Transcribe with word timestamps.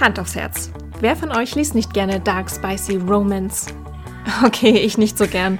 Hand 0.00 0.18
aufs 0.18 0.34
Herz. 0.34 0.70
Wer 1.00 1.16
von 1.16 1.32
euch 1.32 1.54
liest 1.54 1.74
nicht 1.74 1.94
gerne 1.94 2.20
Dark 2.20 2.50
Spicy 2.50 2.96
Romance? 2.96 3.66
Okay, 4.42 4.70
ich 4.70 4.96
nicht 4.96 5.18
so 5.18 5.26
gern. 5.26 5.58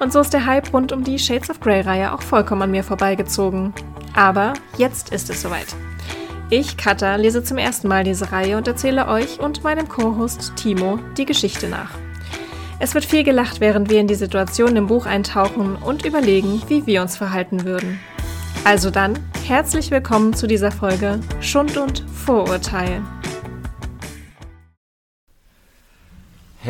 Und 0.00 0.12
so 0.12 0.18
ist 0.18 0.32
der 0.32 0.44
Hype 0.44 0.72
rund 0.72 0.90
um 0.90 1.04
die 1.04 1.18
Shades 1.18 1.48
of 1.48 1.60
Grey-Reihe 1.60 2.12
auch 2.12 2.22
vollkommen 2.22 2.62
an 2.62 2.70
mir 2.72 2.82
vorbeigezogen. 2.82 3.72
Aber 4.14 4.54
jetzt 4.78 5.12
ist 5.12 5.30
es 5.30 5.42
soweit. 5.42 5.68
Ich, 6.48 6.76
Katha, 6.76 7.14
lese 7.14 7.44
zum 7.44 7.58
ersten 7.58 7.86
Mal 7.86 8.02
diese 8.02 8.32
Reihe 8.32 8.56
und 8.56 8.66
erzähle 8.66 9.06
euch 9.06 9.38
und 9.38 9.62
meinem 9.62 9.88
Co-Host 9.88 10.54
Timo 10.56 10.98
die 11.16 11.24
Geschichte 11.24 11.68
nach. 11.68 11.90
Es 12.80 12.94
wird 12.94 13.04
viel 13.04 13.22
gelacht, 13.22 13.60
während 13.60 13.90
wir 13.90 14.00
in 14.00 14.08
die 14.08 14.16
Situation 14.16 14.74
im 14.74 14.88
Buch 14.88 15.06
eintauchen 15.06 15.76
und 15.76 16.04
überlegen, 16.04 16.62
wie 16.66 16.86
wir 16.86 17.02
uns 17.02 17.16
verhalten 17.16 17.64
würden. 17.64 18.00
Also 18.64 18.90
dann, 18.90 19.18
herzlich 19.46 19.92
willkommen 19.92 20.34
zu 20.34 20.48
dieser 20.48 20.72
Folge 20.72 21.20
Schund 21.40 21.76
und 21.76 22.04
Vorurteil. 22.12 23.02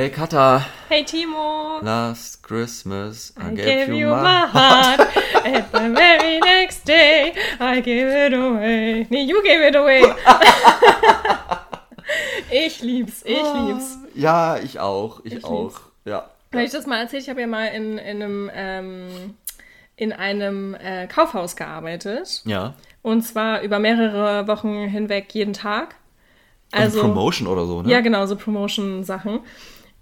Hey 0.00 0.08
Katha. 0.08 0.60
Hey 0.88 1.04
Timo. 1.04 1.82
Last 1.82 2.42
Christmas 2.42 3.34
I, 3.36 3.48
I 3.48 3.54
gave, 3.54 3.64
gave, 3.66 3.88
you 3.90 4.06
my 4.06 4.46
heart. 4.46 4.98
And 5.44 5.66
the 5.70 5.94
very 5.94 6.40
next 6.40 6.86
day 6.86 7.34
I 7.60 7.82
gave 7.82 8.06
it 8.06 8.32
away. 8.32 9.06
Nee, 9.10 9.24
you 9.24 9.42
gave 9.42 9.60
it 9.60 9.76
away. 9.76 10.00
ich 12.50 12.80
lieb's, 12.80 13.22
ich 13.26 13.42
ah, 13.42 13.66
lieb's. 13.66 13.98
Ja, 14.14 14.56
ich 14.56 14.80
auch, 14.80 15.20
ich, 15.22 15.34
ich 15.34 15.44
auch. 15.44 15.64
Lieb's. 15.64 15.80
Ja. 16.06 16.30
Weil 16.50 16.64
ich 16.64 16.72
das 16.72 16.86
mal 16.86 17.00
erzählt, 17.00 17.24
ich 17.24 17.28
habe 17.28 17.42
ja 17.42 17.46
mal 17.46 17.66
in, 17.66 17.98
in 17.98 18.22
einem, 18.22 18.50
ähm, 18.54 19.34
in 19.96 20.14
einem 20.14 20.76
äh, 20.76 21.08
Kaufhaus 21.08 21.56
gearbeitet. 21.56 22.40
Ja. 22.46 22.72
Und 23.02 23.20
zwar 23.20 23.60
über 23.60 23.78
mehrere 23.78 24.48
Wochen 24.48 24.88
hinweg 24.88 25.34
jeden 25.34 25.52
Tag. 25.52 25.96
Also, 26.72 27.00
also 27.00 27.12
Promotion 27.12 27.46
oder 27.46 27.66
so, 27.66 27.82
ne? 27.82 27.90
Ja, 27.90 28.00
genau, 28.00 28.24
so 28.24 28.36
Promotion-Sachen. 28.36 29.40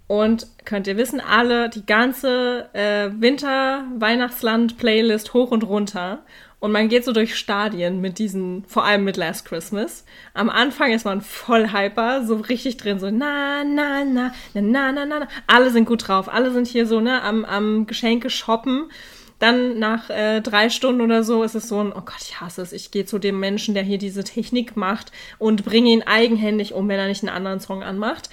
Und 0.09 0.49
könnt 0.65 0.87
ihr 0.87 0.97
wissen, 0.97 1.21
alle, 1.21 1.69
die 1.69 1.85
ganze 1.85 2.71
äh, 2.73 3.11
Winter-Weihnachtsland-Playlist 3.21 5.35
hoch 5.35 5.51
und 5.51 5.65
runter. 5.65 6.21
Und 6.61 6.73
man 6.73 6.89
geht 6.89 7.05
so 7.05 7.13
durch 7.13 7.37
Stadien 7.37 8.01
mit 8.01 8.19
diesen, 8.19 8.65
vor 8.65 8.85
allem 8.85 9.05
mit 9.05 9.19
Last 9.19 9.45
Christmas. 9.45 10.05
Am 10.35 10.51
Anfang 10.51 10.91
ist 10.93 11.05
man 11.05 11.21
voll 11.21 11.73
hyper, 11.73 12.25
so 12.25 12.35
richtig 12.37 12.79
drin, 12.79 12.99
so 12.99 13.11
na, 13.11 13.63
na, 13.65 14.05
na, 14.05 14.33
na, 14.55 14.63
na, 14.63 14.93
na, 14.93 15.05
na. 15.05 15.29
Alle 15.47 15.71
sind 15.71 15.85
gut 15.85 16.09
drauf, 16.09 16.29
alle 16.29 16.51
sind 16.53 16.67
hier 16.67 16.87
so, 16.87 17.01
ne, 17.01 17.23
am, 17.23 17.45
am 17.45 17.87
Geschenke 17.87 18.31
shoppen. 18.31 18.91
Dann 19.39 19.79
nach 19.79 20.09
äh, 20.11 20.41
drei 20.41 20.69
Stunden 20.71 21.03
oder 21.03 21.23
so 21.23 21.45
ist 21.45 21.55
es 21.55 21.69
so 21.69 21.81
ein, 21.81 21.93
oh 21.93 22.01
Gott, 22.01 22.23
ich 22.23 22.41
hasse 22.41 22.63
es. 22.63 22.73
Ich 22.73 22.91
gehe 22.91 23.05
zu 23.05 23.21
dem 23.21 23.39
Menschen, 23.39 23.75
der 23.75 23.85
hier 23.85 23.99
diese 23.99 24.25
Technik 24.25 24.75
macht 24.75 25.13
und 25.39 25.65
bringe 25.65 25.91
ihn 25.91 26.03
eigenhändig 26.03 26.75
um, 26.75 26.89
wenn 26.89 26.99
er 26.99 27.07
nicht 27.07 27.23
einen 27.23 27.37
anderen 27.37 27.61
Song 27.61 27.85
anmacht. 27.85 28.31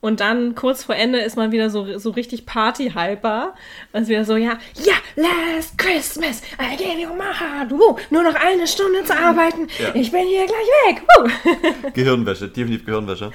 Und 0.00 0.20
dann 0.20 0.54
kurz 0.54 0.84
vor 0.84 0.94
Ende 0.94 1.18
ist 1.18 1.36
man 1.36 1.50
wieder 1.50 1.70
so, 1.70 1.98
so 1.98 2.10
richtig 2.10 2.46
Party-Hyper. 2.46 3.54
Und 3.92 4.02
ist 4.02 4.08
wieder 4.08 4.24
so, 4.24 4.36
ja, 4.36 4.58
ja, 4.84 4.94
last 5.16 5.76
Christmas, 5.76 6.40
I 6.60 6.76
gave 6.76 7.00
you 7.00 7.08
my 7.12 7.24
heart. 7.24 7.72
Woo, 7.72 7.96
nur 8.10 8.22
noch 8.22 8.34
eine 8.36 8.66
Stunde 8.68 9.02
zu 9.04 9.16
arbeiten. 9.16 9.66
Ja. 9.78 9.94
Ich 9.94 10.12
bin 10.12 10.26
hier 10.26 10.46
gleich 10.46 10.68
weg. 10.86 11.02
Woo. 11.16 11.90
Gehirnwäsche, 11.94 12.48
definitiv 12.48 12.86
Gehirnwäsche. 12.86 13.32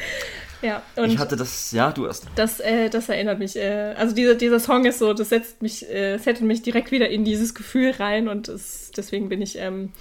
Ja, 0.62 0.82
und 0.96 1.12
ich 1.12 1.18
hatte 1.18 1.36
das, 1.36 1.74
ja, 1.74 1.92
du 1.92 2.06
erst. 2.06 2.28
Das, 2.36 2.62
äh, 2.62 2.90
das 2.90 3.10
erinnert 3.10 3.38
mich, 3.38 3.58
äh, 3.58 3.94
also 3.98 4.16
dieser, 4.16 4.36
dieser 4.36 4.62
Song 4.62 4.86
ist 4.86 5.00
so, 5.00 5.14
das 5.14 5.28
setzt 5.28 5.62
mich, 5.62 5.90
äh, 5.90 6.18
setzt 6.18 6.42
mich 6.42 6.62
direkt 6.62 6.92
wieder 6.92 7.10
in 7.10 7.26
dieses 7.26 7.54
Gefühl 7.54 7.92
rein 7.92 8.30
und 8.30 8.48
das, 8.48 8.92
deswegen 8.96 9.28
bin 9.28 9.42
ich, 9.42 9.58
ähm, 9.60 9.92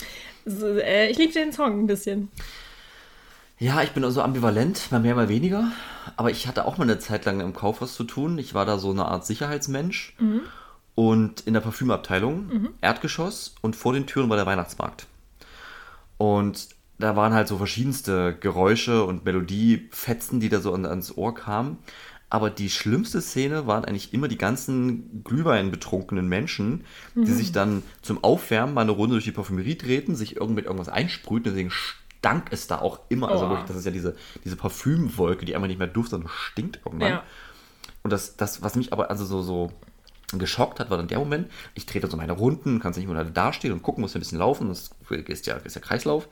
so, 0.45 0.69
äh, 0.79 1.09
ich 1.09 1.19
liebe 1.19 1.33
den 1.33 1.53
Song 1.53 1.81
ein 1.81 1.87
bisschen. 1.89 2.31
Ja, 3.59 3.83
ich 3.83 3.91
bin 3.91 4.05
also 4.05 4.23
ambivalent, 4.23 4.93
mal 4.93 5.01
mehr, 5.01 5.17
mal 5.17 5.29
weniger. 5.29 5.73
Aber 6.17 6.31
ich 6.31 6.47
hatte 6.47 6.65
auch 6.65 6.79
mal 6.79 6.85
eine 6.85 6.99
Zeit 6.99 7.25
lang 7.25 7.41
im 7.41 7.55
Kaufhaus 7.55 7.95
zu 7.95 8.05
tun. 8.05 8.39
Ich 8.39 8.55
war 8.55 8.65
da 8.65 8.79
so 8.79 8.91
eine 8.91 9.07
Art 9.07 9.27
Sicherheitsmensch. 9.27 10.17
Mhm. 10.19 10.41
Und 10.95 11.41
in 11.43 11.55
der 11.55 11.61
Parfümabteilung, 11.61 12.47
mhm. 12.47 12.69
Erdgeschoss 12.81 13.55
und 13.63 13.77
vor 13.77 13.95
den 13.95 14.07
Türen 14.07 14.29
war 14.29 14.37
der 14.37 14.47
Weihnachtsmarkt. 14.47 15.07
Und 16.19 16.69
da 16.99 17.17
waren 17.17 17.33
halt 17.33 17.49
so 17.49 17.57
verschiedenste 17.57 18.37
Geräusche 18.39 19.05
und 19.05 19.25
Melodiefetzen, 19.25 20.39
die 20.39 20.49
da 20.49 20.61
so 20.61 20.73
ans 20.73 21.17
Ohr 21.17 21.35
kamen. 21.35 21.79
Aber 22.31 22.49
die 22.49 22.71
schlimmste 22.71 23.21
Szene 23.21 23.67
waren 23.67 23.85
eigentlich 23.85 24.15
immer 24.15 24.27
die 24.27 24.39
ganzen 24.39 25.23
Glühwein 25.23 25.71
betrunkenen 25.71 26.29
Menschen, 26.29 26.85
die 27.15 27.21
mhm. 27.21 27.35
sich 27.35 27.53
dann 27.53 27.83
zum 28.01 28.25
Aufwärmen 28.25 28.75
mal 28.75 28.81
eine 28.81 28.93
Runde 28.93 29.17
durch 29.17 29.25
die 29.25 29.33
Parfümerie 29.33 29.77
treten, 29.77 30.15
sich 30.15 30.37
irgend 30.37 30.55
mit 30.55 30.65
irgendwas 30.65 30.89
einsprühten, 30.89 31.53
deswegen 31.53 31.73
stank 32.23 32.53
es 32.53 32.69
da 32.69 32.79
auch 32.79 33.01
immer. 33.09 33.31
Also 33.31 33.47
oh. 33.47 33.59
Das 33.67 33.77
ist 33.77 33.85
ja 33.85 33.91
diese, 33.91 34.15
diese 34.45 34.55
Parfümwolke, 34.55 35.45
die 35.45 35.57
einfach 35.57 35.67
nicht 35.67 35.79
mehr 35.79 35.89
duftet, 35.89 36.13
sondern 36.13 36.31
stinkt 36.31 36.81
irgendwann. 36.85 37.11
Ja. 37.11 37.23
Und 38.05 38.13
das, 38.13 38.37
das, 38.37 38.63
was 38.63 38.77
mich 38.77 38.93
aber 38.93 39.11
also 39.11 39.25
so, 39.25 39.43
so 39.43 39.73
geschockt 40.33 40.79
hat, 40.79 40.89
war 40.89 40.97
dann 40.97 41.09
der 41.09 41.19
Moment, 41.19 41.51
ich 41.75 41.85
trete 41.85 42.09
so 42.09 42.17
meine 42.17 42.33
Runden, 42.33 42.79
kannst 42.79 42.99
nicht 42.99 43.09
nur 43.09 43.23
da 43.25 43.53
stehen 43.53 43.73
und 43.73 43.83
gucken, 43.83 44.03
muss 44.03 44.15
ein 44.15 44.21
bisschen 44.21 44.39
laufen, 44.39 44.69
das 44.69 44.91
ist 45.11 45.47
ja, 45.47 45.57
ist 45.57 45.75
ja 45.75 45.81
Kreislauf. 45.81 46.29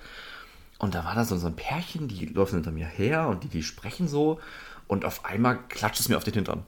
Und 0.78 0.94
da 0.94 1.04
war 1.04 1.14
da 1.14 1.24
so, 1.24 1.36
so 1.36 1.48
ein 1.48 1.56
Pärchen, 1.56 2.08
die 2.08 2.26
laufen 2.26 2.54
hinter 2.54 2.70
mir 2.70 2.86
her 2.86 3.28
und 3.28 3.44
die, 3.44 3.48
die 3.48 3.62
sprechen 3.62 4.08
so 4.08 4.40
und 4.86 5.04
auf 5.04 5.24
einmal 5.24 5.58
klatscht 5.68 6.00
es 6.00 6.08
mir 6.08 6.16
auf 6.16 6.24
den 6.24 6.34
Hintern. 6.34 6.64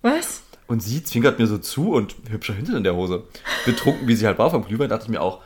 Was? 0.00 0.42
Und 0.66 0.82
sie 0.82 1.04
zwinkert 1.04 1.38
mir 1.38 1.46
so 1.46 1.58
zu 1.58 1.92
und 1.92 2.16
hübscher 2.28 2.54
Hintern 2.54 2.78
in 2.78 2.84
der 2.84 2.96
Hose. 2.96 3.24
Betrunken, 3.66 4.08
wie 4.08 4.16
sie 4.16 4.26
halt 4.26 4.38
war 4.38 4.50
vom 4.50 4.64
Glühwein, 4.64 4.88
dachte 4.88 5.04
ich 5.04 5.10
mir 5.10 5.20
auch, 5.20 5.42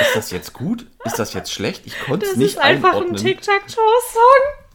ist 0.00 0.16
das 0.16 0.30
jetzt 0.30 0.52
gut? 0.52 0.86
Ist 1.04 1.18
das 1.18 1.34
jetzt 1.34 1.52
schlecht? 1.52 1.86
Ich 1.86 1.98
konnte 2.00 2.26
es 2.26 2.36
nicht 2.36 2.58
einordnen. 2.58 2.82
Das 2.82 2.82
ist 2.92 2.94
einfach 2.94 3.08
ein 3.08 3.16
Tic-Tac-Toe-Song. 3.16 4.66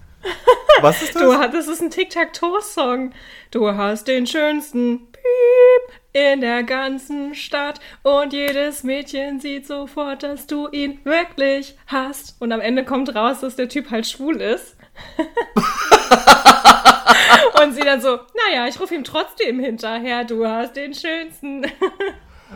Was 0.81 1.01
ist 1.01 1.15
das? 1.15 1.21
Du, 1.21 1.51
das 1.51 1.67
ist 1.67 1.81
ein 1.81 1.91
Tic-Tac-Toe-Song. 1.91 3.13
Du 3.51 3.75
hast 3.75 4.07
den 4.07 4.27
schönsten 4.27 5.11
Piep 5.11 5.99
in 6.13 6.41
der 6.41 6.63
ganzen 6.63 7.33
Stadt 7.33 7.79
und 8.03 8.33
jedes 8.33 8.83
Mädchen 8.83 9.39
sieht 9.39 9.65
sofort, 9.65 10.23
dass 10.23 10.47
du 10.47 10.67
ihn 10.69 10.99
wirklich 11.03 11.75
hast. 11.87 12.35
Und 12.39 12.51
am 12.51 12.61
Ende 12.61 12.85
kommt 12.85 13.15
raus, 13.15 13.39
dass 13.41 13.55
der 13.55 13.69
Typ 13.69 13.89
halt 13.89 14.07
schwul 14.07 14.41
ist. 14.41 14.77
und 17.61 17.73
sie 17.73 17.81
dann 17.81 17.99
so, 17.99 18.19
naja, 18.47 18.67
ich 18.67 18.79
rufe 18.79 18.93
ihm 18.93 19.03
trotzdem 19.03 19.59
hinterher, 19.59 20.23
du 20.23 20.47
hast 20.47 20.75
den 20.75 20.93
schönsten. 20.93 21.65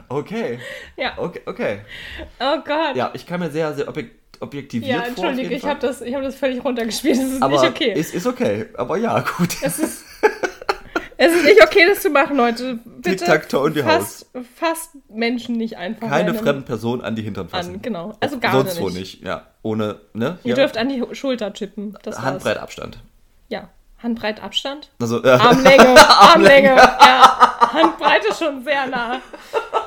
Okay. 0.10 0.60
Ja. 0.96 1.14
Okay, 1.18 1.42
okay. 1.46 1.80
Oh 2.40 2.58
Gott. 2.66 2.96
Ja, 2.96 3.12
ich 3.14 3.26
kann 3.26 3.40
mir 3.40 3.50
sehr, 3.50 3.74
sehr 3.74 3.88
objek 3.88 4.12
objektiviert 4.40 4.92
Ja, 4.92 5.04
entschuldige, 5.04 5.56
ich 5.56 5.66
habe 5.66 5.80
das, 5.80 6.00
hab 6.02 6.22
das 6.22 6.36
völlig 6.36 6.64
runtergespielt. 6.64 7.18
Das 7.18 7.26
ist 7.26 7.42
aber 7.42 7.60
nicht 7.60 7.70
okay. 7.72 7.94
Ist, 7.94 8.14
ist 8.14 8.28
okay, 8.28 8.68
aber 8.76 8.98
ja, 8.98 9.20
gut. 9.20 9.50
Es 9.64 9.80
ist, 9.80 10.06
es 11.18 11.34
ist 11.34 11.44
nicht 11.44 11.64
okay, 11.64 11.86
das 11.88 12.02
zu 12.02 12.12
machen, 12.12 12.38
Leute. 12.38 12.80
Bitte 12.86 13.26
Haus. 13.86 14.26
Fast 14.56 14.92
Menschen 15.10 15.56
nicht 15.56 15.78
einfach. 15.78 16.08
Keine 16.08 16.34
fremden 16.36 16.66
Personen 16.66 17.02
an 17.02 17.16
die 17.16 17.24
Hintern 17.24 17.50
fassen. 17.50 17.76
An, 17.76 17.82
genau. 17.82 18.16
Also 18.20 18.40
gar 18.40 18.52
Sonst 18.52 18.66
nicht. 18.66 18.76
Sonst 18.76 18.96
wo 18.96 19.00
nicht, 19.00 19.24
ja. 19.24 19.48
Ohne, 19.64 20.02
ne? 20.14 20.38
Ihr 20.44 20.50
ja. 20.50 20.56
dürft 20.56 20.78
an 20.78 20.90
die 20.90 21.04
Schulter 21.14 21.54
chippen. 21.54 21.98
Handbreit 22.06 22.58
Abstand. 22.58 23.00
Ja. 23.50 23.70
Handbreit 24.04 24.44
Abstand? 24.44 24.92
Also, 25.00 25.24
äh, 25.24 25.30
Armlänge. 25.30 25.96
Armlänge. 26.08 26.76
ja. 26.76 27.58
Handbreite 27.74 28.34
schon 28.38 28.64
sehr 28.64 28.88
nah 28.88 29.20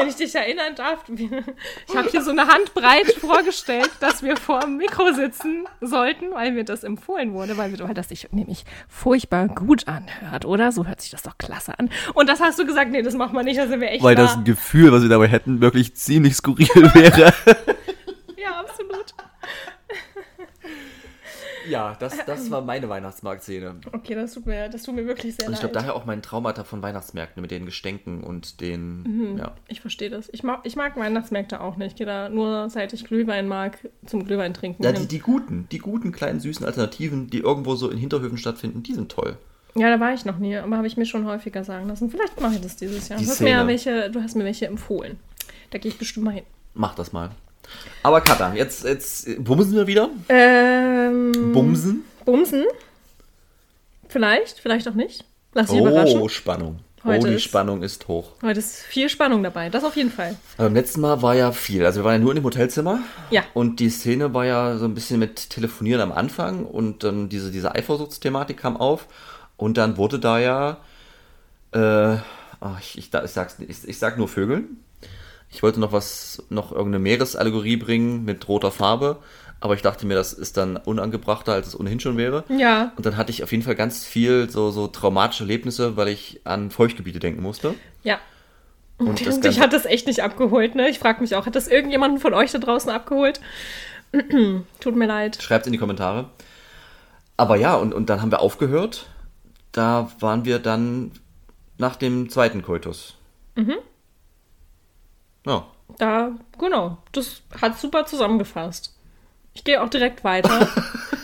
wenn 0.00 0.08
ich 0.08 0.16
dich 0.16 0.34
erinnern 0.34 0.74
darf, 0.74 1.04
ich 1.08 1.96
habe 1.96 2.08
hier 2.08 2.22
so 2.22 2.30
eine 2.30 2.46
Handbreit 2.46 3.12
vorgestellt, 3.12 3.90
dass 4.00 4.22
wir 4.22 4.36
vor 4.36 4.60
dem 4.60 4.76
Mikro 4.76 5.12
sitzen 5.12 5.66
sollten, 5.80 6.32
weil 6.32 6.52
mir 6.52 6.64
das 6.64 6.84
empfohlen 6.84 7.32
wurde, 7.34 7.56
weil, 7.56 7.78
weil 7.78 7.94
das 7.94 8.08
sich 8.08 8.28
nämlich 8.32 8.64
furchtbar 8.88 9.48
gut 9.48 9.86
anhört, 9.88 10.44
oder? 10.44 10.72
So 10.72 10.86
hört 10.86 11.00
sich 11.00 11.10
das 11.10 11.22
doch 11.22 11.36
klasse 11.38 11.78
an. 11.78 11.90
Und 12.14 12.28
das 12.28 12.40
hast 12.40 12.58
du 12.58 12.66
gesagt, 12.66 12.90
nee, 12.90 13.02
das 13.02 13.14
machen 13.14 13.34
wir 13.34 13.42
nicht, 13.42 13.58
da 13.58 13.66
sind 13.66 13.80
wir 13.80 13.90
echt 13.90 14.02
Weil 14.02 14.14
da. 14.14 14.22
das 14.22 14.38
Gefühl, 14.44 14.92
was 14.92 15.02
wir 15.02 15.08
dabei 15.08 15.28
hätten, 15.28 15.60
wirklich 15.60 15.94
ziemlich 15.94 16.34
skurril 16.34 16.68
wäre. 16.94 17.32
ja, 18.36 18.60
absolut. 18.60 19.14
Ja, 21.70 21.96
das, 21.98 22.16
das 22.26 22.50
war 22.50 22.62
meine 22.62 22.88
Weihnachtsmarktszene. 22.88 23.76
Okay, 23.92 24.14
das 24.14 24.34
tut 24.34 24.46
mir, 24.46 24.68
das 24.68 24.82
tut 24.82 24.94
mir 24.94 25.06
wirklich 25.06 25.36
sehr 25.36 25.44
leid. 25.44 25.48
Und 25.48 25.54
ich 25.54 25.60
glaube, 25.60 25.74
daher 25.74 25.94
auch 25.94 26.04
mein 26.04 26.22
Traumata 26.22 26.64
von 26.64 26.82
Weihnachtsmärkten 26.82 27.40
mit 27.40 27.50
den 27.50 27.64
Gestänken 27.64 28.22
und 28.24 28.60
den. 28.60 29.02
Mhm, 29.02 29.38
ja. 29.38 29.52
Ich 29.68 29.80
verstehe 29.80 30.10
das. 30.10 30.28
Ich 30.32 30.42
mag, 30.42 30.60
ich 30.64 30.76
mag 30.76 30.96
Weihnachtsmärkte 30.96 31.60
auch 31.60 31.76
nicht. 31.76 31.92
Ich 31.92 31.96
gehe 31.96 32.06
da 32.06 32.28
nur, 32.28 32.68
seit 32.70 32.92
ich 32.92 33.04
Glühwein 33.04 33.48
mag, 33.48 33.78
zum 34.06 34.24
Glühwein 34.24 34.54
trinken. 34.54 34.82
Ja, 34.82 34.92
die, 34.92 35.06
die 35.06 35.20
guten, 35.20 35.68
die 35.70 35.78
guten 35.78 36.12
kleinen 36.12 36.40
süßen 36.40 36.66
Alternativen, 36.66 37.28
die 37.30 37.38
irgendwo 37.38 37.74
so 37.76 37.88
in 37.88 37.98
Hinterhöfen 37.98 38.38
stattfinden, 38.38 38.82
die 38.82 38.94
sind 38.94 39.10
toll. 39.10 39.36
Ja, 39.74 39.88
da 39.88 40.00
war 40.00 40.12
ich 40.12 40.24
noch 40.24 40.38
nie, 40.38 40.56
aber 40.56 40.76
habe 40.76 40.86
ich 40.86 40.96
mir 40.96 41.06
schon 41.06 41.26
häufiger 41.26 41.62
sagen 41.62 41.86
lassen. 41.88 42.10
Vielleicht 42.10 42.40
mache 42.40 42.54
ich 42.54 42.60
das 42.60 42.76
dieses 42.76 43.08
Jahr. 43.08 43.20
Du 43.20 43.26
hast, 43.26 43.40
mir 43.40 43.66
welche, 43.66 44.10
du 44.10 44.20
hast 44.20 44.34
mir 44.34 44.44
welche 44.44 44.66
empfohlen. 44.66 45.18
Da 45.70 45.78
gehe 45.78 45.90
ich 45.90 45.98
bestimmt 45.98 46.24
mal 46.24 46.34
hin. 46.34 46.44
Mach 46.74 46.94
das 46.94 47.12
mal. 47.12 47.30
Aber 48.02 48.20
Katha, 48.20 48.54
jetzt, 48.54 48.84
jetzt 48.84 49.44
bumsen 49.44 49.74
wir 49.74 49.86
wieder? 49.86 50.10
Ähm, 50.28 51.52
bumsen? 51.52 52.04
Bumsen? 52.24 52.64
Vielleicht, 54.08 54.58
vielleicht 54.58 54.88
auch 54.88 54.94
nicht. 54.94 55.24
Lass 55.54 55.68
dich 55.70 55.80
oh, 55.80 55.86
überraschen. 55.86 56.20
Oh, 56.20 56.28
Spannung. 56.28 56.80
Heute 57.02 57.26
oh, 57.26 57.28
die 57.28 57.34
ist- 57.34 57.44
Spannung 57.44 57.82
ist 57.82 58.08
hoch. 58.08 58.32
Heute 58.42 58.58
ist 58.58 58.82
viel 58.82 59.08
Spannung 59.08 59.42
dabei, 59.42 59.70
das 59.70 59.84
auf 59.84 59.96
jeden 59.96 60.10
Fall. 60.10 60.36
Beim 60.58 60.74
letzten 60.74 61.00
Mal 61.00 61.22
war 61.22 61.34
ja 61.34 61.50
viel. 61.52 61.86
Also 61.86 62.00
wir 62.00 62.04
waren 62.04 62.14
ja 62.14 62.18
nur 62.18 62.32
in 62.32 62.36
dem 62.36 62.44
Hotelzimmer. 62.44 63.00
Ja. 63.30 63.42
Und 63.54 63.80
die 63.80 63.88
Szene 63.88 64.34
war 64.34 64.44
ja 64.44 64.76
so 64.76 64.84
ein 64.84 64.94
bisschen 64.94 65.18
mit 65.18 65.48
Telefonieren 65.50 66.02
am 66.02 66.12
Anfang 66.12 66.66
und 66.66 67.02
dann 67.02 67.28
diese, 67.30 67.50
diese 67.50 67.74
Eifersuchtsthematik 67.74 68.58
kam 68.58 68.76
auf. 68.76 69.06
Und 69.56 69.78
dann 69.78 69.96
wurde 69.96 70.18
da 70.18 70.38
ja, 70.38 70.78
äh, 71.72 72.18
ach, 72.60 72.80
ich, 72.80 72.98
ich, 72.98 73.14
ich, 73.14 73.30
sag's, 73.30 73.56
ich, 73.60 73.88
ich 73.88 73.98
sag 73.98 74.18
nur 74.18 74.28
Vögeln. 74.28 74.82
Ich 75.50 75.62
wollte 75.62 75.80
noch 75.80 75.92
was, 75.92 76.42
noch 76.48 76.70
irgendeine 76.72 77.00
Meeresallegorie 77.00 77.76
bringen 77.76 78.24
mit 78.24 78.46
roter 78.48 78.70
Farbe, 78.70 79.18
aber 79.58 79.74
ich 79.74 79.82
dachte 79.82 80.06
mir, 80.06 80.14
das 80.14 80.32
ist 80.32 80.56
dann 80.56 80.76
unangebrachter, 80.76 81.52
als 81.52 81.66
es 81.68 81.78
ohnehin 81.78 82.00
schon 82.00 82.16
wäre. 82.16 82.44
Ja. 82.48 82.92
Und 82.96 83.04
dann 83.04 83.16
hatte 83.16 83.30
ich 83.30 83.42
auf 83.42 83.50
jeden 83.50 83.64
Fall 83.64 83.74
ganz 83.74 84.04
viel 84.06 84.48
so, 84.48 84.70
so 84.70 84.86
traumatische 84.86 85.42
Erlebnisse, 85.42 85.96
weil 85.96 86.08
ich 86.08 86.40
an 86.44 86.70
Feuchtgebiete 86.70 87.18
denken 87.18 87.42
musste. 87.42 87.74
Ja. 88.04 88.18
Und 88.98 89.08
Und 89.08 89.26
das 89.26 89.34
dich 89.40 89.42
Ganze- 89.56 89.60
hat 89.60 89.72
das 89.72 89.86
echt 89.86 90.06
nicht 90.06 90.22
abgeholt, 90.22 90.74
ne? 90.74 90.88
Ich 90.88 90.98
frage 90.98 91.20
mich 91.20 91.34
auch, 91.34 91.46
hat 91.46 91.56
das 91.56 91.68
irgendjemanden 91.68 92.20
von 92.20 92.32
euch 92.34 92.52
da 92.52 92.58
draußen 92.58 92.90
abgeholt? 92.90 93.40
Tut 94.80 94.96
mir 94.96 95.06
leid. 95.06 95.38
Schreibt 95.42 95.66
in 95.66 95.72
die 95.72 95.78
Kommentare. 95.78 96.30
Aber 97.36 97.56
ja, 97.56 97.74
und, 97.76 97.94
und 97.94 98.10
dann 98.10 98.20
haben 98.22 98.30
wir 98.30 98.40
aufgehört. 98.40 99.06
Da 99.72 100.10
waren 100.20 100.44
wir 100.44 100.58
dann 100.58 101.12
nach 101.78 101.96
dem 101.96 102.28
zweiten 102.28 102.62
Koitus. 102.62 103.16
Mhm. 103.56 103.76
Ja. 105.46 105.66
Da, 105.98 106.32
genau, 106.58 106.98
das 107.12 107.42
hat 107.60 107.78
super 107.78 108.06
zusammengefasst. 108.06 108.96
Ich 109.54 109.64
gehe 109.64 109.82
auch 109.82 109.88
direkt 109.88 110.24
weiter. 110.24 110.68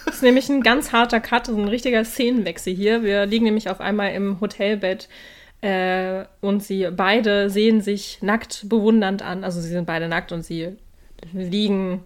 das 0.05 0.15
ist 0.17 0.23
nämlich 0.23 0.49
ein 0.49 0.63
ganz 0.63 0.93
harter 0.93 1.21
Cut, 1.21 1.49
ein 1.49 1.69
richtiger 1.69 2.05
Szenenwechsel 2.05 2.75
hier. 2.75 3.03
Wir 3.03 3.27
liegen 3.27 3.45
nämlich 3.45 3.71
auf 3.71 3.81
einmal 3.81 4.13
im 4.13 4.41
Hotelbett 4.41 5.09
äh, 5.61 6.25
und 6.41 6.63
sie 6.63 6.89
beide 6.91 7.49
sehen 7.51 7.81
sich 7.81 8.19
nackt 8.23 8.69
bewundernd 8.69 9.23
an. 9.23 9.45
Also 9.45 9.61
sie 9.61 9.69
sind 9.69 9.87
beide 9.87 10.09
nackt 10.09 10.33
und 10.33 10.43
sie 10.43 10.77
liegen 11.33 12.03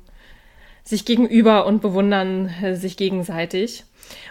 sich 0.84 1.04
gegenüber 1.04 1.66
und 1.66 1.80
bewundern 1.82 2.48
äh, 2.62 2.74
sich 2.76 2.96
gegenseitig. 2.96 3.84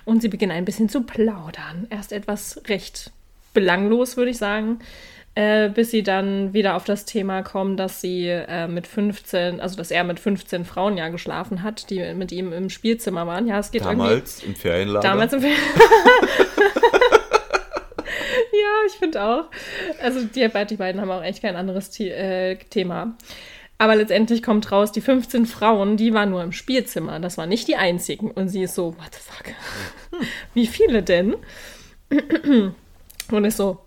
Und 0.06 0.22
sie 0.22 0.30
beginnen 0.30 0.52
ein 0.52 0.66
bisschen 0.66 0.90
zu 0.90 1.04
plaudern. 1.04 1.88
Erst 1.90 2.12
etwas 2.12 2.62
recht 2.68 3.12
belanglos, 3.54 4.18
würde 4.18 4.31
ich 4.31 4.38
sagen, 4.38 4.80
äh, 5.36 5.70
bis 5.70 5.92
sie 5.92 6.04
dann 6.04 6.54
wieder 6.54 6.76
auf 6.76 6.84
das 6.84 7.06
Thema 7.06 7.44
kommen, 7.44 7.78
dass 7.78 8.02
sie 8.02 8.28
äh, 8.28 8.68
mit 8.68 8.88
15, 8.88 9.62
also 9.62 9.78
dass 9.78 9.92
er 9.92 10.04
mit 10.04 10.20
15 10.20 10.66
Frauen 10.66 10.98
ja 10.98 11.10
geschlafen 11.10 11.64
hat, 11.64 11.90
die 11.90 12.14
mit 12.14 12.31
ihm 12.31 12.52
im 12.52 12.70
Spielzimmer 12.70 13.28
waren. 13.28 13.48
Ja, 13.48 13.60
es 13.60 13.72
geht 13.72 13.84
irgendwie. 13.84 14.08
Damals 14.08 14.44
im 14.44 14.56
Ferienlager. 14.56 15.08
Damals 15.08 15.34
im 15.34 15.42
Ja, 18.52 18.86
ich 18.88 18.94
finde 18.94 19.24
auch. 19.24 19.46
Also 20.02 20.24
die, 20.26 20.48
die 20.70 20.76
beiden 20.76 21.00
haben 21.02 21.12
auch 21.12 21.24
echt 21.24 21.42
kein 21.42 21.56
anderes 21.56 21.94
The 21.94 22.10
äh, 22.10 22.56
Thema. 22.56 23.16
Aber 23.78 23.96
letztendlich 23.96 24.44
kommt 24.44 24.72
raus, 24.72 24.92
die 24.92 25.00
15 25.00 25.46
Frauen, 25.46 25.96
die 25.96 26.14
waren 26.14 26.31
nur 26.31 26.44
im 26.44 26.52
Spielzimmer. 26.52 27.20
Das 27.22 27.38
waren 27.38 27.48
nicht 27.48 27.68
die 27.68 27.78
einzigen. 27.78 28.30
Und 28.30 28.50
sie 28.50 28.64
ist 28.64 28.76
so, 28.76 28.98
what 28.98 29.14
the 29.14 29.20
fuck? 29.22 29.54
Wie 30.54 30.68
viele 30.68 31.02
denn? 31.02 31.36
Und 33.31 33.46
ist 33.46 33.56
so, 33.58 33.80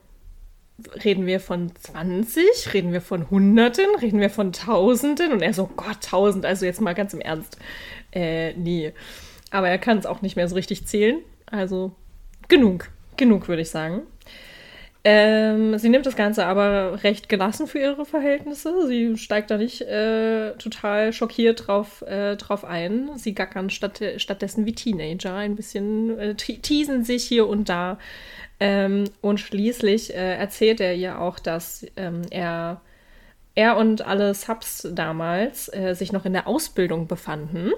reden 1.04 1.26
wir 1.26 1.40
von 1.40 1.72
20? 1.74 2.72
Reden 2.74 2.92
wir 2.92 3.00
von 3.00 3.30
Hunderten? 3.30 3.84
Reden 4.00 4.20
wir 4.20 4.30
von 4.30 4.52
Tausenden? 4.52 5.32
Und 5.32 5.42
er 5.42 5.54
so, 5.54 5.66
Gott, 5.76 6.00
tausend. 6.02 6.44
Also 6.46 6.66
jetzt 6.66 6.80
mal 6.80 6.94
ganz 6.94 7.14
im 7.14 7.20
Ernst. 7.20 7.56
Äh, 8.12 8.52
nee. 8.54 8.92
Aber 9.50 9.68
er 9.68 9.78
kann 9.78 9.98
es 9.98 10.06
auch 10.06 10.22
nicht 10.22 10.36
mehr 10.36 10.48
so 10.48 10.54
richtig 10.54 10.86
zählen. 10.86 11.18
Also 11.46 11.92
genug. 12.48 12.88
Genug, 13.16 13.48
würde 13.48 13.62
ich 13.62 13.70
sagen. 13.70 14.02
Ähm, 15.04 15.76
sie 15.78 15.88
nimmt 15.88 16.06
das 16.06 16.14
Ganze 16.14 16.46
aber 16.46 17.02
recht 17.02 17.28
gelassen 17.28 17.66
für 17.66 17.80
ihre 17.80 18.06
Verhältnisse. 18.06 18.86
Sie 18.86 19.16
steigt 19.18 19.50
da 19.50 19.58
nicht 19.58 19.80
äh, 19.82 20.52
total 20.58 21.12
schockiert 21.12 21.66
drauf, 21.66 22.02
äh, 22.02 22.36
drauf 22.36 22.64
ein. 22.64 23.10
Sie 23.16 23.34
gackern 23.34 23.68
statt, 23.68 24.00
stattdessen 24.18 24.64
wie 24.64 24.74
Teenager, 24.74 25.34
ein 25.34 25.56
bisschen 25.56 26.16
äh, 26.20 26.34
te- 26.36 26.58
teasen 26.60 27.02
sich 27.04 27.24
hier 27.24 27.48
und 27.48 27.68
da. 27.68 27.98
Ähm, 28.62 29.04
und 29.20 29.40
schließlich 29.40 30.14
äh, 30.14 30.36
erzählt 30.36 30.80
er 30.80 30.94
ihr 30.94 31.20
auch, 31.20 31.40
dass 31.40 31.84
ähm, 31.96 32.22
er, 32.30 32.80
er 33.56 33.76
und 33.76 34.06
alle 34.06 34.34
Subs 34.34 34.88
damals 34.92 35.68
äh, 35.74 35.94
sich 35.94 36.12
noch 36.12 36.24
in 36.24 36.32
der 36.32 36.46
Ausbildung 36.46 37.08
befanden. 37.08 37.72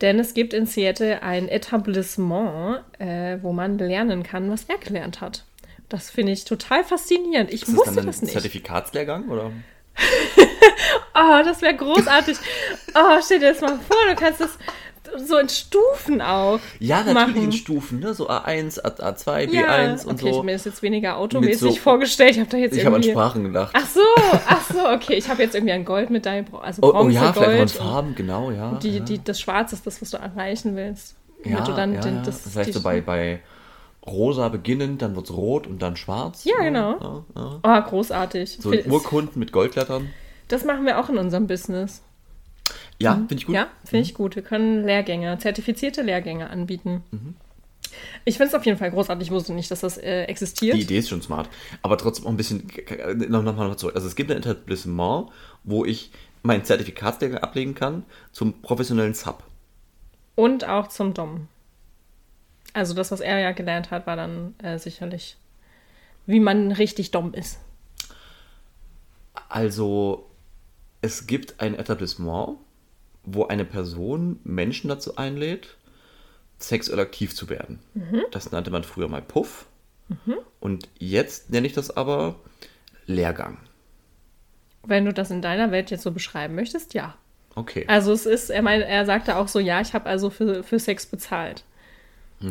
Denn 0.00 0.20
es 0.20 0.32
gibt 0.34 0.54
in 0.54 0.66
Seattle 0.66 1.20
ein 1.24 1.48
Etablissement, 1.48 2.84
äh, 3.00 3.38
wo 3.42 3.52
man 3.52 3.76
lernen 3.76 4.22
kann, 4.22 4.50
was 4.52 4.64
er 4.64 4.78
gelernt 4.78 5.20
hat. 5.20 5.44
Das 5.88 6.10
finde 6.10 6.30
ich 6.30 6.44
total 6.44 6.84
faszinierend. 6.84 7.52
Ich 7.52 7.62
ist 7.62 7.68
das 7.68 7.76
wusste 7.76 7.94
dann 7.96 8.04
ein 8.04 8.06
das 8.06 8.22
nicht. 8.22 8.32
Zertifikatslehrgang? 8.32 9.28
Oder? 9.28 9.50
Oh, 11.16 11.42
das 11.44 11.62
wäre 11.62 11.76
großartig. 11.76 12.36
Oh, 12.96 13.20
stell 13.24 13.38
dir 13.38 13.52
das 13.52 13.60
mal 13.60 13.78
vor, 13.78 13.96
du 14.08 14.16
kannst 14.16 14.40
das 14.40 14.58
so 15.16 15.36
in 15.38 15.48
Stufen 15.48 16.20
auch 16.20 16.58
Ja, 16.78 17.02
natürlich 17.04 17.14
machen. 17.14 17.44
in 17.44 17.52
Stufen, 17.52 18.00
ne? 18.00 18.14
So 18.14 18.28
A1, 18.28 18.80
A, 18.80 18.88
A2, 18.88 19.50
ja, 19.52 19.62
B1 19.62 20.06
und 20.06 20.14
okay, 20.14 20.26
ich 20.26 20.30
so. 20.32 20.36
habe 20.38 20.46
mir 20.46 20.52
das 20.52 20.64
jetzt 20.64 20.82
weniger 20.82 21.16
automäßig 21.16 21.58
so- 21.74 21.80
vorgestellt. 21.80 22.32
Ich 22.32 22.40
habe 22.40 22.50
da 22.50 22.56
jetzt 22.56 22.76
Ich 22.76 22.84
habe 22.84 22.96
an. 22.96 23.02
Sprachen 23.02 23.44
gedacht. 23.44 23.70
Ach 23.76 23.86
so, 23.86 24.00
ach 24.46 24.64
so, 24.72 24.88
okay. 24.88 25.14
Ich 25.14 25.28
habe 25.28 25.42
jetzt 25.42 25.54
irgendwie 25.54 25.72
an 25.74 25.84
Goldmedaille, 25.84 26.44
also 26.62 26.82
oh, 26.82 26.88
oh 26.88 26.92
Bronze, 26.92 27.14
ja, 27.14 27.32
vielleicht 27.32 27.38
auch 27.38 27.44
Gold. 27.46 27.60
in 27.60 27.68
Farben, 27.68 28.14
genau, 28.14 28.50
ja. 28.50 28.74
die, 28.82 28.98
ja. 28.98 29.04
die, 29.04 29.22
das 29.22 29.40
Schwarz 29.40 29.72
ist 29.72 29.86
das, 29.86 30.00
was 30.02 30.10
du 30.10 30.16
erreichen 30.16 30.74
willst. 30.76 31.16
ja, 31.44 31.60
du 31.62 31.72
dann 31.72 31.94
ja, 31.94 32.00
den, 32.00 32.16
ja. 32.16 32.22
das, 32.22 32.40
Vielleicht 32.50 32.68
die- 32.70 32.72
so 32.72 32.82
bei, 32.82 33.00
bei 33.00 33.40
rosa 34.06 34.48
beginnen, 34.48 34.98
dann 34.98 35.16
wird's 35.16 35.30
rot 35.32 35.66
und 35.66 35.80
dann 35.80 35.96
schwarz. 35.96 36.44
Ja, 36.44 36.58
genau. 36.62 37.24
Ja, 37.34 37.40
ja. 37.40 37.60
Oh, 37.84 37.88
großartig. 37.90 38.58
So 38.60 38.70
Urkunden 38.70 39.38
mit 39.38 39.52
Goldlettern. 39.52 40.10
Das 40.48 40.64
machen 40.64 40.84
wir 40.84 40.98
auch 41.00 41.08
in 41.08 41.16
unserem 41.18 41.46
Business. 41.46 42.02
Ja, 43.00 43.14
finde 43.14 43.34
ich 43.34 43.46
gut. 43.46 43.50
Mhm. 43.50 43.54
Ja, 43.54 43.68
finde 43.84 44.02
ich 44.02 44.14
gut. 44.14 44.36
Wir 44.36 44.42
können 44.42 44.84
Lehrgänge, 44.84 45.38
zertifizierte 45.38 46.02
Lehrgänge 46.02 46.50
anbieten. 46.50 47.02
Mhm. 47.10 47.34
Ich 48.24 48.36
finde 48.36 48.48
es 48.48 48.54
auf 48.54 48.64
jeden 48.66 48.78
Fall 48.78 48.90
großartig. 48.90 49.28
Ich 49.28 49.32
wusste 49.32 49.52
nicht, 49.52 49.70
dass 49.70 49.80
das 49.80 49.98
äh, 49.98 50.24
existiert. 50.24 50.76
Die 50.76 50.82
Idee 50.82 50.98
ist 50.98 51.08
schon 51.08 51.22
smart. 51.22 51.48
Aber 51.82 51.98
trotzdem 51.98 52.26
auch 52.26 52.30
ein 52.30 52.36
bisschen, 52.36 52.66
noch, 53.28 53.42
noch 53.42 53.56
mal 53.56 53.76
zurück. 53.76 53.94
Also 53.94 54.06
es 54.06 54.16
gibt 54.16 54.30
ein 54.30 54.38
Etablissement, 54.38 55.30
wo 55.62 55.84
ich 55.84 56.10
mein 56.42 56.64
Zertifikatslehrgang 56.64 57.38
ablegen 57.38 57.74
kann 57.74 58.04
zum 58.32 58.60
professionellen 58.62 59.14
Sub. 59.14 59.44
Und 60.34 60.64
auch 60.64 60.88
zum 60.88 61.14
Dom. 61.14 61.48
Also 62.72 62.94
das, 62.94 63.12
was 63.12 63.20
er 63.20 63.38
ja 63.38 63.52
gelernt 63.52 63.90
hat, 63.90 64.06
war 64.06 64.16
dann 64.16 64.54
äh, 64.62 64.78
sicherlich, 64.78 65.36
wie 66.26 66.40
man 66.40 66.72
richtig 66.72 67.12
Dom 67.12 67.32
ist. 67.32 67.60
Also 69.48 70.26
es 71.00 71.26
gibt 71.26 71.60
ein 71.60 71.74
Etablissement, 71.74 72.58
wo 73.24 73.46
eine 73.46 73.64
Person 73.64 74.40
Menschen 74.44 74.88
dazu 74.88 75.16
einlädt, 75.16 75.76
sexuell 76.58 77.00
aktiv 77.00 77.34
zu 77.34 77.48
werden. 77.48 77.80
Das 78.30 78.52
nannte 78.52 78.70
man 78.70 78.84
früher 78.84 79.08
mal 79.08 79.22
Puff. 79.22 79.66
Und 80.60 80.88
jetzt 80.98 81.50
nenne 81.50 81.66
ich 81.66 81.72
das 81.72 81.96
aber 81.96 82.36
Lehrgang. 83.06 83.58
Wenn 84.86 85.04
du 85.04 85.12
das 85.12 85.30
in 85.30 85.42
deiner 85.42 85.70
Welt 85.70 85.90
jetzt 85.90 86.02
so 86.02 86.10
beschreiben 86.10 86.54
möchtest, 86.54 86.94
ja. 86.94 87.14
Okay. 87.54 87.84
Also 87.88 88.12
es 88.12 88.26
ist, 88.26 88.50
er, 88.50 88.62
mein, 88.62 88.82
er 88.82 89.06
sagte 89.06 89.36
auch 89.36 89.48
so, 89.48 89.60
ja, 89.60 89.80
ich 89.80 89.94
habe 89.94 90.08
also 90.08 90.28
für, 90.30 90.62
für 90.62 90.78
Sex 90.78 91.06
bezahlt. 91.06 91.64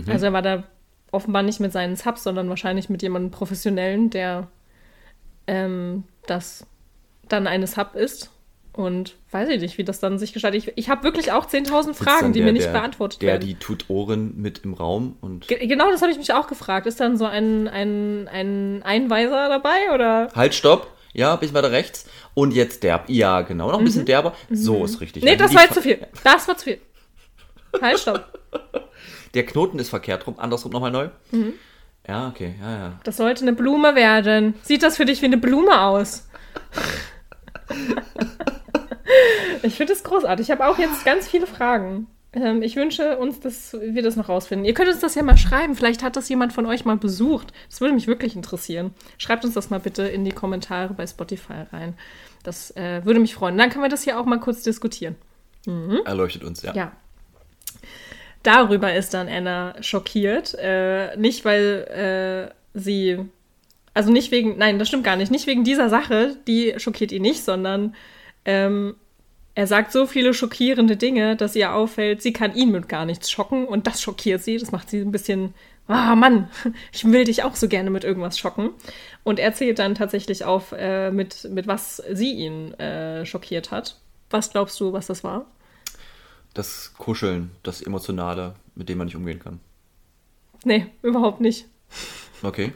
Also 0.08 0.26
er 0.26 0.34
war 0.34 0.42
da 0.42 0.64
offenbar 1.12 1.44
nicht 1.44 1.60
mit 1.60 1.72
seinen 1.72 1.96
Subs, 1.96 2.24
sondern 2.24 2.50
wahrscheinlich 2.50 2.90
mit 2.90 3.04
jemandem 3.04 3.30
Professionellen, 3.30 4.10
der 4.10 4.48
ähm, 5.46 6.06
das 6.26 6.66
dann 7.28 7.46
eine 7.46 7.68
Sub 7.68 7.96
ist. 7.96 8.32
Und 8.76 9.14
weiß 9.30 9.50
ich 9.50 9.62
nicht, 9.62 9.78
wie 9.78 9.84
das 9.84 10.00
dann 10.00 10.18
sich 10.18 10.34
gestaltet. 10.34 10.64
Ich, 10.68 10.74
ich 10.78 10.90
habe 10.90 11.04
wirklich 11.04 11.32
auch 11.32 11.46
10.000 11.46 11.84
Sitzt 11.84 12.00
Fragen, 12.04 12.34
die 12.34 12.40
der, 12.40 12.48
mir 12.48 12.54
nicht 12.54 12.66
der, 12.66 12.72
beantwortet 12.72 13.22
Der 13.22 13.34
werden. 13.34 13.46
die 13.48 13.54
Tutorin 13.54 14.34
mit 14.36 14.62
im 14.64 14.74
Raum 14.74 15.16
und 15.22 15.48
Ge- 15.48 15.68
Genau, 15.68 15.92
das 15.92 16.02
habe 16.02 16.12
ich 16.12 16.18
mich 16.18 16.34
auch 16.34 16.48
gefragt. 16.48 16.88
Ist 16.88 17.00
dann 17.00 17.16
so 17.18 17.26
ein, 17.26 17.68
ein, 17.68 18.28
ein 18.28 18.82
Einweiser 18.84 19.48
dabei 19.48 19.92
oder? 19.94 20.30
Halt, 20.36 20.56
stopp. 20.56 20.88
Ja, 21.14 21.36
bisschen 21.36 21.54
weiter 21.56 21.72
rechts. 21.72 22.08
Und 22.34 22.56
jetzt 22.56 22.82
derb. 22.82 23.04
Ja, 23.10 23.42
genau. 23.42 23.72
Noch 23.72 23.78
ein 23.78 23.86
bisschen 23.86 24.06
derber. 24.08 24.34
So 24.50 24.84
ist 24.84 25.00
richtig. 25.02 25.22
Mhm. 25.24 25.30
Nee, 25.30 25.36
das 25.36 25.54
war 25.54 25.62
jetzt 25.62 25.76
zu 25.76 25.82
viel. 25.84 26.00
Das 26.24 26.48
war 26.48 26.58
zu 26.58 26.64
viel. 26.64 26.82
Halt, 27.80 28.00
stopp. 28.00 28.40
Der 29.36 29.46
Knoten 29.46 29.78
ist 29.78 29.90
verkehrt 29.90 30.26
rum. 30.26 30.36
Andersrum 30.40 30.72
nochmal 30.72 30.90
neu. 30.90 31.10
Mhm. 31.30 31.54
Ja, 32.08 32.28
okay. 32.28 32.56
Ja, 32.60 32.72
ja. 32.72 33.00
Das 33.04 33.18
sollte 33.18 33.44
eine 33.44 33.54
Blume 33.54 33.94
werden. 33.94 34.56
Sieht 34.64 34.82
das 34.82 34.98
für 34.98 35.06
dich 35.06 35.22
wie 35.22 35.28
eine 35.28 35.38
Blume 35.38 35.80
aus? 35.82 36.28
Ich 39.64 39.76
finde 39.76 39.94
es 39.94 40.04
großartig. 40.04 40.48
Ich 40.48 40.52
habe 40.52 40.68
auch 40.68 40.78
jetzt 40.78 41.06
ganz 41.06 41.28
viele 41.28 41.48
Fragen. 41.48 42.08
Ähm, 42.34 42.62
ich 42.62 42.76
wünsche 42.76 43.18
uns, 43.18 43.40
dass 43.40 43.74
wir 43.80 44.02
das 44.02 44.16
noch 44.16 44.30
rausfinden. 44.30 44.66
Ihr 44.66 44.74
könnt 44.74 44.90
uns 44.90 45.00
das 45.00 45.16
ja 45.16 45.24
mal 45.24 45.38
schreiben. 45.38 45.76
Vielleicht 45.76 46.04
hat 46.04 46.16
das 46.16 46.28
jemand 46.30 46.52
von 46.54 46.66
euch 46.66 46.84
mal 46.86 46.98
besucht. 46.98 47.54
Das 47.70 47.80
würde 47.80 47.94
mich 47.94 48.08
wirklich 48.08 48.36
interessieren. 48.36 48.94
Schreibt 49.18 49.46
uns 49.46 49.54
das 49.54 49.70
mal 49.70 49.80
bitte 49.80 50.04
in 50.04 50.26
die 50.26 50.32
Kommentare 50.32 50.94
bei 50.94 51.06
Spotify 51.08 51.66
rein. 51.72 51.94
Das 52.44 52.72
äh, 52.76 53.06
würde 53.06 53.20
mich 53.20 53.36
freuen. 53.36 53.58
Dann 53.58 53.70
können 53.70 53.84
wir 53.84 53.90
das 53.90 54.04
hier 54.04 54.20
auch 54.20 54.26
mal 54.26 54.40
kurz 54.40 54.64
diskutieren. 54.64 55.16
Erleuchtet 56.06 56.44
uns, 56.44 56.62
ja. 56.62 56.74
Ja. 56.74 56.92
Darüber 58.42 58.94
ist 58.94 59.14
dann 59.14 59.30
Anna 59.30 59.76
schockiert. 59.82 60.54
Äh, 60.56 61.16
nicht, 61.16 61.46
weil 61.46 62.52
äh, 62.52 62.78
sie 62.78 63.20
Also 63.94 64.12
nicht 64.12 64.32
wegen, 64.32 64.58
nein, 64.58 64.80
das 64.80 64.90
stimmt 64.90 65.06
gar 65.06 65.16
nicht. 65.16 65.32
Nicht 65.32 65.48
wegen 65.48 65.64
dieser 65.64 65.88
Sache, 65.88 66.36
die 66.48 66.74
schockiert 66.78 67.12
ihn 67.14 67.22
nicht, 67.22 67.46
sondern 67.46 67.96
ähm, 68.44 68.96
er 69.56 69.68
sagt 69.68 69.92
so 69.92 70.08
viele 70.08 70.34
schockierende 70.34 70.98
Dinge, 70.98 71.36
dass 71.36 71.56
ihr 71.56 71.74
auffällt, 71.74 72.22
sie 72.22 72.34
kann 72.34 72.56
ihn 72.56 72.72
mit 72.72 72.90
gar 72.90 73.06
nichts 73.06 73.30
schocken 73.30 73.68
und 73.68 73.86
das 73.86 74.02
schockiert 74.02 74.42
sie. 74.42 74.58
Das 74.58 74.72
macht 74.72 74.90
sie 74.90 75.02
ein 75.02 75.12
bisschen, 75.12 75.54
ah 75.88 76.16
Mann, 76.16 76.50
ich 76.92 77.06
will 77.06 77.24
dich 77.24 77.44
auch 77.44 77.56
so 77.56 77.68
gerne 77.68 77.92
mit 77.92 78.04
irgendwas 78.04 78.40
schocken. 78.40 78.72
Und 79.24 79.40
er 79.40 79.54
zählt 79.54 79.80
dann 79.80 79.96
tatsächlich 79.96 80.44
auf, 80.44 80.72
äh, 80.72 81.12
mit, 81.12 81.48
mit 81.52 81.68
was 81.68 82.02
sie 82.12 82.32
ihn 82.32 82.74
äh, 82.76 83.26
schockiert 83.26 83.70
hat. 83.72 83.98
Was 84.30 84.50
glaubst 84.52 84.80
du, 84.80 84.92
was 84.92 85.08
das 85.08 85.24
war? 85.24 85.46
Das 86.56 86.94
Kuscheln, 86.98 87.52
das 87.62 87.82
Emotionale, 87.82 88.56
mit 88.76 88.90
dem 88.90 88.98
man 88.98 89.06
nicht 89.06 89.16
umgehen 89.16 89.40
kann. 89.40 89.60
Nee, 90.64 90.88
überhaupt 91.02 91.42
nicht. 91.42 91.66
Okay. 92.42 92.74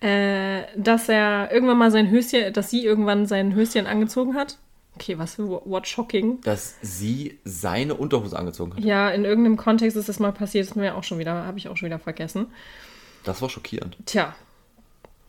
Äh, 0.00 0.64
dass 0.76 1.08
er 1.08 1.50
irgendwann 1.50 1.78
mal 1.78 1.90
sein 1.90 2.10
Höschen, 2.10 2.52
dass 2.52 2.70
sie 2.70 2.84
irgendwann 2.84 3.26
sein 3.26 3.54
Höschen 3.54 3.86
angezogen 3.86 4.34
hat. 4.34 4.58
Okay, 4.96 5.18
was 5.18 5.34
für 5.34 5.48
what 5.48 5.86
shocking. 5.86 6.40
Dass 6.40 6.76
sie 6.80 7.38
seine 7.44 7.94
Unterhose 7.94 8.36
angezogen 8.36 8.74
hat. 8.74 8.82
Ja, 8.82 9.10
in 9.10 9.24
irgendeinem 9.24 9.56
Kontext 9.56 9.96
ist 9.96 10.08
das 10.08 10.18
mal 10.18 10.32
passiert, 10.32 10.66
ist 10.66 10.74
mir 10.74 10.96
auch 10.96 11.04
schon 11.04 11.18
wieder, 11.18 11.44
habe 11.44 11.58
ich 11.58 11.68
auch 11.68 11.76
schon 11.76 11.86
wieder 11.86 11.98
vergessen. 11.98 12.46
Das 13.24 13.42
war 13.42 13.50
schockierend. 13.50 13.96
Tja, 14.06 14.34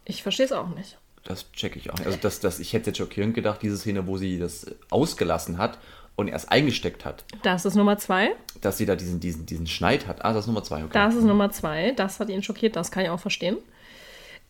ich 0.06 0.24
verstehe 0.24 0.46
es 0.46 0.52
auch 0.54 0.70
nicht. 0.70 0.98
Das 1.26 1.52
checke 1.52 1.78
ich 1.78 1.92
auch 1.92 1.98
nicht. 1.98 2.06
Also 2.06 2.18
das, 2.22 2.40
das, 2.40 2.60
ich 2.60 2.72
hätte 2.72 2.92
jetzt 2.92 2.98
schockierend 2.98 3.34
gedacht, 3.34 3.62
diese 3.62 3.78
Szene, 3.78 4.08
wo 4.08 4.18
sie 4.18 4.40
das 4.40 4.68
ausgelassen 4.90 5.58
hat 5.58 5.78
und 6.16 6.30
erst 6.30 6.50
eingesteckt 6.50 7.04
hat. 7.04 7.26
Das 7.44 7.66
ist 7.66 7.76
Nummer 7.76 7.98
zwei. 7.98 8.30
Dass 8.62 8.78
sie 8.78 8.86
da 8.86 8.96
diesen, 8.96 9.20
diesen, 9.20 9.46
diesen 9.46 9.68
Schneid 9.68 10.08
hat. 10.08 10.24
Ah, 10.24 10.32
das 10.32 10.46
ist 10.46 10.48
Nummer 10.48 10.64
zwei, 10.64 10.84
okay. 10.84 10.94
Das 10.94 11.16
ist 11.16 11.26
Nummer 11.26 11.52
zwei. 11.52 11.92
Das 11.92 12.22
hat 12.22 12.30
ihn 12.30 12.44
schockiert, 12.44 12.78
das 12.78 12.92
kann 12.92 13.04
ich 13.04 13.10
auch 13.10 13.20
verstehen. 13.20 13.58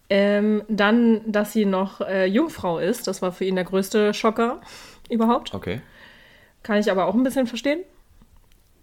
Ähm, 0.09 0.63
dann, 0.69 1.29
dass 1.29 1.51
sie 1.51 1.65
noch 1.65 2.01
äh, 2.01 2.25
Jungfrau 2.25 2.79
ist, 2.79 3.07
das 3.07 3.21
war 3.21 3.31
für 3.31 3.45
ihn 3.45 3.55
der 3.55 3.65
größte 3.65 4.13
Schocker 4.13 4.61
überhaupt. 5.09 5.53
Okay. 5.53 5.81
Kann 6.63 6.79
ich 6.79 6.89
aber 6.91 7.05
auch 7.05 7.13
ein 7.13 7.23
bisschen 7.23 7.47
verstehen. 7.47 7.81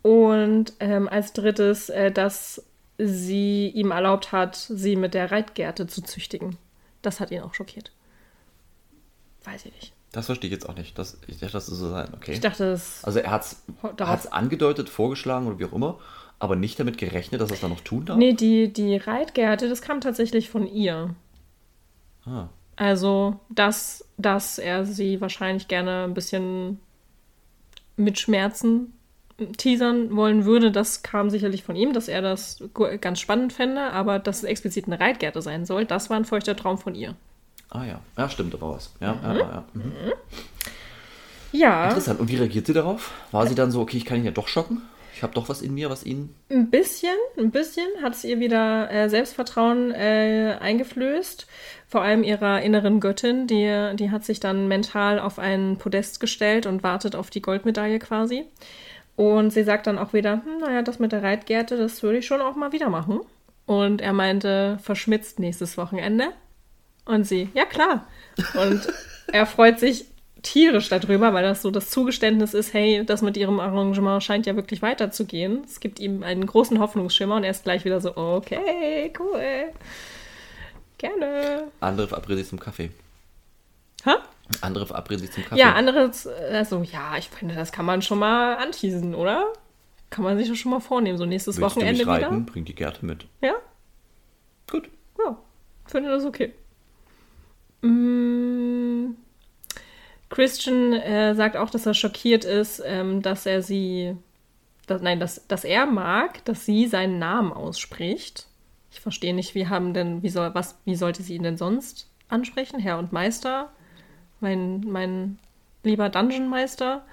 Und 0.02 0.74
ähm, 0.80 1.08
als 1.08 1.32
drittes, 1.32 1.88
äh, 1.88 2.12
dass 2.12 2.62
sie 2.98 3.68
ihm 3.68 3.90
erlaubt 3.90 4.32
hat, 4.32 4.54
sie 4.54 4.96
mit 4.96 5.14
der 5.14 5.32
Reitgerte 5.32 5.86
zu 5.86 6.02
züchtigen. 6.02 6.58
Das 7.02 7.20
hat 7.20 7.30
ihn 7.30 7.40
auch 7.40 7.54
schockiert. 7.54 7.90
Weiß 9.44 9.64
ich 9.66 9.72
nicht. 9.72 9.92
Das 10.12 10.26
verstehe 10.26 10.48
ich 10.48 10.52
jetzt 10.52 10.68
auch 10.68 10.76
nicht. 10.76 10.96
Das, 10.98 11.18
ich 11.26 11.38
dachte, 11.38 11.54
das 11.54 11.66
soll 11.66 11.76
so 11.76 11.90
sein. 11.90 12.12
Okay. 12.14 12.32
Ich 12.32 12.40
dachte, 12.40 12.70
das. 12.70 13.02
Also 13.02 13.18
er 13.18 13.30
hat 13.30 13.42
es 13.42 14.32
angedeutet, 14.32 14.88
vorgeschlagen 14.88 15.46
oder 15.46 15.58
wie 15.58 15.64
auch 15.64 15.72
immer, 15.72 15.98
aber 16.38 16.56
nicht 16.56 16.78
damit 16.78 16.98
gerechnet, 16.98 17.40
dass 17.40 17.50
er 17.50 17.54
es 17.54 17.60
dann 17.60 17.70
noch 17.70 17.80
tun 17.80 18.06
darf. 18.06 18.16
Nee, 18.16 18.32
die, 18.32 18.72
die 18.72 18.96
Reitgerte, 18.96 19.68
das 19.68 19.82
kam 19.82 20.00
tatsächlich 20.00 20.50
von 20.50 20.66
ihr. 20.66 21.14
Ah. 22.26 22.48
Also, 22.76 23.40
dass, 23.48 24.04
dass 24.18 24.58
er 24.58 24.84
sie 24.84 25.20
wahrscheinlich 25.20 25.68
gerne 25.68 26.04
ein 26.04 26.14
bisschen 26.14 26.80
mit 27.96 28.18
Schmerzen 28.18 28.92
teasern 29.56 30.14
wollen 30.14 30.44
würde, 30.44 30.70
das 30.70 31.02
kam 31.02 31.28
sicherlich 31.30 31.64
von 31.64 31.76
ihm, 31.76 31.92
dass 31.92 32.08
er 32.08 32.22
das 32.22 32.62
ganz 33.00 33.20
spannend 33.20 33.52
fände, 33.52 33.92
aber 33.92 34.18
dass 34.18 34.38
es 34.38 34.44
explizit 34.44 34.86
eine 34.86 35.00
Reitgerte 35.00 35.42
sein 35.42 35.64
soll, 35.66 35.84
das 35.84 36.08
war 36.08 36.16
ein 36.16 36.24
feuchter 36.24 36.56
Traum 36.56 36.78
von 36.78 36.94
ihr. 36.94 37.16
Ah 37.70 37.84
ja. 37.84 38.00
Ja, 38.16 38.28
stimmt, 38.28 38.54
da 38.54 38.60
war 38.60 38.76
was. 38.76 38.92
Ja, 39.00 39.18
ja, 39.22 39.34
ja. 39.36 39.64
Mhm. 39.74 39.92
Ja, 41.50 41.84
Interessant. 41.84 42.20
Und 42.20 42.28
wie 42.28 42.36
reagiert 42.36 42.66
sie 42.66 42.72
darauf? 42.72 43.12
War 43.30 43.46
sie 43.46 43.54
dann 43.54 43.70
so, 43.70 43.80
okay, 43.80 43.96
ich 43.96 44.04
kann 44.04 44.18
ihn 44.18 44.24
ja 44.24 44.30
doch 44.32 44.48
schocken? 44.48 44.82
Ich 45.14 45.22
habe 45.22 45.32
doch 45.32 45.48
was 45.48 45.62
in 45.62 45.74
mir, 45.74 45.90
was 45.90 46.04
ihn. 46.04 46.34
ein 46.50 46.70
bisschen, 46.70 47.14
ein 47.38 47.52
bisschen 47.52 47.86
hat 48.02 48.14
es 48.14 48.24
ihr 48.24 48.40
wieder 48.40 48.90
äh, 48.90 49.08
Selbstvertrauen 49.08 49.92
äh, 49.92 50.56
eingeflößt. 50.60 51.46
Vor 51.86 52.02
allem 52.02 52.24
ihrer 52.24 52.62
inneren 52.62 52.98
Göttin, 52.98 53.46
die, 53.46 53.92
die 53.94 54.10
hat 54.10 54.24
sich 54.24 54.40
dann 54.40 54.66
mental 54.66 55.20
auf 55.20 55.38
ein 55.38 55.78
Podest 55.78 56.18
gestellt 56.18 56.66
und 56.66 56.82
wartet 56.82 57.14
auf 57.14 57.30
die 57.30 57.42
Goldmedaille 57.42 58.00
quasi. 58.00 58.44
Und 59.14 59.52
sie 59.52 59.62
sagt 59.62 59.86
dann 59.86 59.98
auch 59.98 60.12
wieder, 60.12 60.42
hm, 60.44 60.58
naja, 60.58 60.82
das 60.82 60.98
mit 60.98 61.12
der 61.12 61.22
Reitgerte, 61.22 61.76
das 61.76 62.02
würde 62.02 62.18
ich 62.18 62.26
schon 62.26 62.40
auch 62.40 62.56
mal 62.56 62.72
wieder 62.72 62.90
machen. 62.90 63.20
Und 63.66 64.00
er 64.00 64.12
meinte, 64.12 64.78
verschmitzt 64.82 65.38
nächstes 65.38 65.78
Wochenende. 65.78 66.30
Und 67.04 67.24
sie, 67.24 67.50
ja 67.54 67.66
klar. 67.66 68.08
Und 68.54 68.88
er 69.32 69.46
freut 69.46 69.78
sich 69.78 70.06
tierisch 70.44 70.88
darüber, 70.88 71.32
weil 71.34 71.42
das 71.42 71.62
so 71.62 71.70
das 71.70 71.90
Zugeständnis 71.90 72.54
ist, 72.54 72.72
hey, 72.72 73.04
das 73.04 73.22
mit 73.22 73.36
ihrem 73.36 73.58
Arrangement 73.58 74.22
scheint 74.22 74.46
ja 74.46 74.54
wirklich 74.54 74.82
weiterzugehen. 74.82 75.62
Es 75.64 75.80
gibt 75.80 75.98
ihm 75.98 76.22
einen 76.22 76.46
großen 76.46 76.78
Hoffnungsschimmer 76.78 77.36
und 77.36 77.44
er 77.44 77.50
ist 77.50 77.64
gleich 77.64 77.84
wieder 77.84 78.00
so, 78.00 78.16
okay, 78.16 79.12
cool. 79.18 79.72
Gerne. 80.98 81.64
Andere 81.80 82.08
verabreden 82.08 82.38
sich 82.38 82.48
zum 82.48 82.60
Kaffee. 82.60 82.90
Hä? 84.04 84.12
Andere 84.60 84.86
verabreden 84.86 85.22
sich 85.22 85.32
zum 85.32 85.44
Kaffee. 85.44 85.58
Ja, 85.58 85.72
anderes, 85.74 86.26
also 86.26 86.82
ja, 86.82 87.16
ich 87.18 87.28
finde, 87.30 87.54
das 87.54 87.72
kann 87.72 87.86
man 87.86 88.02
schon 88.02 88.18
mal 88.18 88.56
anteasen, 88.56 89.14
oder? 89.14 89.52
Kann 90.10 90.22
man 90.22 90.38
sich 90.38 90.48
doch 90.48 90.54
schon 90.54 90.70
mal 90.70 90.80
vornehmen, 90.80 91.18
so 91.18 91.24
nächstes 91.24 91.56
Willst 91.56 91.76
du 91.76 91.80
Wochenende 91.80 92.04
mich 92.04 92.06
reiten? 92.06 92.36
wieder. 92.36 92.52
Bring 92.52 92.64
die 92.64 92.74
Gerte 92.74 93.04
mit. 93.04 93.26
Ja? 93.40 93.54
Gut. 94.70 94.88
Ja, 95.18 95.36
finde 95.86 96.10
das 96.10 96.24
okay. 96.24 96.52
Mm, 97.82 99.14
Christian 100.30 100.92
äh, 100.94 101.34
sagt 101.34 101.56
auch, 101.56 101.70
dass 101.70 101.86
er 101.86 101.94
schockiert 101.94 102.44
ist, 102.44 102.82
ähm, 102.84 103.22
dass 103.22 103.46
er 103.46 103.62
sie, 103.62 104.16
dass, 104.86 105.00
nein, 105.02 105.20
dass, 105.20 105.46
dass 105.46 105.64
er 105.64 105.86
mag, 105.86 106.44
dass 106.44 106.64
sie 106.66 106.86
seinen 106.86 107.18
Namen 107.18 107.52
ausspricht. 107.52 108.46
Ich 108.90 109.00
verstehe 109.00 109.34
nicht, 109.34 109.54
wie 109.54 109.68
haben 109.68 109.94
denn, 109.94 110.22
wie 110.22 110.28
soll, 110.28 110.54
was, 110.54 110.76
wie 110.84 110.94
sollte 110.96 111.22
sie 111.22 111.34
ihn 111.34 111.42
denn 111.42 111.56
sonst 111.56 112.08
ansprechen? 112.28 112.78
Herr 112.80 112.98
und 112.98 113.12
Meister? 113.12 113.70
Mein, 114.40 114.80
mein 114.80 115.38
lieber 115.82 116.08
Dungeon-Meister? 116.08 117.04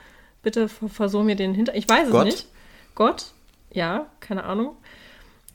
Bitte 0.44 0.68
ver- 0.70 0.90
versuch 0.90 1.24
mir 1.24 1.36
den 1.36 1.54
hinter. 1.54 1.76
Ich 1.76 1.88
weiß 1.88 2.08
es 2.08 2.12
Gott? 2.12 2.26
nicht. 2.26 2.48
Gott? 2.96 3.26
Ja, 3.72 4.08
keine 4.20 4.44
Ahnung. 4.44 4.76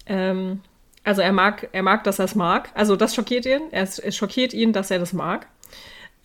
Ähm, 0.06 0.60
also 1.04 1.20
er 1.22 1.32
mag, 1.32 1.68
er 1.72 1.82
mag, 1.82 2.04
dass 2.04 2.18
er 2.18 2.24
es 2.24 2.34
mag. 2.34 2.70
Also 2.74 2.96
das 2.96 3.14
schockiert 3.14 3.46
ihn. 3.46 3.62
Er, 3.70 3.82
es 3.82 4.16
schockiert 4.16 4.52
ihn, 4.54 4.72
dass 4.72 4.90
er 4.90 4.98
das 4.98 5.12
mag. 5.12 5.46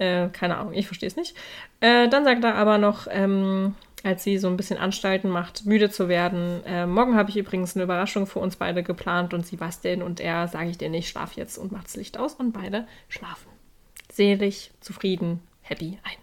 Äh, 0.02 0.30
keine 0.30 0.58
Ahnung, 0.58 0.74
ich 0.74 0.88
verstehe 0.88 1.06
es 1.06 1.16
nicht. 1.16 1.38
Äh, 1.80 2.10
dann 2.10 2.24
sagt 2.24 2.44
er 2.44 2.56
aber 2.56 2.80
noch, 2.80 3.06
ähm, 3.08 3.76
als 4.04 4.24
sie 4.24 4.40
so 4.40 4.48
ein 4.48 4.58
bisschen 4.58 4.80
Anstalten 4.80 5.30
macht, 5.30 5.68
müde 5.68 5.92
zu 5.92 6.10
werden, 6.10 6.66
äh, 6.66 6.88
morgen 6.88 7.16
habe 7.16 7.30
ich 7.30 7.38
übrigens 7.38 7.76
eine 7.76 7.84
Überraschung 7.84 8.26
für 8.26 8.40
uns 8.40 8.56
beide 8.56 8.82
geplant 8.82 9.36
und 9.36 9.46
denn? 9.82 10.02
Und 10.02 10.20
er, 10.20 10.48
sage 10.48 10.72
ich 10.72 10.80
dir 10.80 10.90
nicht, 10.90 11.08
schlaf 11.08 11.34
jetzt 11.34 11.60
und 11.60 11.72
macht 11.72 11.86
das 11.86 11.98
Licht 11.98 12.18
aus 12.18 12.34
und 12.34 12.52
beide 12.52 12.88
schlafen. 13.10 13.52
Selig, 14.12 14.72
zufrieden, 14.80 15.40
happy 15.62 16.00
ein. 16.04 16.18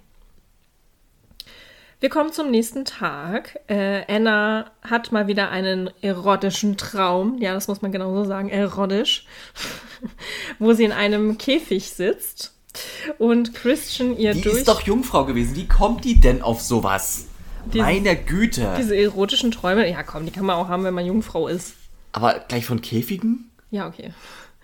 Wir 2.00 2.08
kommen 2.08 2.32
zum 2.32 2.50
nächsten 2.50 2.84
Tag. 2.84 3.60
Äh, 3.68 4.02
Anna 4.12 4.72
hat 4.82 5.12
mal 5.12 5.28
wieder 5.28 5.50
einen 5.50 5.88
erotischen 6.00 6.76
Traum. 6.76 7.38
Ja, 7.38 7.54
das 7.54 7.68
muss 7.68 7.80
man 7.80 7.92
genau 7.92 8.12
so 8.12 8.24
sagen, 8.24 8.48
erotisch. 8.48 9.24
Wo 10.58 10.72
sie 10.72 10.84
in 10.84 10.92
einem 10.92 11.38
Käfig 11.38 11.90
sitzt 11.90 12.57
und 13.18 13.54
Christian 13.54 14.16
ihr 14.16 14.34
Die 14.34 14.42
durch 14.42 14.58
ist 14.58 14.68
doch 14.68 14.82
Jungfrau 14.82 15.24
gewesen. 15.24 15.56
Wie 15.56 15.66
kommt 15.66 16.04
die 16.04 16.20
denn 16.20 16.42
auf 16.42 16.60
sowas? 16.60 17.26
Die- 17.72 17.78
Meine 17.78 18.16
Güte. 18.16 18.74
diese 18.78 18.96
erotischen 18.96 19.50
Träume. 19.50 19.88
Ja, 19.90 20.02
komm, 20.02 20.24
die 20.26 20.30
kann 20.32 20.46
man 20.46 20.56
auch 20.56 20.68
haben, 20.68 20.84
wenn 20.84 20.94
man 20.94 21.04
Jungfrau 21.04 21.48
ist. 21.48 21.74
Aber 22.12 22.38
gleich 22.48 22.64
von 22.64 22.80
Käfigen? 22.80 23.50
Ja, 23.70 23.86
okay. 23.88 24.12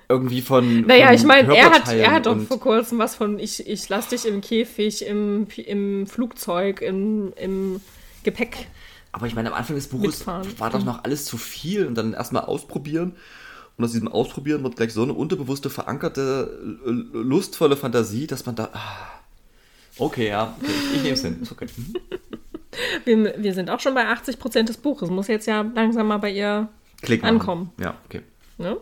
Irgendwie 0.08 0.42
von. 0.42 0.82
Naja, 0.86 1.06
von 1.08 1.14
ich 1.16 1.24
meine, 1.24 1.56
er 1.56 1.70
hat, 1.70 1.92
er 1.92 2.12
hat 2.12 2.26
doch 2.26 2.38
vor 2.42 2.60
kurzem 2.60 2.98
was 2.98 3.14
von, 3.14 3.38
ich, 3.38 3.66
ich 3.66 3.88
lass 3.88 4.08
dich 4.08 4.26
im 4.26 4.40
Käfig, 4.40 5.04
im, 5.06 5.46
im 5.56 6.06
Flugzeug, 6.06 6.80
im, 6.82 7.32
im 7.36 7.80
Gepäck. 8.22 8.66
Aber 9.12 9.26
ich 9.26 9.34
meine, 9.34 9.48
am 9.50 9.54
Anfang 9.54 9.76
des 9.76 9.88
Buches 9.88 10.18
Mitfahren. 10.18 10.58
war 10.58 10.70
doch 10.70 10.84
noch 10.84 11.04
alles 11.04 11.24
zu 11.24 11.36
viel 11.36 11.86
und 11.86 11.94
dann 11.94 12.14
erstmal 12.14 12.44
ausprobieren. 12.44 13.14
Und 13.76 13.84
aus 13.84 13.92
diesem 13.92 14.08
Ausprobieren 14.08 14.62
wird 14.62 14.76
gleich 14.76 14.92
so 14.92 15.02
eine 15.02 15.14
unterbewusste, 15.14 15.68
verankerte, 15.68 16.76
lustvolle 17.12 17.76
Fantasie, 17.76 18.26
dass 18.26 18.46
man 18.46 18.54
da. 18.54 18.70
Ah. 18.72 19.10
Okay, 19.98 20.28
ja, 20.28 20.56
okay, 20.60 20.70
ich, 20.70 20.96
ich 20.96 21.02
nehme 21.02 21.14
es 21.14 21.22
hin. 21.22 21.38
Ist 21.42 21.52
okay. 21.52 21.66
Mhm. 21.76 21.94
Wir, 23.04 23.34
wir 23.38 23.54
sind 23.54 23.70
auch 23.70 23.78
schon 23.78 23.94
bei 23.94 24.08
80 24.08 24.40
Prozent 24.40 24.68
des 24.68 24.78
Buches. 24.78 25.08
Muss 25.08 25.28
jetzt 25.28 25.46
ja 25.46 25.60
langsam 25.60 26.08
mal 26.08 26.18
bei 26.18 26.32
ihr 26.32 26.68
Klick. 27.02 27.22
Ankommen. 27.22 27.70
Ja, 27.78 27.96
okay. 28.04 28.22
Ne? 28.58 28.78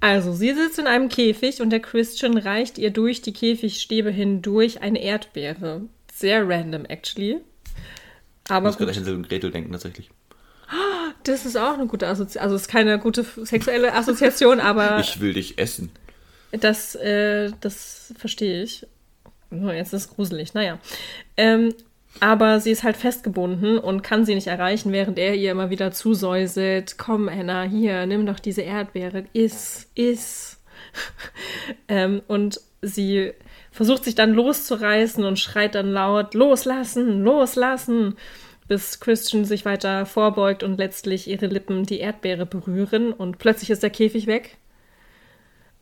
Also, 0.00 0.32
sie 0.32 0.54
sitzt 0.54 0.78
in 0.78 0.86
einem 0.86 1.08
Käfig 1.08 1.60
und 1.60 1.70
der 1.70 1.80
Christian 1.80 2.38
reicht 2.38 2.78
ihr 2.78 2.90
durch 2.90 3.20
die 3.22 3.32
Käfigstäbe 3.32 4.10
hindurch 4.10 4.80
eine 4.80 5.00
Erdbeere. 5.00 5.82
Sehr 6.12 6.48
random, 6.48 6.86
actually. 6.86 7.38
Ich 8.44 8.50
Aber 8.50 8.66
muss 8.66 8.78
gerade 8.78 8.90
an 8.90 8.96
Hänsel 8.96 9.14
und 9.14 9.28
Gretel 9.28 9.50
denken, 9.50 9.72
tatsächlich. 9.72 10.10
Das 11.24 11.46
ist 11.46 11.56
auch 11.56 11.74
eine 11.74 11.86
gute 11.86 12.06
Assoziation. 12.06 12.42
Also, 12.42 12.56
es 12.56 12.62
ist 12.62 12.68
keine 12.68 12.98
gute 12.98 13.24
sexuelle 13.24 13.92
Assoziation, 13.94 14.60
aber 14.60 14.98
Ich 15.00 15.20
will 15.20 15.34
dich 15.34 15.58
essen. 15.58 15.90
das, 16.52 16.94
äh, 16.96 17.50
das 17.60 18.14
verstehe 18.18 18.62
ich. 18.62 18.86
Jetzt 19.50 19.92
ist 19.92 20.04
es 20.04 20.10
gruselig, 20.10 20.54
naja. 20.54 20.78
Ähm, 21.36 21.74
aber 22.18 22.60
sie 22.60 22.70
ist 22.70 22.82
halt 22.82 22.96
festgebunden 22.96 23.78
und 23.78 24.02
kann 24.02 24.24
sie 24.24 24.34
nicht 24.34 24.48
erreichen, 24.48 24.92
während 24.92 25.18
er 25.18 25.34
ihr 25.34 25.52
immer 25.52 25.70
wieder 25.70 25.92
zusäuselt. 25.92 26.98
Komm, 26.98 27.28
Anna, 27.28 27.62
hier, 27.62 28.04
nimm 28.06 28.26
doch 28.26 28.40
diese 28.40 28.62
Erdbeere. 28.62 29.24
Iss, 29.32 29.88
iss. 29.94 30.60
ähm, 31.88 32.22
und 32.26 32.60
sie 32.82 33.32
versucht 33.70 34.04
sich 34.04 34.14
dann 34.16 34.32
loszureißen 34.32 35.24
und 35.24 35.38
schreit 35.38 35.74
dann 35.76 35.92
laut, 35.92 36.34
loslassen, 36.34 37.22
loslassen, 37.22 38.16
bis 38.70 39.00
Christian 39.00 39.44
sich 39.44 39.64
weiter 39.64 40.06
vorbeugt 40.06 40.62
und 40.62 40.78
letztlich 40.78 41.26
ihre 41.26 41.48
Lippen 41.48 41.86
die 41.86 41.98
Erdbeere 41.98 42.46
berühren 42.46 43.12
und 43.12 43.38
plötzlich 43.38 43.68
ist 43.70 43.82
der 43.82 43.90
Käfig 43.90 44.28
weg 44.28 44.58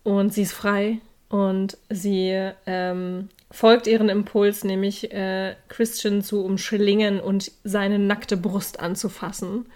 und 0.04 0.32
sie 0.32 0.40
ist 0.40 0.54
frei 0.54 1.02
und 1.28 1.76
sie 1.90 2.50
ähm, 2.64 3.28
folgt 3.50 3.88
ihren 3.88 4.08
Impuls, 4.08 4.64
nämlich 4.64 5.12
äh, 5.12 5.54
Christian 5.68 6.22
zu 6.22 6.42
umschlingen 6.42 7.20
und 7.20 7.52
seine 7.62 7.98
nackte 7.98 8.38
Brust 8.38 8.80
anzufassen. 8.80 9.66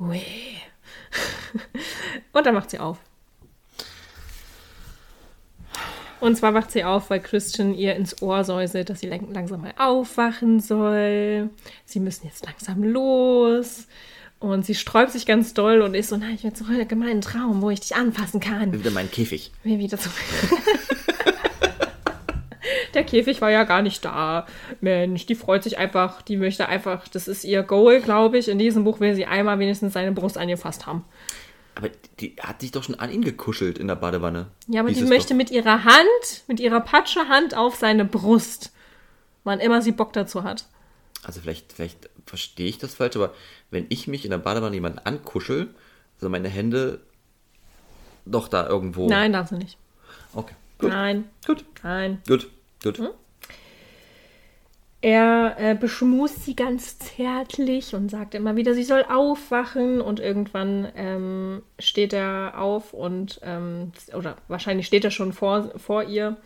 Ui. 0.00 0.22
und 2.32 2.46
dann 2.46 2.54
macht 2.54 2.70
sie 2.70 2.78
auf. 2.78 2.98
Und 6.20 6.36
zwar 6.36 6.54
wacht 6.54 6.72
sie 6.72 6.84
auf, 6.84 7.10
weil 7.10 7.20
Christian 7.20 7.74
ihr 7.74 7.94
ins 7.94 8.22
Ohr 8.22 8.42
säuselt, 8.44 8.90
dass 8.90 9.00
sie 9.00 9.08
langsam 9.08 9.62
mal 9.62 9.74
aufwachen 9.78 10.60
soll. 10.60 11.50
Sie 11.84 12.00
müssen 12.00 12.26
jetzt 12.26 12.44
langsam 12.44 12.82
los. 12.82 13.86
Und 14.40 14.64
sie 14.64 14.74
sträubt 14.74 15.10
sich 15.12 15.26
ganz 15.26 15.52
doll 15.52 15.80
und 15.82 15.94
ist 15.94 16.10
so, 16.10 16.16
nein, 16.16 16.34
ich 16.34 16.44
will 16.44 16.52
zurück 16.52 16.90
in 16.90 16.98
meinen 16.98 17.20
Traum, 17.20 17.60
wo 17.60 17.70
ich 17.70 17.80
dich 17.80 17.96
anfassen 17.96 18.40
kann. 18.40 18.72
Wieder 18.72 18.92
mein 18.92 19.10
Käfig. 19.10 19.50
Wieder 19.64 19.98
zurück. 19.98 20.14
Der 22.94 23.04
Käfig 23.04 23.40
war 23.40 23.50
ja 23.50 23.64
gar 23.64 23.82
nicht 23.82 24.04
da. 24.04 24.46
Mensch, 24.80 25.26
die 25.26 25.34
freut 25.34 25.62
sich 25.62 25.78
einfach, 25.78 26.22
die 26.22 26.36
möchte 26.36 26.68
einfach, 26.68 27.08
das 27.08 27.28
ist 27.28 27.44
ihr 27.44 27.62
Goal, 27.62 28.00
glaube 28.00 28.38
ich. 28.38 28.48
In 28.48 28.58
diesem 28.58 28.84
Buch 28.84 29.00
will 29.00 29.14
sie 29.14 29.26
einmal 29.26 29.58
wenigstens 29.58 29.92
seine 29.92 30.12
Brust 30.12 30.38
angefasst 30.38 30.86
haben. 30.86 31.04
Aber 31.78 31.90
die 32.18 32.34
hat 32.40 32.60
sich 32.60 32.72
doch 32.72 32.82
schon 32.82 32.96
an 32.96 33.12
ihn 33.12 33.22
gekuschelt 33.22 33.78
in 33.78 33.86
der 33.86 33.94
Badewanne. 33.94 34.48
Ja, 34.66 34.80
aber 34.80 34.90
die 34.90 35.00
möchte 35.02 35.34
doch. 35.34 35.36
mit 35.36 35.52
ihrer 35.52 35.84
Hand, 35.84 36.42
mit 36.48 36.58
ihrer 36.58 36.80
Patschehand 36.80 37.56
auf 37.56 37.76
seine 37.76 38.04
Brust. 38.04 38.72
Wann 39.44 39.60
immer 39.60 39.80
sie 39.80 39.92
Bock 39.92 40.12
dazu 40.12 40.42
hat. 40.42 40.66
Also 41.22 41.40
vielleicht, 41.40 41.72
vielleicht 41.72 42.10
verstehe 42.26 42.66
ich 42.66 42.78
das 42.78 42.96
falsch, 42.96 43.14
aber 43.14 43.32
wenn 43.70 43.86
ich 43.90 44.08
mich 44.08 44.24
in 44.24 44.32
der 44.32 44.38
Badewanne 44.38 44.74
jemanden 44.74 44.98
ankuschel, 44.98 45.72
also 46.16 46.28
meine 46.28 46.48
Hände 46.48 47.00
doch 48.26 48.48
da 48.48 48.66
irgendwo. 48.66 49.08
Nein, 49.08 49.32
darf 49.32 49.50
sie 49.50 49.58
nicht. 49.58 49.78
Okay. 50.34 50.56
Gut. 50.78 50.90
Nein. 50.90 51.30
Gut. 51.46 51.64
Nein. 51.84 52.20
Gut. 52.26 52.50
Gut. 52.82 52.98
Hm? 52.98 53.10
Er 55.00 55.54
äh, 55.58 55.74
beschmust 55.76 56.44
sie 56.44 56.56
ganz 56.56 56.98
zärtlich 56.98 57.94
und 57.94 58.10
sagt 58.10 58.34
immer 58.34 58.56
wieder, 58.56 58.74
sie 58.74 58.82
soll 58.82 59.04
aufwachen. 59.04 60.00
Und 60.00 60.18
irgendwann 60.18 60.88
ähm, 60.96 61.62
steht 61.78 62.12
er 62.12 62.54
auf 62.56 62.92
und, 62.94 63.40
ähm, 63.44 63.92
oder 64.14 64.36
wahrscheinlich 64.48 64.86
steht 64.86 65.04
er 65.04 65.12
schon 65.12 65.32
vor, 65.32 65.72
vor 65.78 66.02
ihr 66.02 66.36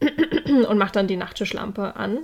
und 0.68 0.76
macht 0.76 0.96
dann 0.96 1.06
die 1.06 1.16
Nachttischlampe 1.16 1.94
an. 1.94 2.18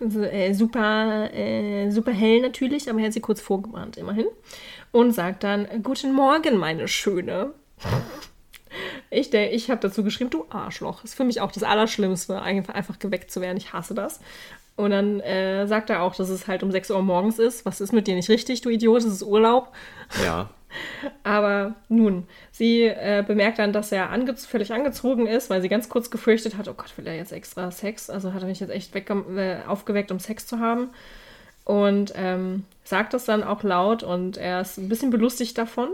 Also, 0.00 0.22
äh, 0.22 0.54
super, 0.54 1.32
äh, 1.34 1.90
super 1.90 2.12
hell 2.12 2.40
natürlich, 2.40 2.88
aber 2.88 3.00
er 3.00 3.06
hat 3.06 3.12
sie 3.12 3.20
kurz 3.20 3.42
vorgewarnt, 3.42 3.98
immerhin. 3.98 4.26
Und 4.90 5.12
sagt 5.12 5.44
dann: 5.44 5.68
Guten 5.82 6.14
Morgen, 6.14 6.56
meine 6.56 6.88
Schöne. 6.88 7.52
Ich, 9.10 9.34
ich 9.34 9.70
habe 9.70 9.80
dazu 9.82 10.02
geschrieben, 10.02 10.30
du 10.30 10.46
Arschloch. 10.48 11.04
Ist 11.04 11.14
für 11.14 11.24
mich 11.24 11.42
auch 11.42 11.52
das 11.52 11.62
Allerschlimmste, 11.62 12.40
einfach, 12.40 12.72
einfach 12.72 12.98
geweckt 12.98 13.30
zu 13.30 13.42
werden. 13.42 13.58
Ich 13.58 13.74
hasse 13.74 13.92
das. 13.92 14.20
Und 14.76 14.90
dann 14.90 15.20
äh, 15.20 15.66
sagt 15.66 15.90
er 15.90 16.02
auch, 16.02 16.14
dass 16.14 16.28
es 16.28 16.46
halt 16.46 16.62
um 16.62 16.70
6 16.70 16.90
Uhr 16.90 17.02
morgens 17.02 17.38
ist. 17.38 17.66
Was 17.66 17.80
ist 17.80 17.92
mit 17.92 18.06
dir 18.06 18.14
nicht 18.14 18.30
richtig, 18.30 18.62
du 18.62 18.70
Idiot? 18.70 19.00
Es 19.00 19.12
ist 19.12 19.22
Urlaub. 19.22 19.72
Ja. 20.24 20.50
Aber 21.22 21.74
nun, 21.88 22.26
sie 22.50 22.84
äh, 22.84 23.22
bemerkt 23.26 23.58
dann, 23.58 23.72
dass 23.72 23.92
er 23.92 24.10
ange 24.10 24.34
völlig 24.36 24.72
angezogen 24.72 25.26
ist, 25.26 25.50
weil 25.50 25.60
sie 25.60 25.68
ganz 25.68 25.88
kurz 25.88 26.10
gefürchtet 26.10 26.56
hat, 26.56 26.68
oh 26.68 26.74
Gott, 26.74 26.96
will 26.96 27.06
er 27.06 27.16
jetzt 27.16 27.32
extra 27.32 27.70
Sex? 27.70 28.08
Also 28.08 28.32
hat 28.32 28.42
er 28.42 28.48
mich 28.48 28.60
jetzt 28.60 28.70
echt 28.70 28.94
äh, 28.96 29.58
aufgeweckt, 29.66 30.10
um 30.10 30.18
Sex 30.18 30.46
zu 30.46 30.58
haben. 30.58 30.90
Und 31.64 32.12
ähm, 32.16 32.64
sagt 32.82 33.14
das 33.14 33.24
dann 33.24 33.44
auch 33.44 33.62
laut 33.62 34.02
und 34.02 34.36
er 34.36 34.62
ist 34.62 34.78
ein 34.78 34.88
bisschen 34.88 35.10
belustigt 35.10 35.56
davon. 35.58 35.90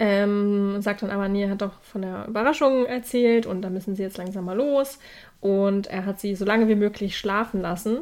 Ähm, 0.00 0.80
sagt 0.80 1.02
dann 1.02 1.10
aber, 1.10 1.28
nee, 1.28 1.42
er 1.42 1.50
hat 1.50 1.62
doch 1.62 1.80
von 1.82 2.02
der 2.02 2.26
Überraschung 2.28 2.86
erzählt 2.86 3.46
und 3.46 3.62
da 3.62 3.70
müssen 3.70 3.96
sie 3.96 4.02
jetzt 4.02 4.16
langsam 4.16 4.44
mal 4.44 4.56
los. 4.56 4.98
Und 5.40 5.88
er 5.88 6.06
hat 6.06 6.20
sie 6.20 6.36
so 6.36 6.44
lange 6.44 6.68
wie 6.68 6.76
möglich 6.76 7.18
schlafen 7.18 7.60
lassen. 7.60 7.98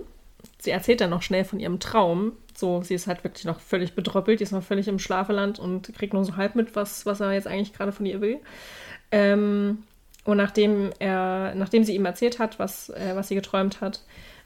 Sie 0.58 0.70
erzählt 0.70 1.00
dann 1.00 1.10
noch 1.10 1.22
schnell 1.22 1.44
von 1.44 1.58
ihrem 1.58 1.80
Traum. 1.80 2.32
So, 2.54 2.82
sie 2.82 2.94
ist 2.94 3.06
halt 3.06 3.24
wirklich 3.24 3.46
noch 3.46 3.60
völlig 3.60 3.94
bedröppelt, 3.94 4.40
die 4.40 4.44
ist 4.44 4.52
noch 4.52 4.62
völlig 4.62 4.88
im 4.88 4.98
Schlafeland 4.98 5.58
und 5.58 5.92
kriegt 5.94 6.12
nur 6.12 6.24
so 6.24 6.36
halb 6.36 6.54
mit, 6.54 6.76
was, 6.76 7.06
was 7.06 7.20
er 7.20 7.32
jetzt 7.32 7.46
eigentlich 7.46 7.72
gerade 7.72 7.92
von 7.92 8.06
ihr 8.06 8.20
will. 8.20 8.38
Ähm, 9.10 9.84
und 10.24 10.36
nachdem 10.36 10.90
er, 10.98 11.54
nachdem 11.54 11.84
sie 11.84 11.94
ihm 11.94 12.04
erzählt 12.04 12.38
hat, 12.38 12.58
was, 12.58 12.90
äh, 12.90 13.12
was 13.14 13.28
sie 13.28 13.34
geträumt 13.34 13.80
hat, 13.80 14.02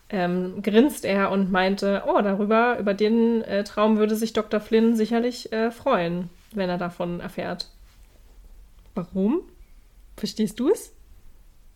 ähm, 0.09 0.63
grinst 0.63 1.05
er 1.05 1.31
und 1.31 1.51
meinte, 1.51 2.03
oh, 2.07 2.21
darüber, 2.21 2.79
über 2.79 2.95
den 2.95 3.43
äh, 3.43 3.65
Traum 3.65 3.99
würde 3.99 4.17
sich 4.17 4.33
Dr. 4.33 4.61
Flynn 4.61 4.95
sicherlich 4.97 5.53
äh, 5.53 5.71
freuen 5.71 6.31
wenn 6.55 6.69
er 6.69 6.79
davon 6.79 7.21
erfährt. 7.21 7.69
Warum? 8.95 9.43
Verstehst 10.17 10.59
du 10.61 10.71
es? 10.71 10.93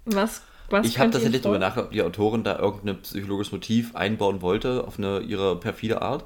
Was, 0.05 0.43
was 0.69 0.87
Ich 0.87 0.99
habe 0.99 1.11
tatsächlich 1.11 1.43
darüber 1.43 1.59
nachgedacht, 1.59 1.87
ob 1.87 1.93
die 1.93 2.03
Autorin 2.03 2.45
da 2.45 2.59
irgendein 2.59 3.01
psychologisches 3.03 3.53
Motiv 3.53 3.95
einbauen 3.95 4.43
wollte, 4.43 4.87
auf 4.87 4.99
eine 4.99 5.21
ihre 5.21 5.59
perfide 5.59 6.03
Art. 6.03 6.25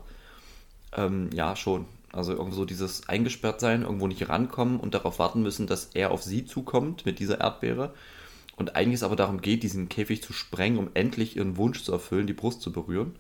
Ähm, 0.97 1.31
ja, 1.33 1.55
schon. 1.55 1.85
Also 2.11 2.33
irgendwo 2.33 2.57
so 2.57 2.65
dieses 2.65 3.09
eingesperrt 3.09 3.61
sein, 3.61 3.83
irgendwo 3.83 4.07
nicht 4.07 4.29
rankommen 4.29 4.81
und 4.81 4.95
darauf 4.95 5.19
warten 5.19 5.43
müssen, 5.43 5.67
dass 5.67 5.91
er 5.95 6.11
auf 6.11 6.23
sie 6.23 6.47
zukommt 6.47 7.05
mit 7.05 7.19
dieser 7.19 7.41
Erdbeere. 7.41 7.93
Und 8.57 8.75
eigentlich 8.75 8.95
es 8.95 9.03
aber 9.03 9.15
darum 9.15 9.41
geht, 9.41 9.63
diesen 9.63 9.89
Käfig 9.89 10.23
zu 10.23 10.33
sprengen, 10.33 10.79
um 10.79 10.91
endlich 10.95 11.37
ihren 11.37 11.57
Wunsch 11.57 11.85
zu 11.85 11.93
erfüllen, 11.93 12.27
die 12.27 12.33
Brust 12.33 12.63
zu 12.63 12.73
berühren 12.73 13.15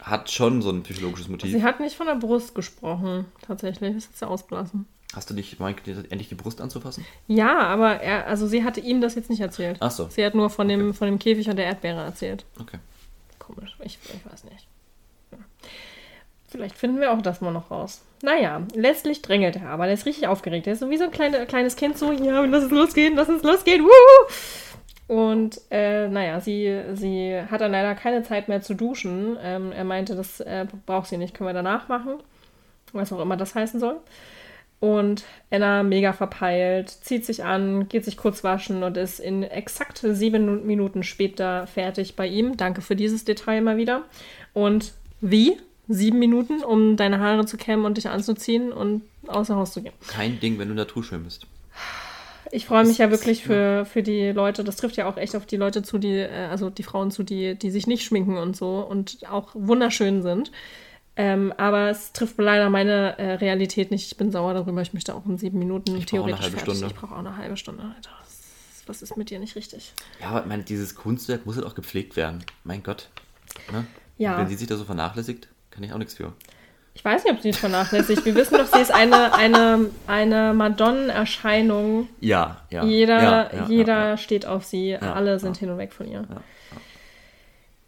hat 0.00 0.30
schon 0.30 0.62
so 0.62 0.70
ein 0.70 0.82
psychologisches 0.82 1.28
Motiv. 1.28 1.52
Sie 1.52 1.62
hat 1.62 1.80
nicht 1.80 1.96
von 1.96 2.06
der 2.06 2.14
Brust 2.14 2.54
gesprochen, 2.54 3.26
tatsächlich. 3.42 3.94
Das 3.94 4.08
hat 4.08 4.16
sie 4.16 4.28
ausgelassen. 4.28 4.86
Hast 5.14 5.30
du 5.30 5.34
nicht 5.34 5.58
mal 5.58 5.74
endlich 5.86 6.28
die 6.28 6.34
Brust 6.34 6.60
anzufassen? 6.60 7.04
Ja, 7.26 7.60
aber 7.60 8.00
er, 8.00 8.26
also 8.26 8.46
sie 8.46 8.62
hatte 8.62 8.80
ihm 8.80 9.00
das 9.00 9.14
jetzt 9.14 9.30
nicht 9.30 9.40
erzählt. 9.40 9.78
Ach 9.80 9.90
so. 9.90 10.08
Sie 10.10 10.24
hat 10.24 10.34
nur 10.34 10.50
von 10.50 10.68
dem, 10.68 10.92
von 10.92 11.06
dem 11.06 11.18
Käfig 11.18 11.48
und 11.48 11.56
der 11.56 11.64
Erdbeere 11.64 12.02
erzählt. 12.02 12.44
Okay. 12.60 12.78
Komisch, 13.38 13.74
ich, 13.82 13.98
ich 14.02 14.30
weiß 14.30 14.44
nicht. 14.44 14.66
Ja. 15.32 15.38
Vielleicht 16.48 16.76
finden 16.76 17.00
wir 17.00 17.12
auch 17.12 17.22
das 17.22 17.40
mal 17.40 17.52
noch 17.52 17.70
raus. 17.70 18.02
Naja, 18.22 18.62
letztlich 18.74 19.22
drängelt 19.22 19.56
er 19.56 19.70
aber. 19.70 19.86
Der 19.86 19.94
ist 19.94 20.04
richtig 20.04 20.28
aufgeregt. 20.28 20.66
Der 20.66 20.74
ist 20.74 20.80
so 20.80 20.90
wie 20.90 20.98
so 20.98 21.04
ein 21.04 21.10
kleine, 21.10 21.46
kleines 21.46 21.76
Kind, 21.76 21.96
so, 21.96 22.12
ja, 22.12 22.44
lass 22.44 22.64
es 22.64 22.70
losgehen, 22.70 23.16
lass 23.16 23.28
es 23.28 23.42
losgehen, 23.42 23.82
wuhu! 23.84 24.32
Und 25.08 25.60
äh, 25.70 26.06
naja, 26.06 26.40
sie, 26.40 26.82
sie 26.92 27.40
hat 27.50 27.62
dann 27.62 27.72
leider 27.72 27.94
keine 27.94 28.22
Zeit 28.22 28.48
mehr 28.48 28.60
zu 28.60 28.74
duschen. 28.74 29.38
Ähm, 29.42 29.72
er 29.72 29.84
meinte, 29.84 30.14
das 30.14 30.40
äh, 30.40 30.66
braucht 30.86 31.08
sie 31.08 31.16
nicht, 31.16 31.34
können 31.34 31.48
wir 31.48 31.54
danach 31.54 31.88
machen. 31.88 32.18
Was 32.92 33.12
auch 33.12 33.20
immer 33.20 33.36
das 33.36 33.54
heißen 33.54 33.80
soll. 33.80 33.96
Und 34.80 35.24
Anna, 35.50 35.82
mega 35.82 36.12
verpeilt, 36.12 36.90
zieht 36.90 37.24
sich 37.24 37.42
an, 37.42 37.88
geht 37.88 38.04
sich 38.04 38.16
kurz 38.16 38.44
waschen 38.44 38.84
und 38.84 38.96
ist 38.96 39.18
in 39.18 39.42
exakt 39.42 39.98
sieben 40.04 40.66
Minuten 40.66 41.02
später 41.02 41.66
fertig 41.66 42.14
bei 42.14 42.28
ihm. 42.28 42.56
Danke 42.56 42.80
für 42.80 42.94
dieses 42.94 43.24
Detail 43.24 43.62
mal 43.62 43.76
wieder. 43.76 44.04
Und 44.52 44.92
wie? 45.20 45.56
Sieben 45.88 46.18
Minuten, 46.18 46.62
um 46.62 46.96
deine 46.96 47.18
Haare 47.18 47.46
zu 47.46 47.56
kämmen 47.56 47.86
und 47.86 47.96
dich 47.96 48.10
anzuziehen 48.10 48.72
und 48.72 49.02
außer 49.26 49.56
Haus 49.56 49.72
zu 49.72 49.82
gehen. 49.82 49.94
Kein 50.06 50.38
Ding, 50.38 50.58
wenn 50.58 50.68
du 50.68 50.74
naturschön 50.74 51.24
bist. 51.24 51.46
Ich 52.50 52.66
freue 52.66 52.84
mich 52.84 52.98
ja 52.98 53.10
wirklich 53.10 53.44
für, 53.44 53.84
für 53.84 54.02
die 54.02 54.30
Leute, 54.30 54.64
das 54.64 54.76
trifft 54.76 54.96
ja 54.96 55.08
auch 55.08 55.16
echt 55.16 55.36
auf 55.36 55.46
die 55.46 55.56
Leute 55.56 55.82
zu, 55.82 55.98
die, 55.98 56.16
äh, 56.18 56.48
also 56.50 56.70
die 56.70 56.82
Frauen 56.82 57.10
zu, 57.10 57.22
die, 57.22 57.54
die 57.56 57.70
sich 57.70 57.86
nicht 57.86 58.04
schminken 58.04 58.36
und 58.36 58.56
so 58.56 58.80
und 58.80 59.18
auch 59.28 59.50
wunderschön 59.54 60.22
sind. 60.22 60.50
Ähm, 61.16 61.52
aber 61.56 61.90
es 61.90 62.12
trifft 62.12 62.38
leider 62.38 62.70
meine 62.70 63.18
äh, 63.18 63.32
Realität 63.34 63.90
nicht. 63.90 64.06
Ich 64.06 64.16
bin 64.16 64.30
sauer 64.30 64.54
darüber. 64.54 64.80
Ich 64.82 64.94
möchte 64.94 65.16
auch 65.16 65.26
in 65.26 65.36
sieben 65.36 65.58
Minuten 65.58 65.96
ich 65.96 66.06
theoretisch 66.06 66.46
fertig. 66.46 66.60
Stunde. 66.60 66.86
Ich 66.86 66.94
brauche 66.94 67.12
auch 67.12 67.18
eine 67.18 67.36
halbe 67.36 67.56
Stunde, 67.56 67.82
Alter. 67.82 68.10
Was 68.86 69.02
ist 69.02 69.16
mit 69.16 69.28
dir 69.28 69.40
nicht 69.40 69.56
richtig? 69.56 69.92
Ja, 70.20 70.28
aber 70.28 70.40
ich 70.42 70.46
meine, 70.46 70.62
dieses 70.62 70.94
Kunstwerk 70.94 71.44
muss 71.44 71.56
halt 71.56 71.66
auch 71.66 71.74
gepflegt 71.74 72.16
werden. 72.16 72.44
Mein 72.62 72.84
Gott. 72.84 73.10
Ne? 73.72 73.84
Ja. 74.16 74.38
Wenn 74.38 74.48
sie 74.48 74.54
sich 74.54 74.68
da 74.68 74.76
so 74.76 74.84
vernachlässigt, 74.84 75.48
kann 75.70 75.82
ich 75.82 75.92
auch 75.92 75.98
nichts 75.98 76.14
für. 76.14 76.32
Ich 76.98 77.04
weiß 77.04 77.22
nicht, 77.22 77.32
ob 77.32 77.40
sie 77.40 77.50
es 77.50 77.58
vernachlässigt. 77.58 78.24
Wir 78.24 78.34
wissen 78.34 78.58
doch, 78.58 78.66
sie 78.66 78.80
ist 78.80 78.92
eine, 78.92 79.32
eine, 79.32 79.88
eine 80.08 80.52
Madonnenerscheinung. 80.52 82.08
Ja, 82.18 82.56
ja. 82.70 82.82
Jeder, 82.82 83.22
ja, 83.22 83.50
ja, 83.52 83.66
jeder 83.68 84.08
ja, 84.08 84.16
steht 84.16 84.46
auf 84.46 84.64
sie. 84.64 84.96
Alle 84.96 85.38
sind 85.38 85.56
hin 85.58 85.70
und 85.70 85.78
weg 85.78 85.92
von 85.92 86.10
ihr. 86.10 86.26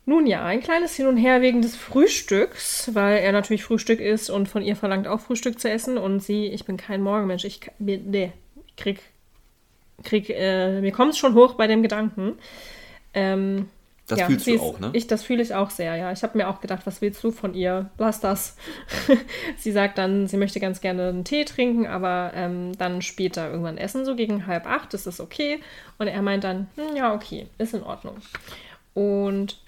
Nun 0.06 0.28
ja, 0.28 0.44
ein 0.44 0.60
kleines 0.60 0.94
Hin 0.94 1.08
und 1.08 1.16
Her 1.16 1.42
wegen 1.42 1.60
des 1.60 1.74
Frühstücks, 1.74 2.94
weil 2.94 3.18
er 3.18 3.32
natürlich 3.32 3.64
Frühstück 3.64 3.98
isst 3.98 4.30
und 4.30 4.48
von 4.48 4.62
ihr 4.62 4.76
verlangt 4.76 5.08
auch 5.08 5.18
Frühstück 5.18 5.58
zu 5.58 5.68
essen. 5.68 5.98
Und 5.98 6.20
sie, 6.20 6.46
ich 6.46 6.64
bin 6.64 6.76
kein 6.76 7.02
Morgenmensch. 7.02 7.44
Ich, 7.44 7.60
nee, 7.80 8.32
ich 8.64 8.76
krieg, 8.76 9.00
krieg 10.04 10.30
äh, 10.30 10.80
mir 10.80 10.92
kommt 10.92 11.14
es 11.14 11.18
schon 11.18 11.34
hoch 11.34 11.54
bei 11.54 11.66
dem 11.66 11.82
Gedanken. 11.82 12.38
Ähm, 13.12 13.68
Das 14.10 14.18
ja, 14.18 14.26
fühlst 14.26 14.46
du 14.46 14.54
ist, 14.54 14.60
auch, 14.60 14.80
ne? 14.80 14.90
Ich, 14.92 15.06
das 15.06 15.22
fühle 15.22 15.42
ich 15.42 15.54
auch 15.54 15.70
sehr, 15.70 15.94
ja. 15.96 16.10
Ich 16.10 16.22
habe 16.22 16.36
mir 16.36 16.48
auch 16.48 16.60
gedacht, 16.60 16.86
was 16.86 17.00
willst 17.00 17.22
du 17.22 17.30
von 17.30 17.54
ihr? 17.54 17.90
Lass 17.98 18.20
das. 18.20 18.56
sie 19.56 19.72
sagt 19.72 19.98
dann, 19.98 20.26
sie 20.26 20.36
möchte 20.36 20.58
ganz 20.58 20.80
gerne 20.80 21.08
einen 21.08 21.24
Tee 21.24 21.44
trinken, 21.44 21.86
aber 21.86 22.32
ähm, 22.34 22.76
dann 22.76 23.02
später 23.02 23.50
irgendwann 23.50 23.78
essen, 23.78 24.04
so 24.04 24.16
gegen 24.16 24.46
halb 24.46 24.66
acht, 24.66 24.94
ist 24.94 25.06
das 25.06 25.20
okay. 25.20 25.60
Und 25.98 26.08
er 26.08 26.22
meint 26.22 26.44
dann, 26.44 26.68
hm, 26.76 26.96
ja, 26.96 27.14
okay, 27.14 27.46
ist 27.58 27.74
in 27.74 27.82
Ordnung. 27.82 28.16
Und 28.94 29.58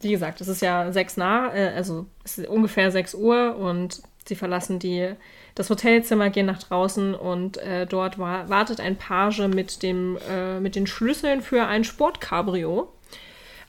wie 0.00 0.12
gesagt, 0.12 0.40
es 0.40 0.48
ist 0.48 0.62
ja 0.62 0.92
sechs 0.92 1.16
nah, 1.16 1.54
äh, 1.54 1.72
also 1.74 2.06
es 2.24 2.38
ist 2.38 2.48
ungefähr 2.48 2.90
sechs 2.90 3.14
Uhr 3.14 3.56
und 3.56 4.02
sie 4.26 4.36
verlassen 4.36 4.78
die, 4.78 5.14
das 5.54 5.68
Hotelzimmer, 5.70 6.30
gehen 6.30 6.46
nach 6.46 6.62
draußen 6.62 7.14
und 7.14 7.58
äh, 7.58 7.86
dort 7.86 8.18
war, 8.18 8.48
wartet 8.48 8.80
ein 8.80 8.96
Page 8.96 9.48
mit, 9.48 9.82
dem, 9.82 10.18
äh, 10.30 10.60
mit 10.60 10.76
den 10.76 10.86
Schlüsseln 10.86 11.42
für 11.42 11.66
ein 11.66 11.84
Sportcabrio 11.84 12.92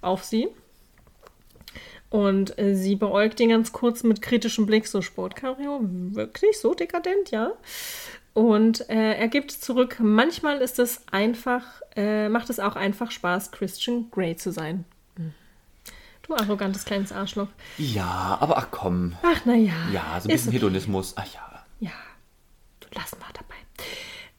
auf 0.02 0.24
sie. 0.24 0.50
Und 2.10 2.60
äh, 2.60 2.76
sie 2.76 2.98
beäugt 2.98 3.40
ihn 3.40 3.50
ganz 3.50 3.72
kurz 3.72 4.04
mit 4.04 4.22
kritischem 4.22 4.66
Blick, 4.66 4.86
so 4.86 5.02
Sportcabrio, 5.02 5.80
wirklich 5.82 6.60
so 6.60 6.74
dekadent, 6.74 7.32
ja. 7.32 7.54
Und 8.34 8.90
äh, 8.90 9.14
er 9.14 9.28
gibt 9.30 9.52
zurück, 9.52 9.98
manchmal 10.00 10.58
ist 10.58 10.78
es 10.80 11.06
einfach, 11.12 11.64
äh, 11.96 12.28
macht 12.28 12.50
es 12.50 12.60
auch 12.60 12.76
einfach 12.76 13.12
Spaß, 13.12 13.52
Christian 13.52 14.10
Grey 14.12 14.36
zu 14.36 14.52
sein. 14.52 14.84
Hm. 15.16 15.34
Du 16.24 16.36
arrogantes 16.36 16.84
kleines 16.86 17.12
Arschloch. 17.14 17.48
Ja, 17.78 18.38
aber 18.42 18.58
ach 18.58 18.68
komm. 18.72 19.16
Ach, 19.22 19.46
naja. 19.46 19.74
Ja, 19.94 20.20
so 20.20 20.28
ein 20.28 20.34
bisschen 20.34 20.52
Hedonismus. 20.52 21.14
Ach 21.16 21.34
ja. 21.34 21.66
Ja, 21.80 21.92
du 22.82 22.88
lassen 22.94 23.18
wir 23.20 23.34
dabei. 23.34 23.41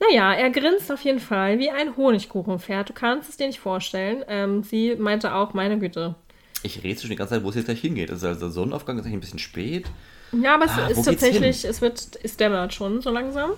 Naja, 0.08 0.32
er 0.32 0.50
grinst 0.50 0.90
auf 0.90 1.02
jeden 1.02 1.20
Fall 1.20 1.58
wie 1.58 1.70
ein 1.70 1.96
Honigkuchenpferd. 1.96 2.88
Du 2.88 2.92
kannst 2.92 3.28
es 3.28 3.36
dir 3.36 3.46
nicht 3.46 3.60
vorstellen. 3.60 4.24
Ähm, 4.26 4.62
sie 4.62 4.96
meinte 4.96 5.34
auch, 5.34 5.54
meine 5.54 5.78
Güte. 5.78 6.14
Ich 6.62 6.82
rede 6.82 7.00
schon 7.00 7.10
die 7.10 7.16
ganze 7.16 7.34
Zeit, 7.34 7.44
wo 7.44 7.50
es 7.50 7.56
jetzt 7.56 7.66
gleich 7.66 7.80
hingeht. 7.80 8.10
Also 8.10 8.34
der 8.34 8.50
Sonnenaufgang 8.50 8.98
ist 8.98 9.04
eigentlich 9.04 9.16
ein 9.16 9.20
bisschen 9.20 9.38
spät. 9.38 9.86
Ja, 10.32 10.54
aber 10.54 10.64
es 10.64 10.72
Ah, 10.72 10.86
ist 10.86 11.04
tatsächlich, 11.04 11.64
es 11.64 11.80
wird, 11.80 12.18
es 12.22 12.36
dämmert 12.36 12.72
schon 12.72 13.02
so 13.02 13.10
langsam. 13.10 13.50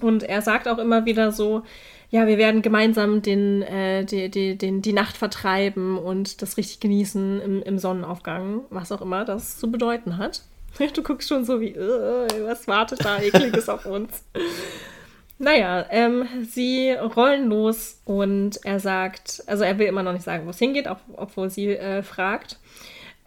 Und 0.00 0.22
er 0.24 0.42
sagt 0.42 0.66
auch 0.66 0.78
immer 0.78 1.04
wieder 1.04 1.30
so, 1.30 1.62
ja, 2.10 2.26
wir 2.26 2.38
werden 2.38 2.62
gemeinsam 2.62 3.22
den, 3.22 3.62
äh, 3.62 4.04
die, 4.04 4.30
die, 4.30 4.56
den, 4.58 4.82
die 4.82 4.92
Nacht 4.92 5.16
vertreiben 5.16 5.96
und 5.96 6.42
das 6.42 6.56
richtig 6.56 6.80
genießen 6.80 7.40
im, 7.40 7.62
im 7.62 7.78
Sonnenaufgang, 7.78 8.62
was 8.70 8.90
auch 8.92 9.00
immer 9.00 9.24
das 9.24 9.58
zu 9.58 9.70
bedeuten 9.70 10.18
hat. 10.18 10.42
Du 10.94 11.02
guckst 11.02 11.28
schon 11.28 11.44
so 11.44 11.60
wie, 11.60 11.70
äh, 11.70 12.46
was 12.46 12.66
wartet 12.68 13.04
da 13.04 13.20
ekliges 13.20 13.68
auf 13.68 13.86
uns? 13.86 14.22
Naja, 15.42 15.86
ähm, 15.88 16.28
sie 16.46 16.92
rollen 16.92 17.48
los 17.48 18.02
und 18.04 18.60
er 18.62 18.78
sagt, 18.78 19.42
also 19.46 19.64
er 19.64 19.78
will 19.78 19.86
immer 19.86 20.02
noch 20.02 20.12
nicht 20.12 20.22
sagen, 20.22 20.44
wo 20.44 20.50
es 20.50 20.58
hingeht, 20.58 20.86
auch, 20.86 20.98
obwohl 21.16 21.48
sie 21.48 21.68
äh, 21.68 22.02
fragt, 22.02 22.58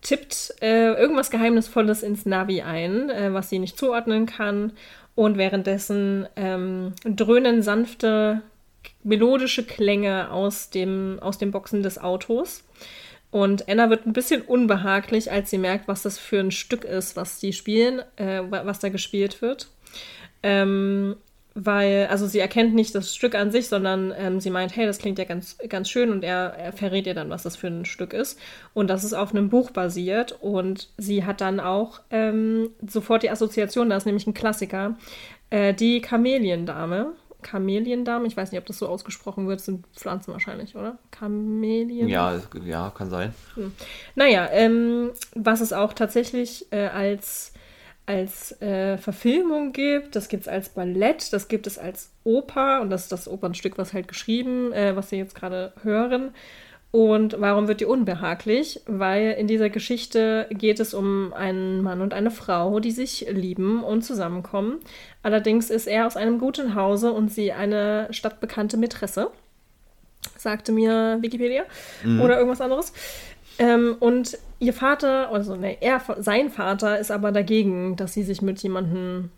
tippt 0.04 0.54
äh, 0.62 0.93
irgendwas 0.93 1.32
Geheimnisvolles 1.32 2.04
ins 2.04 2.28
Navi 2.28 2.62
ein, 2.62 3.10
äh, 3.10 3.34
was 3.34 3.49
sie 3.49 3.58
nicht 3.58 3.80
zuordnen 3.80 4.28
kann. 4.28 4.73
Und 5.15 5.39
währenddessen 5.39 6.28
ähm, 6.36 6.93
dröhnen 7.04 7.63
sanfte, 7.63 8.43
melodische 9.04 9.63
Klänge 9.63 10.30
aus 10.30 10.69
dem, 10.69 11.17
aus 11.19 11.39
den 11.39 11.49
Boxen 11.49 11.82
des 11.82 11.97
Autos. 11.97 12.63
Und 13.32 13.67
Anna 13.67 13.89
wird 13.89 14.06
ein 14.06 14.13
bisschen 14.13 14.43
unbehaglich, 14.43 15.32
als 15.32 15.49
sie 15.49 15.58
merkt, 15.58 15.88
was 15.88 16.04
das 16.04 16.19
für 16.19 16.39
ein 16.39 16.52
Stück 16.52 16.84
ist, 16.84 17.15
was 17.15 17.39
sie 17.39 17.54
spielen, 17.54 18.04
äh, 18.17 18.43
was 18.47 18.78
da 18.78 18.89
gespielt 18.89 19.41
wird. 19.41 19.71
Ähm, 20.43 21.15
weil, 21.56 22.08
also 22.08 22.28
sie 22.28 22.39
erkennt 22.39 22.74
nicht 22.74 22.96
das 22.96 23.16
Stück 23.16 23.36
an 23.36 23.52
sich, 23.52 23.68
sondern 23.68 24.13
ähm, 24.18 24.39
sie 24.39 24.50
meint, 24.50 24.76
hey, 24.76 24.86
das 24.86 24.98
klingt 24.98 25.20
ja 25.20 25.26
ganz, 25.26 25.58
ganz 25.70 25.89
schön 25.89 26.12
und 26.12 26.24
er, 26.24 26.54
er 26.58 26.74
verrät 26.74 27.06
ihr 27.06 27.13
dann, 27.13 27.30
was 27.30 27.44
das 27.44 27.56
für 27.56 27.68
ein 27.68 27.86
Stück 27.86 28.13
ist. 28.13 28.39
Und 28.74 28.89
das 28.89 29.04
ist 29.04 29.13
auf 29.13 29.32
einem 29.32 29.50
Buch 29.50 29.72
basiert 29.72 30.38
und 30.42 30.89
sie 30.98 31.26
hat 31.26 31.42
dann 31.42 31.60
auch 31.60 32.02
ähm, 32.10 32.72
sofort 32.88 33.24
die 33.24 33.30
Assoziation, 33.30 33.89
da 33.89 33.98
ist 33.98 34.06
nämlich 34.06 34.26
ein 34.26 34.34
Klassiker, 34.34 34.96
äh, 35.50 35.74
die 35.74 36.02
Kameliendame. 36.02 37.13
Kameliendame, 37.44 38.26
ich 38.26 38.36
weiß 38.36 38.52
nicht, 38.52 38.60
ob 38.60 38.66
das 38.66 38.80
so 38.80 38.88
ausgesprochen 38.88 39.48
wird, 39.48 39.60
sind 39.62 39.86
Pflanzen 39.96 40.32
wahrscheinlich, 40.32 40.76
oder? 40.76 40.98
Kamelien? 41.12 42.08
Ja, 42.08 42.42
ja, 42.66 42.92
kann 42.96 43.10
sein. 43.10 43.34
Naja, 44.16 44.48
ähm, 44.52 45.12
was 45.36 45.62
es 45.62 45.74
auch 45.74 45.94
tatsächlich 45.94 46.66
äh, 46.72 46.88
als, 46.88 47.54
als 48.06 48.60
äh, 48.62 48.98
Verfilmung 48.98 49.72
gibt, 49.72 50.16
das 50.16 50.28
gibt 50.28 50.44
es 50.44 50.48
als 50.48 50.70
Ballett, 50.70 51.32
das 51.32 51.48
gibt 51.48 51.68
es 51.68 51.78
als 51.78 52.12
Oper 52.24 52.82
und 52.82 52.89
das 52.89 53.04
ist 53.04 53.12
das 53.12 53.28
Opernstück, 53.28 53.78
was 53.78 53.94
halt 53.94 54.08
geschrieben, 54.08 54.74
äh, 54.74 54.96
was 54.96 55.12
wir 55.12 55.18
jetzt 55.18 55.36
gerade 55.36 55.74
hören. 55.84 56.32
Und 56.92 57.38
warum 57.39 57.68
wird 57.68 57.80
die 57.80 57.86
unbehaglich? 57.86 58.82
Weil 58.86 59.32
in 59.32 59.48
dieser 59.48 59.72
Geschichte 59.72 60.48
geht 60.52 60.80
es 60.80 60.94
um 60.94 61.34
einen 61.34 61.82
Mann 61.82 62.02
und 62.02 62.13
eine 62.13 62.30
Frau, 62.30 62.80
die 62.80 62.92
sich 62.92 63.26
lieben 63.32 63.84
und 63.84 64.04
zusammenkommen. 64.04 64.80
Allerdings 65.24 65.72
ist 65.72 65.88
er 65.88 66.06
aus 66.06 66.18
einem 66.18 66.38
guten 66.38 66.76
Hause 66.76 67.12
und 67.12 67.30
sie 67.30 67.52
eine 67.52 68.10
stadtbekannte 68.12 68.78
Mätresse, 68.78 69.32
sagte 70.38 70.72
mir 70.72 71.18
Wikipedia 71.22 71.63
oder 72.22 72.38
irgendwas 72.38 72.62
anderes. 72.62 72.94
Ähm, 73.60 73.96
und 74.00 74.38
ihr 74.60 74.74
Vater, 74.74 75.30
also 75.32 75.56
ne, 75.56 75.78
er, 75.82 76.02
sein 76.20 76.50
Vater 76.50 77.00
ist 77.00 77.12
aber 77.12 77.32
dagegen, 77.32 77.96
dass 77.96 78.13
sie 78.13 78.24
sich 78.24 78.42
mit 78.42 78.62
jemandem 78.62 79.30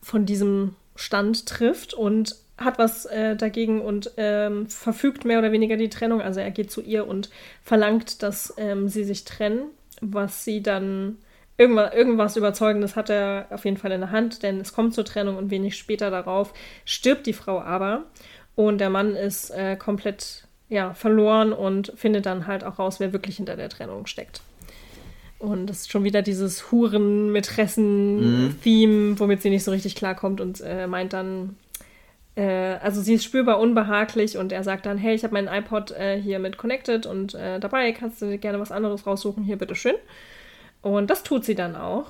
von 0.00 0.26
diesem 0.26 0.76
Stand 0.96 1.46
trifft 1.46 1.94
und 1.94 2.36
hat 2.56 2.78
was 2.78 3.04
äh, 3.06 3.36
dagegen 3.36 3.80
und 3.80 4.12
ähm, 4.16 4.68
verfügt 4.68 5.24
mehr 5.24 5.40
oder 5.40 5.50
weniger 5.50 5.76
die 5.76 5.88
Trennung. 5.88 6.20
Also 6.20 6.40
er 6.40 6.52
geht 6.52 6.70
zu 6.70 6.80
ihr 6.80 7.06
und 7.06 7.30
verlangt, 7.62 8.22
dass 8.22 8.54
ähm, 8.56 8.88
sie 8.88 9.04
sich 9.04 9.24
trennen, 9.24 9.70
was 10.00 10.44
sie 10.44 10.62
dann 10.62 11.18
irgendwas, 11.56 11.94
irgendwas 11.94 12.36
Überzeugendes 12.36 12.96
hat 12.96 13.10
er 13.10 13.46
auf 13.50 13.64
jeden 13.64 13.76
Fall 13.76 13.92
in 13.92 14.00
der 14.00 14.10
Hand, 14.10 14.42
denn 14.42 14.60
es 14.60 14.72
kommt 14.72 14.94
zur 14.94 15.04
Trennung 15.04 15.36
und 15.36 15.50
wenig 15.50 15.76
später 15.76 16.10
darauf 16.10 16.52
stirbt 16.84 17.26
die 17.26 17.32
Frau 17.32 17.60
aber 17.60 18.04
und 18.54 18.78
der 18.78 18.90
Mann 18.90 19.16
ist 19.16 19.50
äh, 19.50 19.76
komplett 19.76 20.46
ja, 20.68 20.94
verloren 20.94 21.52
und 21.52 21.92
findet 21.96 22.26
dann 22.26 22.46
halt 22.46 22.62
auch 22.64 22.78
raus, 22.78 23.00
wer 23.00 23.12
wirklich 23.12 23.36
hinter 23.36 23.56
der 23.56 23.68
Trennung 23.68 24.06
steckt. 24.06 24.40
Und 25.38 25.66
das 25.66 25.80
ist 25.82 25.92
schon 25.92 26.04
wieder 26.04 26.22
dieses 26.22 26.72
Huren-Mätressen-Theme, 26.72 29.20
womit 29.20 29.42
sie 29.42 29.50
nicht 29.50 29.64
so 29.64 29.72
richtig 29.72 29.94
klarkommt 29.94 30.40
und 30.40 30.62
äh, 30.62 30.86
meint 30.86 31.12
dann, 31.12 31.56
äh, 32.34 32.78
also 32.80 33.02
sie 33.02 33.12
ist 33.14 33.24
spürbar 33.24 33.60
unbehaglich 33.60 34.38
und 34.38 34.52
er 34.52 34.64
sagt 34.64 34.86
dann, 34.86 34.96
hey, 34.96 35.14
ich 35.14 35.22
habe 35.22 35.34
meinen 35.34 35.48
iPod 35.48 35.90
äh, 35.90 36.18
hier 36.18 36.38
mit 36.38 36.56
connected 36.56 37.04
und 37.04 37.34
äh, 37.34 37.60
dabei 37.60 37.92
kannst 37.92 38.22
du 38.22 38.26
dir 38.26 38.38
gerne 38.38 38.58
was 38.58 38.72
anderes 38.72 39.06
raussuchen, 39.06 39.44
hier 39.44 39.58
bitteschön. 39.58 39.96
Und 40.80 41.10
das 41.10 41.24
tut 41.24 41.44
sie 41.44 41.54
dann 41.54 41.76
auch. 41.76 42.06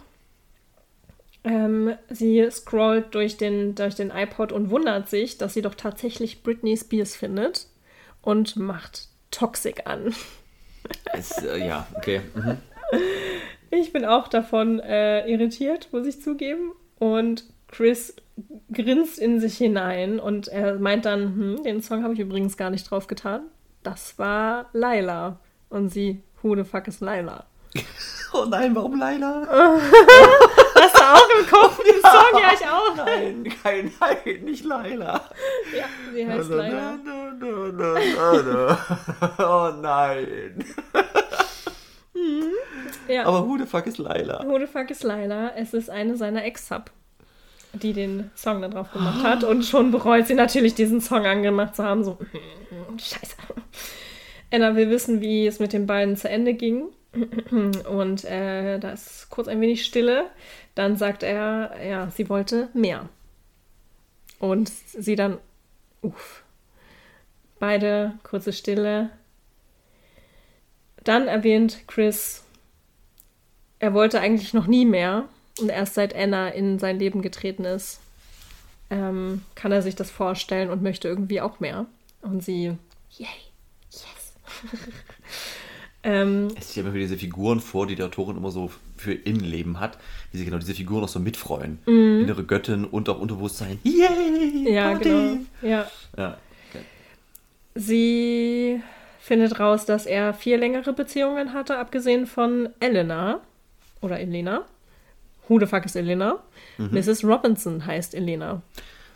Ähm, 1.43 1.97
sie 2.09 2.49
scrollt 2.51 3.17
durch 3.17 3.37
den, 3.37 3.75
durch 3.75 3.97
den 3.97 4.11
iPod 4.11 4.53
und 4.53 4.71
wundert 4.71 5.09
sich, 5.09 5.39
dass 5.39 5.55
sie 5.55 5.63
doch 5.63 5.75
tatsächlich 5.75 6.45
Britney 6.45 6.77
Spears 6.77 7.17
findet 7.17 7.67
und 8.25 8.57
macht 8.57 9.09
Toxic 9.31 9.87
an. 9.87 10.15
Es, 11.15 11.43
äh, 11.43 11.67
ja, 11.67 11.87
okay. 11.95 12.21
Mhm. 12.35 12.59
Ich 13.71 13.91
bin 13.91 14.05
auch 14.05 14.29
davon 14.29 14.81
äh, 14.81 15.27
irritiert, 15.27 15.89
muss 15.93 16.07
ich 16.07 16.21
zugeben. 16.21 16.73
Und 16.99 17.45
Chris 17.69 18.15
grinst 18.71 19.19
in 19.19 19.41
sich 19.41 19.57
hinein 19.57 20.21
und 20.21 20.49
er 20.49 20.79
meint 20.79 21.07
dann, 21.07 21.23
hm, 21.37 21.63
den 21.63 21.81
Song 21.81 22.03
habe 22.03 22.13
ich 22.13 22.21
übrigens 22.21 22.59
gar 22.59 22.69
nicht 22.69 22.91
drauf 22.91 23.07
getan. 23.07 23.45
Das 23.83 24.19
war 24.19 24.69
Laila. 24.75 25.41
Und 25.71 25.89
sie, 25.89 26.23
who 26.43 26.55
the 26.55 26.65
fuck 26.65 26.87
is 26.87 27.01
Laila? 27.01 27.47
Oh 28.37 28.47
nein, 28.47 28.75
warum 28.75 28.99
Laila? 28.99 29.47
Hast 30.75 30.97
du 30.97 31.03
auch 31.03 31.29
im 31.41 31.47
Kopf 31.47 31.83
den 31.83 32.01
Song? 32.01 32.41
Ja, 32.41 32.53
ich 32.53 32.67
auch. 32.67 32.97
Nein, 32.97 33.53
kein, 33.63 33.93
nein, 34.01 34.45
nicht 34.45 34.65
Laila. 34.65 35.31
Ja, 35.77 35.85
sie 36.13 36.27
heißt 36.27 36.51
Laila. 36.51 36.99
Na, 37.05 37.33
na, 37.39 37.73
na, 37.73 38.43
na, 38.43 38.43
na. 38.43 39.35
Oh 39.39 39.73
nein. 39.81 40.65
Ja. 43.09 43.27
Aber 43.27 43.47
who 43.47 43.59
the 43.59 43.67
fuck 43.67 43.87
ist 43.87 43.99
Laila? 43.99 44.45
Who 44.45 44.59
the 44.59 44.67
fuck 44.67 44.91
is 44.91 45.03
Laila? 45.03 45.53
Es 45.57 45.75
ist 45.75 45.91
eine 45.91 46.17
seiner 46.17 46.45
Ex-Sub, 46.45 46.91
die 47.75 47.93
den 47.93 48.31
Song 48.35 48.63
dann 48.63 48.71
drauf 48.71 48.93
gemacht 48.93 49.23
hat. 49.23 49.45
Und 49.45 49.65
schon 49.65 49.91
bereut 49.91 50.27
sie 50.27 50.35
natürlich, 50.35 50.75
diesen 50.75 51.01
Song 51.01 51.27
angemacht 51.27 51.77
zu 51.77 51.85
haben. 51.85 52.05
So, 52.05 52.19
scheiße. 52.97 53.37
Anna 54.53 54.75
will 54.77 54.91
wissen, 54.91 55.21
wie 55.21 55.47
es 55.47 55.59
mit 55.59 55.73
den 55.73 55.87
beiden 55.87 56.17
zu 56.17 56.29
Ende 56.29 56.55
ging. 56.55 56.85
Und 57.89 58.25
äh, 58.25 58.79
da 58.79 58.91
ist 58.91 59.29
kurz 59.31 59.49
ein 59.49 59.61
wenig 59.61 59.85
Stille. 59.85 60.27
Dann 60.75 60.97
sagt 60.97 61.23
er, 61.23 61.73
ja, 61.85 62.11
sie 62.11 62.29
wollte 62.29 62.69
mehr. 62.75 63.09
Und 64.39 64.69
sie 64.69 65.15
dann, 65.17 65.39
uff. 66.03 66.43
Beide 67.61 68.15
kurze 68.25 68.53
Stille. 68.53 69.11
Dann 71.05 71.29
erwähnt 71.29 71.87
Chris, 71.87 72.43
er 73.79 73.95
wollte 73.95 74.21
eigentlich 74.21 74.53
noch 74.55 74.67
nie 74.67 74.85
mehr. 74.85 75.29
Und 75.61 75.69
erst 75.69 75.95
seit 75.95 76.15
Anna 76.17 76.49
in 76.49 76.81
sein 76.81 76.99
Leben 76.99 77.23
getreten 77.23 77.65
ist, 77.65 78.01
ähm, 78.91 79.43
kann 79.55 79.71
er 79.71 79.83
sich 79.83 79.95
das 79.95 80.11
vorstellen 80.11 80.71
und 80.71 80.83
möchte 80.83 81.07
irgendwie 81.07 81.41
auch 81.41 81.61
mehr. 81.61 81.87
Und 82.23 82.43
sie, 82.43 82.77
yay, 83.11 83.29
yes. 83.93 84.35
Ähm, 86.05 86.49
Es 86.59 86.73
stelle 86.73 86.91
mir 86.91 86.99
diese 86.99 87.17
Figuren 87.17 87.61
vor, 87.61 87.87
die 87.87 87.95
die 87.95 88.03
Autorin 88.03 88.37
immer 88.37 88.51
so 88.51 88.71
für 89.05 89.13
Innenleben 89.15 89.81
hat, 89.81 89.99
wie 90.33 90.39
sie 90.39 90.45
genau 90.45 90.59
diese 90.59 90.75
Figuren 90.75 91.05
auch 91.05 91.09
so 91.09 91.21
mitfreuen. 91.21 91.79
Innere 91.87 92.45
Göttin 92.45 92.85
und 92.85 93.09
auch 93.09 93.21
Unterbewusstsein. 93.21 93.79
Yay! 93.85 94.63
Mhm. 94.63 94.67
ja, 94.67 94.91
Party! 94.91 95.05
genau. 95.05 95.37
Ja. 95.63 95.91
Ja. 96.17 96.39
Okay. 96.71 96.85
Sie 97.75 98.83
findet 99.21 99.61
raus, 99.61 99.87
dass 99.87 100.07
er 100.07 100.35
vier 100.35 100.59
längere 100.59 100.93
Beziehungen 100.93 101.53
hatte, 101.53 101.79
abgesehen 101.79 102.27
von 102.27 102.69
Elena. 102.81 103.41
Oder 104.01 104.21
Elena. 104.21 104.65
Who 105.49 105.61
the 105.61 105.67
fuck 105.67 105.85
ist 105.85 105.97
Elena? 105.97 106.39
Mrs. 106.79 107.25
Robinson 107.25 107.87
heißt 107.87 108.15
Elena. 108.15 108.63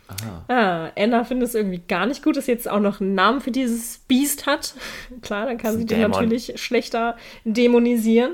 Aha. 0.09 0.43
Ah, 0.47 0.91
Anna 0.97 1.23
findet 1.23 1.49
es 1.49 1.55
irgendwie 1.55 1.81
gar 1.87 2.07
nicht 2.07 2.23
gut, 2.23 2.35
dass 2.35 2.45
sie 2.45 2.51
jetzt 2.51 2.69
auch 2.69 2.79
noch 2.79 2.99
einen 2.99 3.13
Namen 3.13 3.41
für 3.41 3.51
dieses 3.51 3.99
Biest 4.07 4.47
hat. 4.47 4.73
Klar, 5.21 5.45
dann 5.45 5.57
kann 5.57 5.77
sie 5.77 5.85
den 5.85 6.01
natürlich 6.01 6.53
schlechter 6.55 7.15
dämonisieren. 7.45 8.33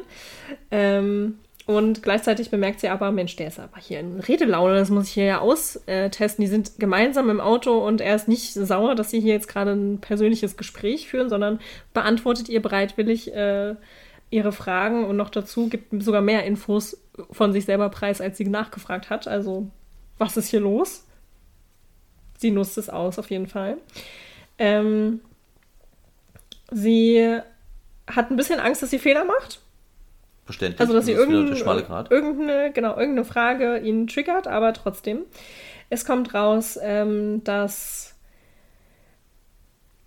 Ähm, 0.72 1.40
und 1.66 2.04
gleichzeitig 2.04 2.52
bemerkt 2.52 2.80
sie 2.80 2.90
aber, 2.90 3.12
Mensch, 3.12 3.36
der 3.38 3.48
ist 3.48 3.60
aber 3.60 3.80
hier 3.80 4.00
in 4.00 4.20
Redelaune, 4.20 4.76
das 4.76 4.92
muss 4.92 5.08
ich 5.08 5.14
hier 5.14 5.26
ja 5.26 5.40
austesten. 5.40 6.42
Die 6.44 6.48
sind 6.48 6.74
gemeinsam 6.78 7.30
im 7.32 7.42
Auto 7.42 7.80
und 7.80 8.02
er 8.02 8.16
ist 8.16 8.28
nicht 8.28 8.54
sauer, 8.54 8.94
dass 8.94 9.10
sie 9.10 9.20
hier 9.20 9.34
jetzt 9.34 9.48
gerade 9.48 9.72
ein 9.72 10.00
persönliches 10.00 10.58
Gespräch 10.58 11.08
führen, 11.08 11.28
sondern 11.28 11.60
beantwortet 11.94 12.50
ihr 12.50 12.62
bereitwillig 12.62 13.34
äh, 13.34 13.76
ihre 14.30 14.52
Fragen 14.52 15.06
und 15.06 15.18
noch 15.18 15.32
dazu 15.32 15.68
gibt 15.68 16.04
sogar 16.04 16.22
mehr 16.22 16.44
Infos 16.44 17.02
von 17.32 17.52
sich 17.52 17.66
selber 17.66 17.90
preis, 17.90 18.22
als 18.22 18.38
sie 18.38 18.46
nachgefragt 18.46 19.10
hat. 19.10 19.28
Also, 19.28 19.68
was 20.20 20.38
ist 20.38 20.50
hier 20.50 20.60
los? 20.60 21.06
Sie 22.38 22.52
nutzt 22.52 22.78
es 22.78 22.90
aus, 22.90 23.18
auf 23.18 23.32
jeden 23.32 23.48
Fall. 23.48 23.78
Ähm, 24.60 25.22
sie 26.70 27.40
hat 28.06 28.30
ein 28.30 28.36
bisschen 28.36 28.60
Angst, 28.60 28.84
dass 28.84 28.92
sie 28.92 29.00
Fehler 29.00 29.26
macht. 29.26 29.62
Verständlich. 30.46 30.80
Also, 30.80 30.94
dass 30.94 31.06
sie 31.06 31.14
Das 31.14 31.22
ist 31.22 31.28
wieder 31.28 31.38
irgendein, 31.38 31.56
der 31.56 31.62
schmale 31.62 31.84
Grat. 31.84 32.12
irgendeine, 32.12 32.72
genau, 32.72 32.92
irgendeine 32.92 33.26
Frage 33.26 33.80
ihn 33.80 34.08
triggert, 34.08 34.48
aber 34.48 34.74
trotzdem. 34.74 35.22
Es 35.90 36.06
kommt 36.06 36.34
raus, 36.34 36.80
ähm, 36.82 37.44
dass. 37.44 38.16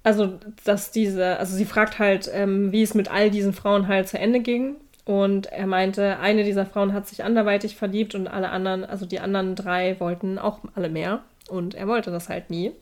Also, 0.04 0.38
dass 0.64 0.92
diese. 0.92 1.38
Also, 1.38 1.56
sie 1.56 1.64
fragt 1.64 1.98
halt, 1.98 2.30
ähm, 2.32 2.72
wie 2.72 2.82
es 2.82 2.94
mit 2.94 3.10
all 3.10 3.30
diesen 3.30 3.52
Frauen 3.52 3.88
halt 3.88 4.08
zu 4.08 4.18
Ende 4.18 4.40
ging. 4.40 4.76
Und 5.04 5.46
er 5.46 5.66
meinte, 5.66 6.18
eine 6.18 6.44
dieser 6.44 6.66
Frauen 6.66 6.92
hat 6.92 7.08
sich 7.08 7.24
anderweitig 7.24 7.76
verliebt 7.76 8.14
und 8.14 8.28
alle 8.28 8.50
anderen, 8.50 8.84
also 8.84 9.06
die 9.06 9.20
anderen 9.20 9.54
drei 9.54 9.98
wollten 10.00 10.38
auch 10.38 10.60
alle 10.74 10.90
mehr. 10.90 11.22
Und 11.48 11.74
er 11.74 11.88
wollte 11.88 12.10
das 12.10 12.28
halt 12.28 12.50
nie. 12.50 12.72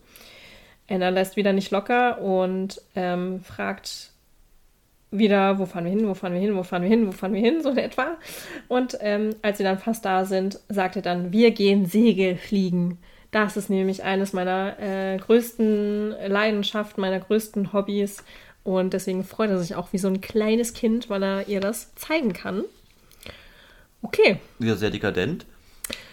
Anna 0.90 1.08
lässt 1.08 1.36
wieder 1.36 1.52
nicht 1.52 1.70
locker 1.70 2.20
und 2.20 2.82
ähm, 2.96 3.40
fragt 3.40 4.10
wieder, 5.10 5.58
wo 5.58 5.66
fahren 5.66 5.84
wir 5.84 5.90
hin, 5.90 6.08
wo 6.08 6.14
fahren 6.14 6.32
wir 6.32 6.40
hin, 6.40 6.56
wo 6.56 6.62
fahren 6.62 6.82
wir 6.82 6.88
hin, 6.88 7.06
wo 7.06 7.12
fahren 7.12 7.32
wir 7.32 7.40
hin, 7.40 7.62
so 7.62 7.70
in 7.70 7.78
etwa. 7.78 8.16
Und 8.68 8.98
ähm, 9.00 9.34
als 9.42 9.58
sie 9.58 9.64
dann 9.64 9.78
fast 9.78 10.04
da 10.04 10.24
sind, 10.24 10.60
sagt 10.68 10.96
er 10.96 11.02
dann, 11.02 11.32
wir 11.32 11.52
gehen 11.52 11.86
Segel 11.86 12.36
fliegen. 12.36 12.98
Das 13.30 13.56
ist 13.56 13.70
nämlich 13.70 14.02
eines 14.02 14.32
meiner 14.32 14.78
äh, 14.78 15.16
größten 15.18 16.14
Leidenschaften, 16.26 17.00
meiner 17.00 17.20
größten 17.20 17.72
Hobbys. 17.72 18.24
Und 18.64 18.94
deswegen 18.94 19.24
freut 19.24 19.50
er 19.50 19.58
sich 19.58 19.74
auch 19.74 19.92
wie 19.92 19.98
so 19.98 20.08
ein 20.08 20.20
kleines 20.20 20.74
Kind, 20.74 21.08
weil 21.08 21.22
er 21.22 21.48
ihr 21.48 21.60
das 21.60 21.94
zeigen 21.94 22.32
kann. 22.32 22.64
Okay, 24.02 24.38
Wieder 24.58 24.76
sehr 24.76 24.90
dekadent. 24.90 25.46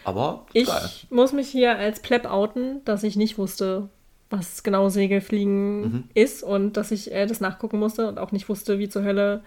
Aber 0.03 0.45
ich 0.53 0.67
geil. 0.67 0.89
muss 1.09 1.33
mich 1.33 1.49
hier 1.49 1.77
als 1.77 2.01
Pleb 2.01 2.25
outen, 2.25 2.83
dass 2.85 3.03
ich 3.03 3.15
nicht 3.15 3.37
wusste, 3.37 3.89
was 4.33 4.63
genau 4.63 4.89
Segelfliegen 4.89 6.09
ist 6.15 6.43
und 6.43 6.75
dass 6.75 6.91
ich 6.91 7.11
äh, 7.11 7.27
das 7.27 7.39
nachgucken 7.39 7.77
musste 7.77 8.07
und 8.07 8.17
auch 8.17 8.31
nicht 8.31 8.49
wusste, 8.49 8.79
wie 8.79 8.89
zur 8.89 9.03
Hölle 9.03 9.43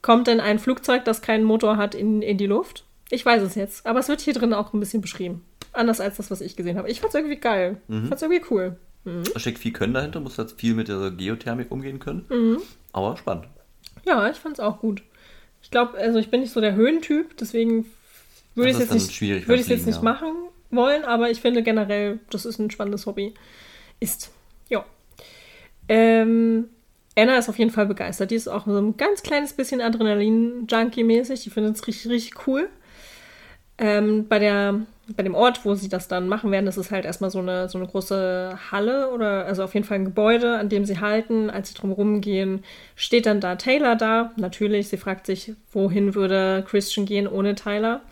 kommt 0.00 0.28
denn 0.28 0.40
ein 0.40 0.58
Flugzeug, 0.58 1.04
das 1.04 1.22
keinen 1.22 1.44
Motor 1.44 1.76
hat, 1.76 1.94
in, 1.94 2.22
in 2.22 2.38
die 2.38 2.46
Luft. 2.46 2.84
Ich 3.10 3.26
weiß 3.26 3.42
es 3.42 3.56
jetzt, 3.56 3.84
aber 3.84 3.98
es 3.98 4.08
wird 4.08 4.20
hier 4.20 4.32
drin 4.32 4.54
auch 4.54 4.72
ein 4.72 4.80
bisschen 4.80 5.02
beschrieben. 5.02 5.44
Anders 5.72 6.00
als 6.00 6.16
das, 6.16 6.30
was 6.30 6.40
ich 6.40 6.56
gesehen 6.56 6.78
habe. 6.78 6.88
Ich 6.88 7.00
fand's 7.00 7.14
irgendwie 7.14 7.36
geil. 7.36 7.80
Ich 7.88 8.08
fand's 8.08 8.22
irgendwie 8.22 8.42
cool. 8.50 8.76
Da 9.04 9.40
steckt 9.40 9.58
viel 9.58 9.72
Können 9.72 9.94
dahinter, 9.94 10.20
muss 10.20 10.36
jetzt 10.36 10.60
viel 10.60 10.74
mit 10.74 10.88
der 10.88 11.10
Geothermik 11.10 11.70
umgehen 11.70 11.98
können. 11.98 12.24
Mhm. 12.28 12.58
Aber 12.92 13.16
spannend. 13.16 13.46
Ja, 14.04 14.28
ich 14.30 14.36
fand's 14.36 14.60
auch 14.60 14.78
gut. 14.78 15.02
Ich 15.62 15.70
glaube, 15.70 15.98
also 15.98 16.18
ich 16.18 16.30
bin 16.30 16.40
nicht 16.40 16.52
so 16.52 16.60
der 16.60 16.74
Höhentyp, 16.74 17.36
deswegen 17.36 17.86
würde 18.54 18.70
ich 18.70 18.76
es 18.76 18.82
jetzt 18.82 19.20
nicht, 19.20 19.46
beim 19.46 19.56
jetzt 19.56 19.86
nicht 19.86 19.96
ja. 19.96 20.02
machen 20.02 20.32
wollen, 20.70 21.04
aber 21.04 21.30
ich 21.30 21.40
finde 21.40 21.62
generell, 21.62 22.20
das 22.30 22.44
ist 22.44 22.58
ein 22.58 22.70
spannendes 22.70 23.06
Hobby. 23.06 23.34
Ist. 24.00 24.30
Ja. 24.68 24.84
Ähm, 25.88 26.68
Anna 27.16 27.36
ist 27.36 27.48
auf 27.48 27.58
jeden 27.58 27.70
Fall 27.70 27.86
begeistert. 27.86 28.30
Die 28.30 28.36
ist 28.36 28.48
auch 28.48 28.66
so 28.66 28.78
ein 28.78 28.96
ganz 28.96 29.22
kleines 29.22 29.52
bisschen 29.52 29.80
Adrenalin-Junkie-mäßig. 29.80 31.42
Die 31.42 31.50
findet 31.50 31.76
es 31.76 31.86
richtig, 31.86 32.10
richtig 32.10 32.46
cool. 32.46 32.68
Ähm, 33.78 34.28
bei, 34.28 34.38
der, 34.38 34.80
bei 35.08 35.22
dem 35.22 35.34
Ort, 35.34 35.64
wo 35.64 35.74
sie 35.74 35.88
das 35.88 36.06
dann 36.08 36.28
machen 36.28 36.50
werden, 36.50 36.66
das 36.66 36.78
ist 36.78 36.90
halt 36.90 37.04
erstmal 37.04 37.30
so 37.30 37.40
eine, 37.40 37.68
so 37.68 37.78
eine 37.78 37.86
große 37.86 38.58
Halle 38.70 39.10
oder 39.10 39.44
also 39.44 39.64
auf 39.64 39.74
jeden 39.74 39.84
Fall 39.84 39.98
ein 39.98 40.04
Gebäude, 40.04 40.56
an 40.56 40.68
dem 40.68 40.84
sie 40.84 41.00
halten. 41.00 41.50
Als 41.50 41.68
sie 41.68 41.74
drum 41.74 41.92
rumgehen, 41.92 42.64
steht 42.96 43.26
dann 43.26 43.40
da 43.40 43.56
Taylor 43.56 43.96
da. 43.96 44.32
Natürlich, 44.36 44.88
sie 44.88 44.98
fragt 44.98 45.26
sich, 45.26 45.52
wohin 45.72 46.14
würde 46.14 46.64
Christian 46.66 47.06
gehen 47.06 47.26
ohne 47.26 47.54
Tyler 47.54 48.02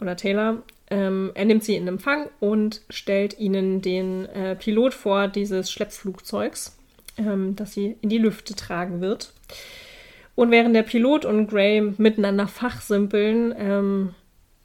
oder 0.00 0.16
Taylor. 0.16 0.62
Ähm, 0.90 1.32
er 1.34 1.44
nimmt 1.44 1.64
sie 1.64 1.76
in 1.76 1.88
Empfang 1.88 2.28
und 2.40 2.82
stellt 2.90 3.38
ihnen 3.38 3.80
den 3.80 4.26
äh, 4.26 4.54
Pilot 4.54 4.94
vor 4.94 5.28
dieses 5.28 5.70
Schleppflugzeugs, 5.70 6.76
ähm, 7.16 7.56
das 7.56 7.72
sie 7.72 7.96
in 8.00 8.10
die 8.10 8.18
Lüfte 8.18 8.54
tragen 8.54 9.00
wird. 9.00 9.32
Und 10.34 10.50
während 10.50 10.74
der 10.74 10.82
Pilot 10.82 11.24
und 11.24 11.46
Gray 11.46 11.80
miteinander 11.96 12.48
fachsimpeln, 12.48 13.54
ähm, 13.56 14.14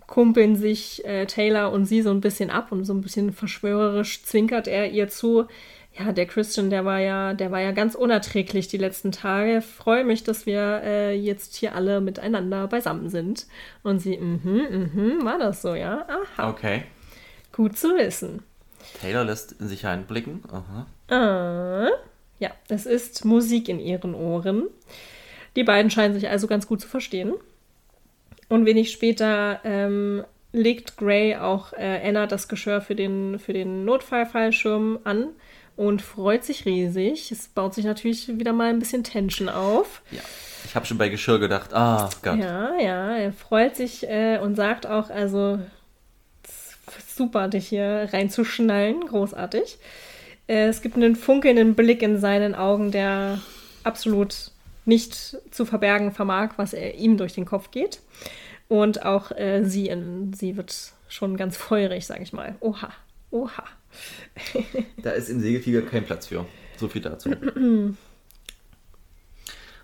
kumpeln 0.07 0.55
sich 0.55 1.05
äh, 1.05 1.27
Taylor 1.27 1.71
und 1.71 1.85
sie 1.85 2.01
so 2.01 2.09
ein 2.09 2.21
bisschen 2.21 2.49
ab 2.49 2.71
und 2.71 2.83
so 2.83 2.93
ein 2.93 3.01
bisschen 3.01 3.31
verschwörerisch 3.31 4.23
zwinkert 4.23 4.67
er 4.67 4.89
ihr 4.89 5.07
zu. 5.07 5.45
Ja, 5.99 6.13
der 6.13 6.27
Christian, 6.27 6.69
der 6.69 6.85
war 6.85 6.99
ja, 6.99 7.33
der 7.33 7.51
war 7.51 7.59
ja 7.59 7.71
ganz 7.73 7.93
unerträglich 7.93 8.69
die 8.69 8.77
letzten 8.77 9.11
Tage. 9.11 9.61
Freue 9.61 10.05
mich, 10.05 10.23
dass 10.23 10.45
wir 10.45 10.81
äh, 10.81 11.13
jetzt 11.13 11.55
hier 11.55 11.75
alle 11.75 11.99
miteinander 11.99 12.67
beisammen 12.67 13.09
sind. 13.09 13.47
Und 13.83 13.99
sie, 13.99 14.17
mhm, 14.17 14.91
mhm, 14.93 15.25
war 15.25 15.37
das 15.37 15.61
so, 15.61 15.75
ja? 15.75 16.07
Aha, 16.07 16.49
Okay. 16.49 16.83
gut 17.51 17.77
zu 17.77 17.89
wissen. 17.97 18.43
Taylor 19.01 19.25
lässt 19.25 19.51
in 19.59 19.67
sich 19.67 19.85
einblicken. 19.85 20.41
Aha. 20.49 20.87
Ah, 21.13 21.89
ja, 22.39 22.51
es 22.69 22.85
ist 22.85 23.25
Musik 23.25 23.67
in 23.67 23.81
ihren 23.81 24.15
Ohren. 24.15 24.67
Die 25.57 25.65
beiden 25.65 25.91
scheinen 25.91 26.13
sich 26.13 26.29
also 26.29 26.47
ganz 26.47 26.65
gut 26.65 26.79
zu 26.79 26.87
verstehen. 26.87 27.33
Und 28.47 28.65
wenig 28.65 28.91
später 28.91 29.59
ähm, 29.65 30.23
legt 30.53 30.95
Gray 30.95 31.35
auch 31.35 31.73
äh, 31.73 31.99
Anna 32.07 32.25
das 32.25 32.47
Geschirr 32.47 32.79
für 32.79 32.95
den, 32.95 33.37
für 33.37 33.51
den 33.51 33.83
Notfallfallschirm 33.83 34.99
an 35.03 35.27
und 35.79 36.01
freut 36.01 36.43
sich 36.43 36.65
riesig. 36.65 37.31
Es 37.31 37.47
baut 37.47 37.73
sich 37.73 37.85
natürlich 37.85 38.27
wieder 38.37 38.51
mal 38.51 38.69
ein 38.69 38.79
bisschen 38.79 39.05
Tension 39.05 39.47
auf. 39.47 40.01
Ja. 40.11 40.19
Ich 40.65 40.75
habe 40.75 40.85
schon 40.85 40.97
bei 40.97 41.07
Geschirr 41.07 41.39
gedacht, 41.39 41.73
ah 41.73 42.09
Gott. 42.21 42.37
Ja, 42.37 42.77
ja, 42.77 43.15
er 43.15 43.31
freut 43.31 43.77
sich 43.77 44.05
äh, 44.09 44.39
und 44.39 44.55
sagt 44.55 44.85
auch, 44.85 45.09
also 45.09 45.57
super, 47.15 47.47
dich 47.47 47.69
hier 47.69 48.09
reinzuschnallen, 48.11 49.05
großartig. 49.05 49.77
Äh, 50.47 50.67
es 50.67 50.81
gibt 50.81 50.97
einen 50.97 51.15
funkelnden 51.15 51.75
Blick 51.75 52.01
in 52.01 52.19
seinen 52.19 52.55
Augen, 52.55 52.91
der 52.91 53.39
absolut 53.85 54.51
nicht 54.83 55.37
zu 55.49 55.63
verbergen 55.63 56.11
vermag, 56.11 56.55
was 56.57 56.73
er 56.73 56.95
ihm 56.95 57.15
durch 57.15 57.35
den 57.35 57.45
Kopf 57.45 57.71
geht. 57.71 58.01
Und 58.67 59.05
auch 59.05 59.31
äh, 59.31 59.63
sie, 59.63 59.87
in, 59.87 60.33
sie 60.33 60.57
wird 60.57 60.75
schon 61.07 61.37
ganz 61.37 61.55
feurig, 61.55 62.05
sag 62.05 62.19
ich 62.19 62.33
mal. 62.33 62.55
Oha, 62.59 62.89
oha. 63.31 63.63
Da 65.03 65.11
ist 65.11 65.29
im 65.29 65.39
Segelflieger 65.39 65.81
kein 65.81 66.05
Platz 66.05 66.27
für. 66.27 66.45
So 66.77 66.87
viel 66.87 67.01
dazu. 67.01 67.31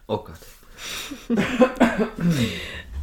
oh 0.07 0.17
Gott. 0.17 0.39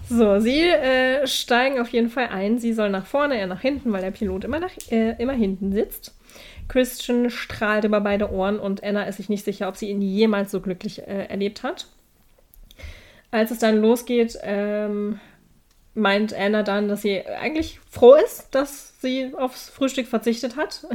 So, 0.09 0.41
sie 0.41 0.61
äh, 0.61 1.27
steigen 1.27 1.81
auf 1.81 1.89
jeden 1.89 2.11
Fall 2.11 2.29
ein. 2.29 2.59
Sie 2.59 2.75
soll 2.75 2.91
nach 2.91 3.07
vorne, 3.07 3.39
er 3.39 3.47
nach 3.47 3.63
hinten, 3.63 3.93
weil 3.93 4.03
der 4.03 4.11
Pilot 4.11 4.45
immer, 4.45 4.61
nach, 4.61 4.73
äh, 4.91 5.17
immer 5.19 5.33
hinten 5.33 5.73
sitzt. 5.73 6.15
Christian 6.69 7.31
strahlt 7.31 7.85
über 7.85 8.01
beide 8.01 8.31
Ohren 8.31 8.59
und 8.59 8.85
Anna 8.85 9.05
ist 9.05 9.17
sich 9.17 9.31
nicht 9.31 9.45
sicher, 9.45 9.69
ob 9.69 9.77
sie 9.77 9.89
ihn 9.89 10.03
jemals 10.03 10.51
so 10.51 10.61
glücklich 10.61 11.01
äh, 11.01 11.27
erlebt 11.27 11.63
hat. 11.63 11.87
Als 13.31 13.51
es 13.51 13.59
dann 13.59 13.81
losgeht, 13.81 14.39
ähm, 14.43 15.19
meint 15.95 16.35
Anna 16.35 16.63
dann, 16.63 16.89
dass 16.89 17.03
sie 17.03 17.27
eigentlich 17.27 17.81
froh 17.91 18.15
ist, 18.15 18.55
dass 18.55 19.01
sie 19.01 19.33
aufs 19.37 19.69
Frühstück 19.69 20.07
verzichtet 20.07 20.57
hat, 20.57 20.87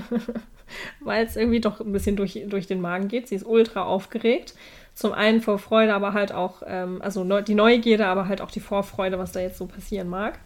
weil 0.99 1.25
es 1.25 1.35
irgendwie 1.35 1.59
doch 1.59 1.79
ein 1.79 1.91
bisschen 1.91 2.15
durch, 2.15 2.43
durch 2.47 2.67
den 2.67 2.81
Magen 2.81 3.07
geht. 3.07 3.27
Sie 3.27 3.35
ist 3.35 3.45
ultra 3.45 3.83
aufgeregt. 3.83 4.53
Zum 4.93 5.13
einen 5.13 5.41
vor 5.41 5.59
Freude, 5.59 5.93
aber 5.93 6.13
halt 6.13 6.31
auch, 6.31 6.63
ähm, 6.65 7.01
also 7.03 7.23
neu, 7.23 7.43
die 7.43 7.53
Neugierde, 7.53 8.07
aber 8.07 8.27
halt 8.27 8.41
auch 8.41 8.49
die 8.49 8.59
Vorfreude, 8.59 9.19
was 9.19 9.31
da 9.31 9.39
jetzt 9.39 9.59
so 9.59 9.67
passieren 9.67 10.09
mag. 10.09 10.39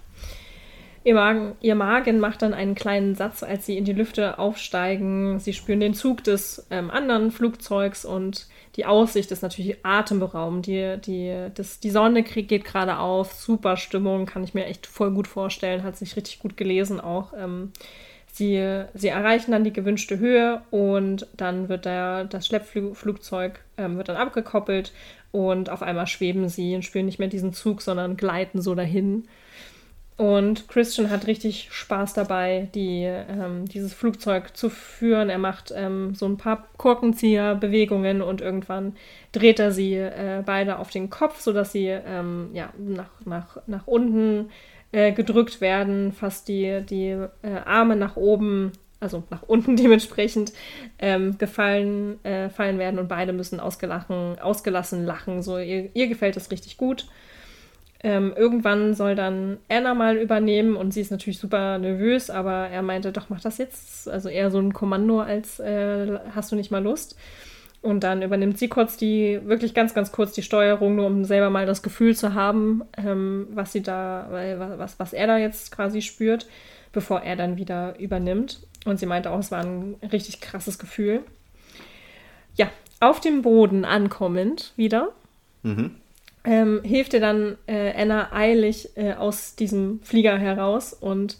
Ihr 1.03 1.15
Magen, 1.15 1.55
ihr 1.61 1.73
Magen 1.73 2.19
macht 2.19 2.41
dann 2.41 2.53
einen 2.53 2.75
kleinen 2.75 3.15
Satz, 3.15 3.41
als 3.41 3.65
sie 3.65 3.77
in 3.77 3.85
die 3.85 3.93
Lüfte 3.93 4.37
aufsteigen. 4.37 5.39
Sie 5.39 5.53
spüren 5.53 5.79
den 5.79 5.95
Zug 5.95 6.23
des 6.23 6.67
ähm, 6.69 6.91
anderen 6.91 7.31
Flugzeugs 7.31 8.05
und 8.05 8.47
die 8.75 8.85
Aussicht 8.85 9.31
ist 9.31 9.43
natürlich 9.43 9.85
atemberaubend. 9.85 10.65
Die, 10.65 10.97
die, 11.01 11.47
das, 11.53 11.79
die 11.79 11.89
Sonne 11.89 12.23
geht 12.23 12.63
gerade 12.63 12.99
auf, 12.99 13.33
super 13.33 13.77
Stimmung, 13.77 14.25
kann 14.25 14.43
ich 14.43 14.53
mir 14.53 14.65
echt 14.65 14.87
voll 14.87 15.11
gut 15.11 15.27
vorstellen, 15.27 15.83
hat 15.83 15.97
sich 15.97 16.15
richtig 16.15 16.39
gut 16.39 16.55
gelesen 16.55 16.99
auch. 17.01 17.33
Ähm, 17.37 17.71
sie, 18.31 18.83
sie 18.93 19.07
erreichen 19.09 19.51
dann 19.51 19.63
die 19.63 19.73
gewünschte 19.73 20.19
Höhe 20.19 20.61
und 20.71 21.27
dann 21.35 21.67
wird 21.67 21.85
der, 21.85 22.25
das 22.25 22.47
Schleppflugzeug 22.47 23.59
ähm, 23.77 23.97
wird 23.97 24.09
dann 24.09 24.15
abgekoppelt 24.15 24.93
und 25.31 25.69
auf 25.69 25.81
einmal 25.81 26.07
schweben 26.07 26.47
sie 26.49 26.75
und 26.75 26.83
spüren 26.83 27.05
nicht 27.05 27.19
mehr 27.19 27.27
diesen 27.27 27.53
Zug, 27.53 27.81
sondern 27.81 28.17
gleiten 28.17 28.61
so 28.61 28.75
dahin. 28.75 29.27
Und 30.21 30.67
Christian 30.67 31.09
hat 31.09 31.25
richtig 31.25 31.69
Spaß 31.71 32.13
dabei, 32.13 32.69
die, 32.75 33.05
ähm, 33.05 33.65
dieses 33.67 33.91
Flugzeug 33.91 34.55
zu 34.55 34.69
führen. 34.69 35.31
Er 35.31 35.39
macht 35.39 35.73
ähm, 35.75 36.13
so 36.13 36.27
ein 36.27 36.37
paar 36.37 36.67
Korkenzieher-Bewegungen 36.77 38.21
und 38.21 38.39
irgendwann 38.39 38.95
dreht 39.31 39.59
er 39.59 39.71
sie 39.71 39.95
äh, 39.95 40.43
beide 40.45 40.77
auf 40.77 40.91
den 40.91 41.09
Kopf, 41.09 41.39
sodass 41.39 41.71
sie 41.71 41.87
ähm, 41.87 42.51
ja, 42.53 42.69
nach, 42.77 43.09
nach, 43.25 43.57
nach 43.65 43.87
unten 43.87 44.51
äh, 44.91 45.11
gedrückt 45.11 45.59
werden, 45.59 46.13
fast 46.13 46.47
die, 46.47 46.83
die 46.87 47.17
äh, 47.41 47.55
Arme 47.65 47.95
nach 47.95 48.15
oben, 48.15 48.73
also 48.99 49.23
nach 49.31 49.41
unten 49.41 49.75
dementsprechend, 49.75 50.53
ähm, 50.99 51.39
gefallen 51.39 52.23
äh, 52.23 52.51
fallen 52.51 52.77
werden 52.77 52.99
und 52.99 53.07
beide 53.07 53.33
müssen 53.33 53.59
ausgelachen, 53.59 54.37
ausgelassen 54.39 55.03
lachen. 55.03 55.41
So, 55.41 55.57
ihr, 55.57 55.89
ihr 55.95 56.07
gefällt 56.07 56.37
es 56.37 56.51
richtig 56.51 56.77
gut. 56.77 57.07
Ähm, 58.03 58.33
irgendwann 58.35 58.95
soll 58.95 59.13
dann 59.13 59.59
Anna 59.69 59.93
mal 59.93 60.17
übernehmen 60.17 60.75
und 60.75 60.91
sie 60.91 61.01
ist 61.01 61.11
natürlich 61.11 61.37
super 61.37 61.77
nervös, 61.77 62.31
aber 62.31 62.67
er 62.69 62.81
meinte, 62.81 63.11
doch, 63.11 63.29
mach 63.29 63.41
das 63.41 63.59
jetzt. 63.59 64.09
Also 64.09 64.27
eher 64.27 64.49
so 64.49 64.59
ein 64.59 64.73
Kommando 64.73 65.21
als 65.21 65.59
äh, 65.59 66.17
hast 66.33 66.51
du 66.51 66.55
nicht 66.55 66.71
mal 66.71 66.83
Lust. 66.83 67.15
Und 67.81 68.03
dann 68.03 68.21
übernimmt 68.21 68.57
sie 68.57 68.69
kurz 68.69 68.97
die, 68.97 69.39
wirklich 69.43 69.73
ganz, 69.73 69.93
ganz 69.93 70.11
kurz 70.11 70.33
die 70.33 70.43
Steuerung, 70.43 70.95
nur 70.95 71.07
um 71.07 71.25
selber 71.25 71.49
mal 71.49 71.65
das 71.65 71.83
Gefühl 71.83 72.15
zu 72.15 72.33
haben, 72.33 72.83
ähm, 72.97 73.47
was 73.53 73.71
sie 73.71 73.81
da, 73.81 74.27
was, 74.77 74.99
was 74.99 75.13
er 75.13 75.27
da 75.27 75.37
jetzt 75.37 75.71
quasi 75.71 76.01
spürt, 76.01 76.47
bevor 76.91 77.21
er 77.21 77.35
dann 77.35 77.57
wieder 77.57 77.99
übernimmt. 77.99 78.65
Und 78.85 78.99
sie 78.99 79.05
meinte 79.05 79.31
auch, 79.31 79.39
es 79.39 79.51
war 79.51 79.63
ein 79.63 79.95
richtig 80.11 80.41
krasses 80.41 80.79
Gefühl. 80.79 81.21
Ja, 82.55 82.69
auf 82.99 83.19
dem 83.19 83.43
Boden 83.43 83.85
ankommend 83.85 84.73
wieder. 84.75 85.09
Mhm 85.63 86.00
ähm, 86.43 86.81
hilft 86.83 87.13
ihr 87.13 87.19
dann 87.19 87.57
äh, 87.67 87.93
Anna 87.93 88.31
eilig 88.33 88.89
äh, 88.95 89.13
aus 89.13 89.55
diesem 89.55 89.99
Flieger 90.03 90.37
heraus 90.37 90.93
und 90.93 91.37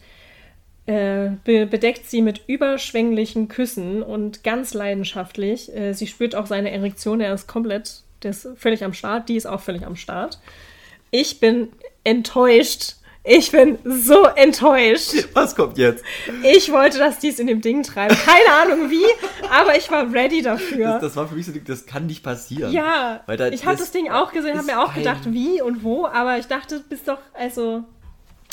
äh, 0.86 1.30
be 1.44 1.66
bedeckt 1.66 2.06
sie 2.06 2.22
mit 2.22 2.42
überschwänglichen 2.46 3.48
Küssen 3.48 4.02
und 4.02 4.44
ganz 4.44 4.74
leidenschaftlich. 4.74 5.74
Äh, 5.74 5.92
sie 5.92 6.06
spürt 6.06 6.34
auch 6.34 6.46
seine 6.46 6.70
Erektion, 6.70 7.20
er 7.20 7.34
ist 7.34 7.46
komplett, 7.46 8.02
der 8.22 8.30
ist 8.30 8.48
völlig 8.56 8.84
am 8.84 8.92
Start, 8.92 9.28
die 9.28 9.36
ist 9.36 9.46
auch 9.46 9.60
völlig 9.60 9.86
am 9.86 9.96
Start. 9.96 10.40
Ich 11.10 11.40
bin 11.40 11.68
enttäuscht 12.04 12.96
ich 13.24 13.52
bin 13.52 13.78
so 13.84 14.24
enttäuscht. 14.24 15.28
Was 15.32 15.54
kommt 15.54 15.78
jetzt? 15.78 16.02
Ich 16.42 16.72
wollte, 16.72 16.98
dass 16.98 17.18
die 17.20 17.28
es 17.28 17.38
in 17.38 17.46
dem 17.46 17.60
Ding 17.60 17.82
treiben. 17.82 18.16
Keine 18.16 18.52
Ahnung 18.62 18.90
wie, 18.90 19.04
aber 19.48 19.76
ich 19.76 19.90
war 19.90 20.12
ready 20.12 20.42
dafür. 20.42 20.92
Das, 20.92 21.00
das 21.02 21.16
war 21.16 21.28
für 21.28 21.36
mich 21.36 21.46
so, 21.46 21.52
das 21.52 21.86
kann 21.86 22.06
nicht 22.06 22.22
passieren. 22.22 22.72
Ja, 22.72 23.20
da, 23.26 23.48
ich 23.48 23.64
habe 23.64 23.76
das 23.76 23.92
Ding 23.92 24.10
auch 24.10 24.32
gesehen, 24.32 24.56
habe 24.56 24.66
mir 24.66 24.80
auch 24.82 24.94
gedacht, 24.94 25.20
wie 25.26 25.62
und 25.62 25.84
wo, 25.84 26.06
aber 26.06 26.38
ich 26.38 26.46
dachte, 26.46 26.82
bist 26.88 27.08
doch, 27.08 27.18
also... 27.34 27.84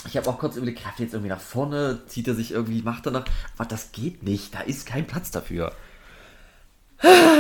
Ich 0.08 0.16
habe 0.16 0.30
auch 0.30 0.40
kurz 0.40 0.56
überlegt, 0.56 0.82
greift 0.82 1.00
jetzt 1.00 1.14
irgendwie 1.14 1.30
nach 1.30 1.42
vorne, 1.42 2.02
zieht 2.08 2.28
er 2.28 2.34
sich 2.34 2.52
irgendwie, 2.52 2.82
macht 2.82 3.06
er 3.06 3.12
noch, 3.12 3.26
aber 3.58 3.68
das 3.68 3.92
geht 3.92 4.24
nicht, 4.24 4.56
da 4.56 4.62
ist 4.62 4.86
kein 4.86 5.06
Platz 5.06 5.30
dafür. 5.30 5.74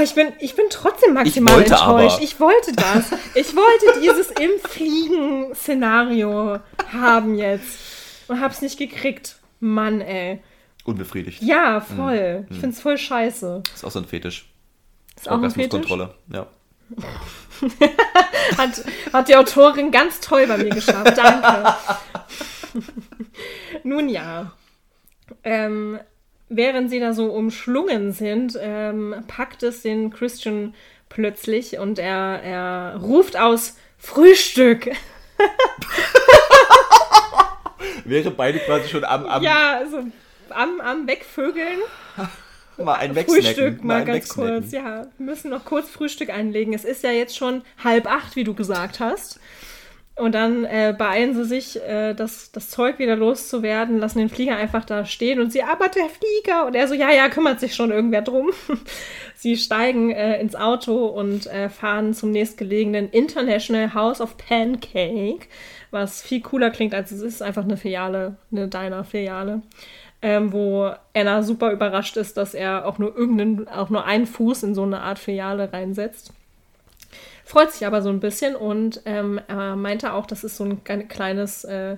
Ich 0.01 0.15
bin, 0.15 0.31
ich 0.39 0.55
bin 0.55 0.65
trotzdem 0.69 1.13
maximal 1.13 1.61
ich 1.61 1.71
enttäuscht. 1.71 2.15
Aber. 2.15 2.23
Ich 2.23 2.39
wollte 2.39 2.71
das. 2.73 3.11
Ich 3.35 3.53
wollte 3.55 3.99
dieses 4.01 4.31
im 4.31 4.51
Fliegen-Szenario 4.63 6.59
haben 6.91 7.35
jetzt. 7.35 7.77
Und 8.29 8.39
hab's 8.39 8.61
nicht 8.61 8.77
gekriegt. 8.77 9.37
Mann, 9.59 9.99
ey. 10.01 10.41
Unbefriedigt. 10.85 11.41
Ja, 11.41 11.81
voll. 11.81 12.41
Mhm. 12.41 12.47
Ich 12.49 12.59
find's 12.59 12.79
voll 12.79 12.97
scheiße. 12.97 13.63
Ist 13.73 13.83
auch 13.83 13.91
so 13.91 13.99
ein 13.99 14.05
Fetisch. 14.05 14.49
Ist 15.17 15.29
auch 15.29 15.41
ein 15.41 15.51
Fetisch? 15.51 15.69
Kontrolle, 15.69 16.15
ja. 16.31 16.47
hat, 18.57 18.83
hat 19.13 19.27
die 19.27 19.35
Autorin 19.35 19.91
ganz 19.91 20.21
toll 20.21 20.47
bei 20.47 20.57
mir 20.57 20.69
geschafft. 20.69 21.17
Danke. 21.17 21.75
Nun 23.83 24.09
ja. 24.09 24.53
Ähm, 25.43 25.99
während 26.49 26.89
sie 26.89 26.99
da 26.99 27.13
so 27.13 27.27
umschlungen 27.31 28.11
sind, 28.11 28.57
ähm, 28.59 29.15
packt 29.27 29.63
es 29.63 29.81
den 29.81 30.09
Christian 30.09 30.73
plötzlich 31.07 31.77
und 31.79 31.99
er, 31.99 32.41
er 32.43 32.97
ruft 33.01 33.37
aus 33.37 33.77
Frühstück. 33.97 34.89
Wäre 38.05 38.31
beide 38.31 38.59
quasi 38.59 38.89
schon 38.89 39.03
am, 39.03 39.25
am 39.25 39.43
Ja, 39.43 39.81
so 39.89 40.03
am, 40.49 40.81
am 40.81 41.07
Wegvögeln. 41.07 41.79
mal 42.77 42.95
ein 42.95 43.13
Frühstück 43.15 43.83
mal, 43.83 43.99
mal 43.99 44.05
ganz 44.05 44.29
kurz, 44.29 44.71
ja. 44.71 45.07
Wir 45.17 45.25
müssen 45.25 45.51
noch 45.51 45.65
kurz 45.65 45.89
Frühstück 45.89 46.29
einlegen. 46.29 46.73
Es 46.73 46.85
ist 46.85 47.03
ja 47.03 47.11
jetzt 47.11 47.37
schon 47.37 47.63
halb 47.83 48.07
acht, 48.07 48.35
wie 48.35 48.43
du 48.43 48.53
gesagt 48.53 48.99
hast. 48.99 49.39
Und 50.19 50.35
dann 50.35 50.65
äh, 50.65 50.93
beeilen 50.97 51.33
sie 51.33 51.45
sich, 51.45 51.81
äh, 51.81 52.13
das, 52.13 52.51
das 52.51 52.69
Zeug 52.69 52.99
wieder 52.99 53.15
loszuwerden, 53.15 53.99
lassen 53.99 54.19
den 54.19 54.29
Flieger 54.29 54.57
einfach 54.57 54.83
da 54.83 55.05
stehen 55.05 55.39
und 55.39 55.51
sie, 55.51 55.63
aber 55.63 55.87
der 55.87 56.09
Flieger. 56.09 56.65
Und 56.65 56.75
er 56.75 56.87
so, 56.87 56.93
ja, 56.93 57.09
ja, 57.09 57.29
kümmert 57.29 57.59
sich 57.61 57.73
schon 57.73 57.91
irgendwer 57.91 58.21
drum. 58.21 58.49
sie 59.35 59.55
steigen 59.55 60.11
äh, 60.11 60.39
ins 60.41 60.55
Auto 60.55 61.05
und 61.05 61.47
äh, 61.47 61.69
fahren 61.69 62.13
zum 62.13 62.31
nächstgelegenen 62.31 63.09
International 63.09 63.93
House 63.93 64.19
of 64.19 64.35
Pancake, 64.37 65.47
was 65.91 66.21
viel 66.21 66.41
cooler 66.41 66.69
klingt, 66.69 66.93
als 66.93 67.11
es 67.11 67.21
ist. 67.21 67.41
Einfach 67.41 67.63
eine 67.63 67.77
Filiale, 67.77 68.35
eine 68.51 68.67
Diner-Filiale. 68.67 69.61
Ähm, 70.21 70.51
wo 70.51 70.91
Anna 71.15 71.43
super 71.43 71.71
überrascht 71.71 72.17
ist, 72.17 72.35
dass 72.35 72.53
er 72.53 72.85
auch 72.85 72.97
nur 72.97 73.15
irgendeinen, 73.15 73.69
auch 73.69 73.89
nur 73.89 74.03
einen 74.03 74.25
Fuß 74.25 74.63
in 74.63 74.75
so 74.75 74.83
eine 74.83 74.99
Art 74.99 75.17
Filiale 75.17 75.71
reinsetzt 75.71 76.33
freut 77.49 77.71
sich 77.71 77.87
aber 77.87 78.03
so 78.03 78.09
ein 78.09 78.19
bisschen 78.19 78.55
und 78.55 79.01
ähm, 79.05 79.41
er 79.47 79.75
meinte 79.75 80.13
auch, 80.13 80.27
das 80.27 80.43
ist 80.43 80.55
so 80.55 80.63
ein 80.65 80.83
kleines, 80.83 81.63
äh, 81.63 81.97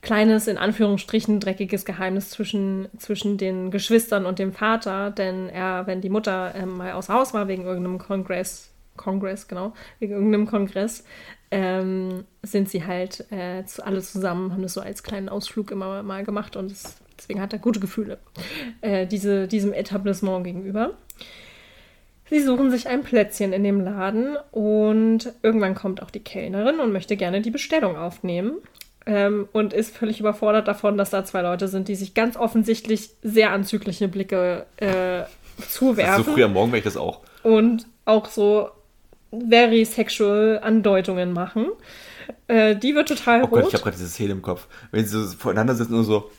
kleines, 0.00 0.48
in 0.48 0.56
Anführungsstrichen, 0.56 1.38
dreckiges 1.38 1.84
Geheimnis 1.84 2.30
zwischen, 2.30 2.88
zwischen 2.96 3.36
den 3.36 3.70
Geschwistern 3.70 4.24
und 4.24 4.38
dem 4.38 4.54
Vater, 4.54 5.10
denn 5.10 5.50
er, 5.50 5.86
wenn 5.86 6.00
die 6.00 6.08
Mutter 6.08 6.54
ähm, 6.54 6.78
mal 6.78 6.92
außer 6.92 7.12
Haus 7.12 7.34
war 7.34 7.46
wegen 7.46 7.64
irgendeinem 7.64 7.98
Kongress, 7.98 8.70
Kongress, 8.96 9.48
genau, 9.48 9.74
wegen 9.98 10.14
irgendeinem 10.14 10.46
Kongress, 10.46 11.04
ähm, 11.50 12.24
sind 12.42 12.70
sie 12.70 12.86
halt 12.86 13.30
äh, 13.30 13.64
alle 13.82 14.00
zusammen, 14.00 14.52
haben 14.52 14.62
das 14.62 14.72
so 14.72 14.80
als 14.80 15.02
kleinen 15.02 15.28
Ausflug 15.28 15.72
immer 15.72 16.02
mal 16.04 16.24
gemacht 16.24 16.56
und 16.56 16.70
das, 16.70 16.96
deswegen 17.18 17.42
hat 17.42 17.52
er 17.52 17.58
gute 17.58 17.80
Gefühle 17.80 18.16
äh, 18.80 19.06
diese, 19.06 19.46
diesem 19.46 19.74
Etablissement 19.74 20.42
gegenüber. 20.42 20.96
Sie 22.28 22.42
suchen 22.42 22.70
sich 22.70 22.88
ein 22.88 23.02
Plätzchen 23.02 23.52
in 23.52 23.62
dem 23.62 23.80
Laden 23.80 24.36
und 24.50 25.32
irgendwann 25.42 25.74
kommt 25.74 26.02
auch 26.02 26.10
die 26.10 26.20
Kellnerin 26.20 26.80
und 26.80 26.92
möchte 26.92 27.16
gerne 27.16 27.40
die 27.40 27.50
Bestellung 27.50 27.96
aufnehmen. 27.96 28.58
Ähm, 29.08 29.48
und 29.52 29.72
ist 29.72 29.96
völlig 29.96 30.18
überfordert 30.18 30.66
davon, 30.66 30.98
dass 30.98 31.10
da 31.10 31.24
zwei 31.24 31.42
Leute 31.42 31.68
sind, 31.68 31.86
die 31.86 31.94
sich 31.94 32.14
ganz 32.14 32.36
offensichtlich 32.36 33.10
sehr 33.22 33.52
anzügliche 33.52 34.08
Blicke 34.08 34.66
äh, 34.78 35.22
zuwerfen. 35.68 36.24
So 36.24 36.32
früh 36.32 36.42
am 36.42 36.54
Morgen 36.54 36.72
wäre 36.72 36.78
ich 36.78 36.84
das 36.84 36.96
auch. 36.96 37.20
Und 37.44 37.86
auch 38.04 38.26
so 38.26 38.70
very 39.30 39.84
sexual 39.84 40.58
Andeutungen 40.60 41.32
machen. 41.32 41.68
Äh, 42.48 42.74
die 42.74 42.96
wird 42.96 43.08
total 43.08 43.42
oh 43.42 43.46
rot. 43.46 43.50
Gott, 43.50 43.68
ich 43.68 43.74
habe 43.74 43.84
gerade 43.84 43.96
diese 43.96 44.08
Szene 44.08 44.32
im 44.32 44.42
Kopf. 44.42 44.66
Wenn 44.90 45.06
sie 45.06 45.24
so 45.24 45.36
voneinander 45.36 45.76
sitzen 45.76 45.94
und 45.94 46.04
so. 46.04 46.30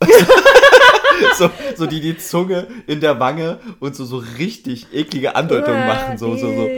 so, 1.36 1.50
so 1.76 1.86
die 1.86 2.00
die 2.00 2.16
Zunge 2.18 2.66
in 2.86 3.00
der 3.00 3.18
Wange 3.20 3.60
und 3.80 3.94
so, 3.94 4.04
so 4.04 4.18
richtig 4.38 4.92
eklige 4.92 5.34
Andeutungen 5.34 5.86
machen. 5.86 6.18
So, 6.18 6.36
so, 6.36 6.52
so. 6.54 6.68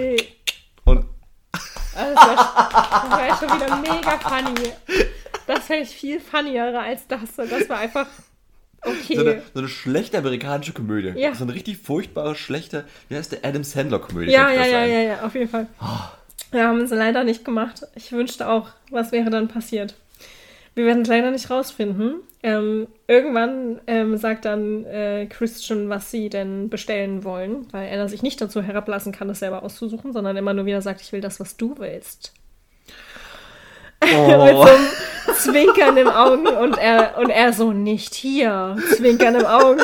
Und. 0.85 1.05
Also 1.96 2.14
das, 2.14 2.26
war, 2.26 3.26
ja 3.26 3.37
schon 3.37 3.48
wieder 3.48 3.76
mega 3.76 4.18
funny. 4.18 4.72
Das 5.46 5.68
wäre 5.68 5.85
viel 5.85 6.20
funnier 6.20 6.81
als 6.81 7.07
das. 7.07 7.37
Das 7.37 7.68
war 7.68 7.79
einfach. 7.79 8.07
Okay. 8.83 9.14
So 9.14 9.20
eine, 9.20 9.42
so 9.53 9.59
eine 9.59 9.68
schlechte 9.68 10.16
amerikanische 10.16 10.72
Komödie. 10.72 11.12
Ja. 11.20 11.35
So 11.35 11.44
eine 11.44 11.53
richtig 11.53 11.79
furchtbare, 11.79 12.35
schlechte, 12.35 12.87
wie 13.09 13.16
heißt 13.16 13.33
der 13.33 13.44
Adam 13.44 13.62
Sandler-Komödie? 13.62 14.33
Ja, 14.33 14.50
ja, 14.50 14.64
ja, 14.64 14.85
ja, 14.87 15.00
ja, 15.00 15.23
auf 15.23 15.35
jeden 15.35 15.50
Fall. 15.50 15.67
Oh. 15.83 15.87
Wir 16.50 16.67
haben 16.67 16.81
es 16.81 16.90
leider 16.90 17.23
nicht 17.25 17.44
gemacht. 17.44 17.87
Ich 17.94 18.10
wünschte 18.12 18.48
auch, 18.48 18.69
was 18.90 19.12
wäre 19.12 19.29
dann 19.29 19.48
passiert. 19.48 19.94
Wir 20.75 20.87
werden 20.87 21.02
es 21.02 21.08
leider 21.08 21.31
nicht 21.31 21.50
rausfinden. 21.50 22.21
Ähm, 22.42 22.88
irgendwann 23.06 23.81
ähm, 23.87 24.16
sagt 24.16 24.46
dann 24.46 24.85
äh, 24.87 25.27
Christian, 25.27 25.90
was 25.90 26.10
sie 26.10 26.31
denn 26.31 26.71
bestellen 26.71 27.23
wollen, 27.23 27.66
weil 27.73 27.88
er 27.88 28.08
sich 28.08 28.23
nicht 28.23 28.40
dazu 28.40 28.62
herablassen 28.62 29.12
kann, 29.12 29.29
das 29.29 29.40
selber 29.40 29.62
auszusuchen, 29.62 30.12
sondern 30.12 30.37
immer 30.37 30.54
nur 30.54 30.64
wieder 30.64 30.81
sagt, 30.81 31.02
ich 31.02 31.12
will 31.12 31.21
das, 31.21 31.38
was 31.38 31.56
du 31.56 31.75
willst. 31.79 32.33
Oh. 34.02 34.06
mit, 34.44 34.56
so, 34.56 35.33
Zwinkern 35.35 35.96
im 35.96 36.08
Augen 36.08 36.46
und 36.46 36.79
er, 36.79 37.18
und 37.18 37.31
er 37.31 37.52
so, 37.52 37.73
nicht 37.73 38.14
hier. 38.14 38.77
Zwinkern 38.96 39.35
im 39.35 39.46
Augen. 39.46 39.83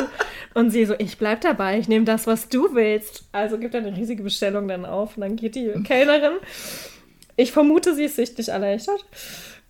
Und 0.53 0.71
sie 0.71 0.85
so, 0.85 0.95
ich 0.97 1.19
bleib 1.19 1.41
dabei, 1.41 1.77
ich 1.77 1.87
nehme 1.87 2.05
das, 2.05 2.25
was 2.25 2.49
du 2.49 2.73
willst. 2.73 3.25
Also 3.31 3.59
gibt 3.59 3.75
er 3.75 3.81
eine 3.81 3.95
riesige 3.95 4.23
Bestellung 4.23 4.67
dann 4.67 4.85
auf 4.85 5.15
und 5.15 5.21
dann 5.21 5.35
geht 5.35 5.53
die 5.53 5.71
Kellnerin. 5.83 6.37
Ich 7.35 7.51
vermute, 7.51 7.93
sie 7.93 8.05
ist 8.05 8.15
sichtlich 8.15 8.49
erleichtert. 8.49 9.05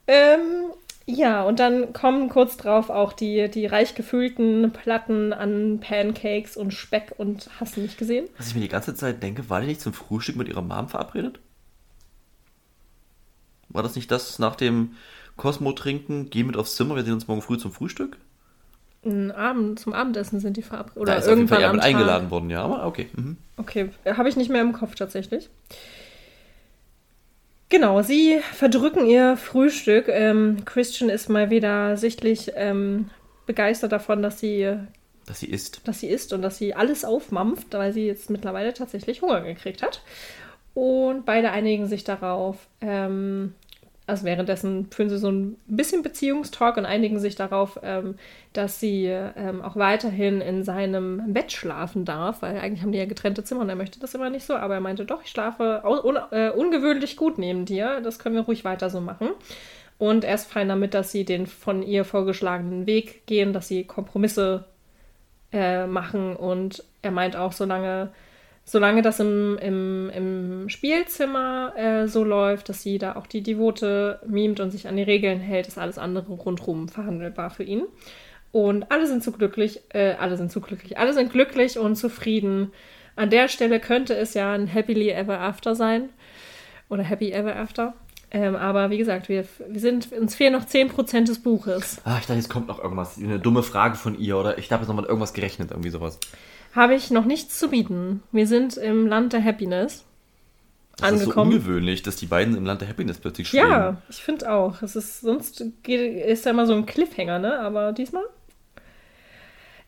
Ähm, 0.07 0.71
ja, 1.09 1.43
und 1.43 1.59
dann 1.59 1.93
kommen 1.93 2.27
kurz 2.27 2.57
drauf 2.57 2.89
auch 2.89 3.13
die, 3.13 3.49
die 3.49 3.65
reich 3.65 3.95
gefüllten 3.95 4.71
Platten 4.71 5.31
an 5.31 5.79
Pancakes 5.79 6.57
und 6.57 6.73
Speck 6.73 7.13
und 7.17 7.49
hast 7.59 7.77
du 7.77 7.81
nicht 7.81 7.97
gesehen? 7.97 8.27
Was 8.37 8.49
ich 8.49 8.55
mir 8.55 8.61
die 8.61 8.67
ganze 8.67 8.93
Zeit 8.93 9.23
denke, 9.23 9.49
war 9.49 9.61
die 9.61 9.67
nicht 9.67 9.79
zum 9.81 9.93
Frühstück 9.93 10.35
mit 10.35 10.49
ihrer 10.49 10.61
Mom 10.61 10.89
verabredet? 10.89 11.39
War 13.69 13.83
das 13.83 13.95
nicht 13.95 14.11
das 14.11 14.37
nach 14.37 14.55
dem 14.57 14.95
Cosmo-Trinken? 15.37 16.29
Geh 16.29 16.43
mit 16.43 16.57
aufs 16.57 16.75
Zimmer, 16.75 16.95
wir 16.95 17.03
sehen 17.03 17.13
uns 17.13 17.27
morgen 17.27 17.41
früh 17.41 17.57
zum 17.57 17.71
Frühstück? 17.71 18.17
Abend, 19.35 19.79
zum 19.79 19.93
Abendessen 19.93 20.41
sind 20.41 20.57
die 20.57 20.61
verabredet. 20.61 20.97
Da 20.97 21.01
Oder 21.01 21.17
ist 21.17 21.23
auf 21.23 21.37
jeden 21.37 21.39
irgendwann 21.39 21.61
Fall 21.61 21.69
am 21.69 21.77
Tag. 21.77 21.85
eingeladen 21.85 22.31
worden, 22.31 22.49
ja, 22.49 22.63
aber 22.63 22.85
okay. 22.85 23.07
Mhm. 23.15 23.37
Okay, 23.55 23.91
habe 24.05 24.27
ich 24.27 24.35
nicht 24.35 24.49
mehr 24.49 24.61
im 24.61 24.73
Kopf 24.73 24.95
tatsächlich. 24.95 25.49
Genau, 27.69 28.01
sie 28.01 28.39
verdrücken 28.53 29.05
ihr 29.07 29.35
Frühstück. 29.35 30.07
Ähm, 30.07 30.63
Christian 30.65 31.09
ist 31.09 31.29
mal 31.29 31.49
wieder 31.49 31.97
sichtlich 31.97 32.51
ähm, 32.55 33.09
begeistert 33.45 33.91
davon, 33.91 34.21
dass 34.21 34.39
sie, 34.39 34.77
Dass 35.25 35.41
sie 35.41 35.47
isst. 35.47 35.81
dass 35.85 35.99
sie 35.99 36.07
isst 36.07 36.31
und 36.31 36.41
dass 36.41 36.57
sie 36.57 36.73
alles 36.73 37.03
aufmampft, 37.03 37.73
weil 37.73 37.91
sie 37.91 38.07
jetzt 38.07 38.29
mittlerweile 38.29 38.73
tatsächlich 38.73 39.21
Hunger 39.21 39.41
gekriegt 39.41 39.83
hat. 39.83 40.01
Und 40.73 41.25
beide 41.25 41.51
einigen 41.51 41.87
sich 41.87 42.03
darauf, 42.03 42.55
ähm, 42.81 43.53
also 44.07 44.23
währenddessen 44.23 44.89
führen 44.89 45.09
sie 45.09 45.17
so 45.17 45.29
ein 45.29 45.57
bisschen 45.67 46.01
Beziehungstalk 46.01 46.77
und 46.77 46.85
einigen 46.85 47.19
sich 47.19 47.35
darauf, 47.35 47.77
ähm, 47.83 48.15
dass 48.53 48.79
sie 48.79 49.05
ähm, 49.05 49.61
auch 49.61 49.75
weiterhin 49.75 50.39
in 50.39 50.63
seinem 50.63 51.33
Bett 51.33 51.51
schlafen 51.51 52.05
darf, 52.05 52.41
weil 52.41 52.57
eigentlich 52.57 52.81
haben 52.81 52.93
die 52.93 52.97
ja 52.97 53.05
getrennte 53.05 53.43
Zimmer 53.43 53.61
und 53.61 53.69
er 53.69 53.75
möchte 53.75 53.99
das 53.99 54.15
immer 54.15 54.29
nicht 54.29 54.45
so, 54.45 54.55
aber 54.55 54.75
er 54.75 54.79
meinte 54.79 55.05
doch, 55.05 55.23
ich 55.23 55.29
schlafe 55.29 55.83
un 55.83 56.17
äh, 56.31 56.49
ungewöhnlich 56.51 57.17
gut 57.17 57.37
neben 57.37 57.65
dir, 57.65 57.99
das 57.99 58.17
können 58.17 58.35
wir 58.35 58.43
ruhig 58.43 58.63
weiter 58.63 58.89
so 58.89 59.01
machen. 59.01 59.29
Und 59.97 60.23
er 60.23 60.35
ist 60.35 60.49
fein 60.49 60.69
damit, 60.69 60.93
dass 60.93 61.11
sie 61.11 61.25
den 61.25 61.45
von 61.45 61.83
ihr 61.83 62.05
vorgeschlagenen 62.05 62.85
Weg 62.85 63.25
gehen, 63.25 63.51
dass 63.51 63.67
sie 63.67 63.83
Kompromisse 63.83 64.65
äh, 65.51 65.85
machen 65.85 66.35
und 66.35 66.83
er 67.01 67.11
meint 67.11 67.35
auch, 67.35 67.51
solange 67.51 68.09
solange 68.67 69.01
das 69.01 69.21
im, 69.21 69.57
im, 69.59 70.09
im 70.09 70.69
Spielzimmer 70.69 71.73
äh, 71.77 72.07
so 72.09 72.25
läuft, 72.25 72.67
dass 72.67 72.83
sie 72.83 72.97
da 72.97 73.15
auch 73.15 73.25
die 73.25 73.41
Devote 73.41 74.19
mimt 74.27 74.59
und 74.59 74.71
sich 74.71 74.89
an 74.89 74.97
die 74.97 75.03
Regeln 75.03 75.39
hält, 75.39 75.69
ist 75.69 75.77
alles 75.77 75.97
andere 75.97 76.33
rundherum 76.33 76.89
verhandelbar 76.89 77.49
für 77.49 77.63
ihn. 77.63 77.83
Und 78.51 78.91
alle 78.91 79.07
sind 79.07 79.23
so 79.23 79.31
glücklich, 79.31 79.79
äh, 79.93 80.15
alle 80.19 80.35
sind 80.35 80.51
so 80.51 80.59
glücklich, 80.59 80.97
alle 80.97 81.13
sind 81.13 81.31
glücklich 81.31 81.79
und 81.79 81.95
zufrieden. 81.95 82.73
An 83.15 83.29
der 83.29 83.47
Stelle 83.47 83.79
könnte 83.79 84.15
es 84.15 84.33
ja 84.33 84.51
ein 84.51 84.67
Happily 84.67 85.11
Ever 85.11 85.39
After 85.39 85.73
sein. 85.73 86.09
Oder 86.89 87.03
Happy 87.03 87.31
Ever 87.31 87.55
After. 87.55 87.93
Ähm, 88.31 88.57
aber 88.57 88.89
wie 88.89 88.97
gesagt, 88.97 89.29
wir, 89.29 89.45
wir 89.65 89.79
sind, 89.79 90.11
uns 90.11 90.35
fehlen 90.35 90.51
noch 90.51 90.65
10% 90.65 91.25
des 91.25 91.41
Buches. 91.41 92.01
Ah, 92.03 92.17
ich 92.19 92.25
dachte, 92.25 92.33
jetzt 92.33 92.49
kommt 92.49 92.67
noch 92.67 92.83
irgendwas. 92.83 93.17
Eine 93.17 93.39
dumme 93.39 93.63
Frage 93.63 93.95
von 93.95 94.19
ihr 94.19 94.37
oder 94.37 94.57
ich 94.57 94.69
habe 94.73 94.81
jetzt 94.81 94.89
noch 94.89 94.95
mal 94.95 95.05
irgendwas 95.05 95.33
gerechnet, 95.33 95.71
irgendwie 95.71 95.89
sowas. 95.89 96.19
Habe 96.75 96.95
ich 96.95 97.09
noch 97.11 97.25
nichts 97.25 97.57
zu 97.57 97.69
bieten. 97.69 98.21
Wir 98.31 98.47
sind 98.47 98.77
im 98.77 99.07
Land 99.07 99.33
der 99.33 99.43
Happiness 99.43 100.03
Das 100.97 101.11
ist 101.11 101.17
so 101.19 101.23
angekommen. 101.23 101.53
ungewöhnlich, 101.53 102.03
dass 102.03 102.15
die 102.17 102.25
beiden 102.27 102.55
im 102.55 102.65
Land 102.65 102.81
der 102.81 102.87
Happiness 102.89 103.17
plötzlich 103.19 103.49
schweben. 103.49 103.69
Ja, 103.69 103.97
ich 104.09 104.17
finde 104.17 104.51
auch. 104.51 104.81
Es 104.81 104.95
ist, 104.95 105.21
sonst 105.21 105.63
geht, 105.83 106.25
ist 106.25 106.45
ja 106.45 106.51
immer 106.51 106.65
so 106.67 106.73
ein 106.73 106.85
Cliffhanger, 106.85 107.39
ne? 107.39 107.59
Aber 107.59 107.93
diesmal. 107.93 108.23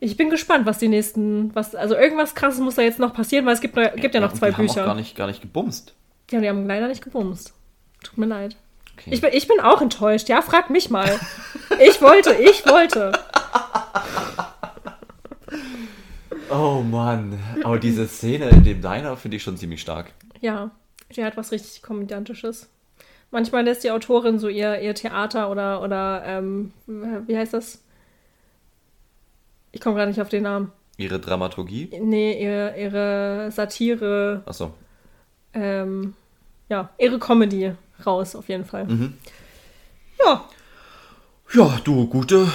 Ich 0.01 0.15
bin 0.15 0.29
gespannt, 0.29 0.65
was 0.65 0.77
die 0.77 0.87
nächsten, 0.87 1.53
was, 1.55 1.75
also 1.75 1.95
irgendwas 1.95 2.33
krasses 2.33 2.61
muss 2.61 2.75
da 2.75 2.81
jetzt 2.81 2.99
noch 2.99 3.13
passieren, 3.13 3.45
weil 3.45 3.53
es 3.53 3.61
gibt, 3.61 3.75
noch- 3.75 3.93
gibt 3.95 4.15
ja 4.15 4.21
noch 4.21 4.33
zwei 4.33 4.49
die 4.51 4.55
Haben 4.55 4.69
auch 4.69 4.73
Bücher. 4.73 4.85
gar 4.85 4.95
nicht, 4.95 5.15
gar 5.15 5.27
nicht 5.27 5.41
gebumst. 5.41 5.93
Ja, 6.31 6.39
die 6.39 6.47
haben 6.47 6.65
leider 6.67 6.87
nicht 6.87 7.03
gebumst. 7.03 7.53
Tut 8.03 8.17
mir 8.17 8.25
leid. 8.27 8.55
Okay. 8.97 9.09
Ich 9.13 9.19
bin, 9.21 9.31
ich 9.33 9.47
bin 9.47 9.59
auch 9.59 9.81
enttäuscht, 9.81 10.29
ja, 10.29 10.41
frag 10.41 10.69
mich 10.69 10.89
mal. 10.89 11.19
Ich 11.81 12.01
wollte, 12.01 12.33
ich 12.33 12.65
wollte. 12.65 13.11
Oh 16.49 16.81
Mann. 16.81 17.39
Aber 17.63 17.79
diese 17.79 18.07
Szene 18.07 18.49
in 18.49 18.63
dem 18.63 18.81
Diner 18.81 19.17
finde 19.17 19.37
ich 19.37 19.43
schon 19.43 19.57
ziemlich 19.57 19.81
stark. 19.81 20.11
Ja, 20.41 20.71
die 21.15 21.23
hat 21.23 21.37
was 21.37 21.51
richtig 21.51 21.81
Komödiantisches. 21.81 22.69
Manchmal 23.31 23.63
lässt 23.63 23.83
die 23.83 23.91
Autorin 23.91 24.39
so 24.39 24.47
ihr, 24.47 24.79
ihr 24.81 24.95
Theater 24.95 25.51
oder, 25.51 25.83
oder 25.83 26.23
ähm, 26.25 26.71
wie 26.87 27.37
heißt 27.37 27.53
das? 27.53 27.83
Ich 29.71 29.81
komme 29.81 29.95
gerade 29.95 30.09
nicht 30.09 30.21
auf 30.21 30.29
den 30.29 30.43
Namen. 30.43 30.71
Ihre 30.97 31.19
Dramaturgie. 31.19 31.89
Nee, 32.01 32.41
ihre, 32.43 32.75
ihre 32.77 33.51
Satire, 33.51 34.41
Achso. 34.45 34.73
ähm, 35.53 36.15
ja, 36.69 36.89
ihre 36.97 37.19
Comedy 37.19 37.73
raus, 38.05 38.35
auf 38.35 38.49
jeden 38.49 38.65
Fall. 38.65 38.85
Mhm. 38.85 39.13
Ja, 40.19 40.45
Ja, 41.53 41.79
du, 41.83 42.07
gute, 42.07 42.47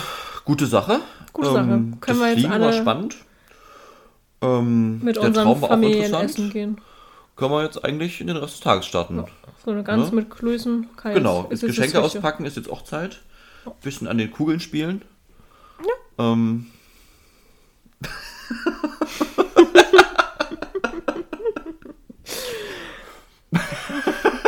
gute 0.45 0.66
Sache. 0.66 1.01
Gute 1.32 1.53
Sache. 1.53 1.66
Können 1.66 1.99
das 2.07 2.18
wir 2.18 2.26
jetzt 2.26 2.34
Fliegen 2.40 2.51
war 2.51 2.61
alle 2.61 2.72
spannend. 2.72 3.16
Ähm, 4.45 5.01
mit 5.03 5.16
der 5.16 5.22
unserem 5.24 5.47
Traum 5.47 5.61
war 5.62 5.68
auch 5.68 5.72
Familienessen 5.72 6.14
interessant. 6.14 6.53
gehen. 6.53 6.80
Können 7.36 7.51
wir 7.53 7.64
jetzt 7.64 7.84
eigentlich 7.84 8.20
in 8.20 8.26
den 8.28 8.36
Rest 8.36 8.55
des 8.55 8.61
Tages 8.61 8.86
starten. 8.86 9.24
So 9.64 9.70
eine 9.70 9.82
Gans 9.82 10.11
Ne? 10.11 10.16
mit 10.16 10.30
Klößen. 10.30 10.88
Kann 10.97 11.14
Genau, 11.14 11.47
ist 11.51 11.62
jetzt 11.62 11.74
Geschenke 11.76 12.01
auspacken 12.03 12.45
ist 12.45 12.57
jetzt 12.57 12.70
auch 12.70 12.82
Zeit. 12.82 13.20
Bisschen 13.82 14.09
an 14.09 14.18
den 14.18 14.30
Kugeln 14.30 14.61
spielen. 14.61 15.03
Ja. 16.18 16.32
Ähm, 16.32 16.66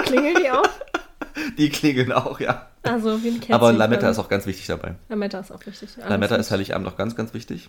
Klingeln 0.05 0.37
die 0.43 0.51
auch? 0.51 0.69
die 1.59 1.69
klingeln 1.69 2.13
auch, 2.13 2.41
ja. 2.41 2.69
Also 2.83 3.23
wie 3.23 3.29
ein 3.29 3.35
Kätzchen. 3.41 3.55
Aber 3.55 3.73
Lametta 3.73 4.09
ist 4.09 4.19
auch 4.19 4.29
ganz 4.29 4.47
wichtig 4.47 4.67
dabei. 4.67 4.95
Lametta 5.09 5.41
ist 5.41 5.51
auch 5.51 5.65
richtig. 5.67 5.91
Lametta 6.09 6.37
ist 6.37 6.51
Heiligabend 6.51 6.89
auch 6.89 6.97
ganz, 6.97 7.17
ganz 7.17 7.35
wichtig. 7.35 7.69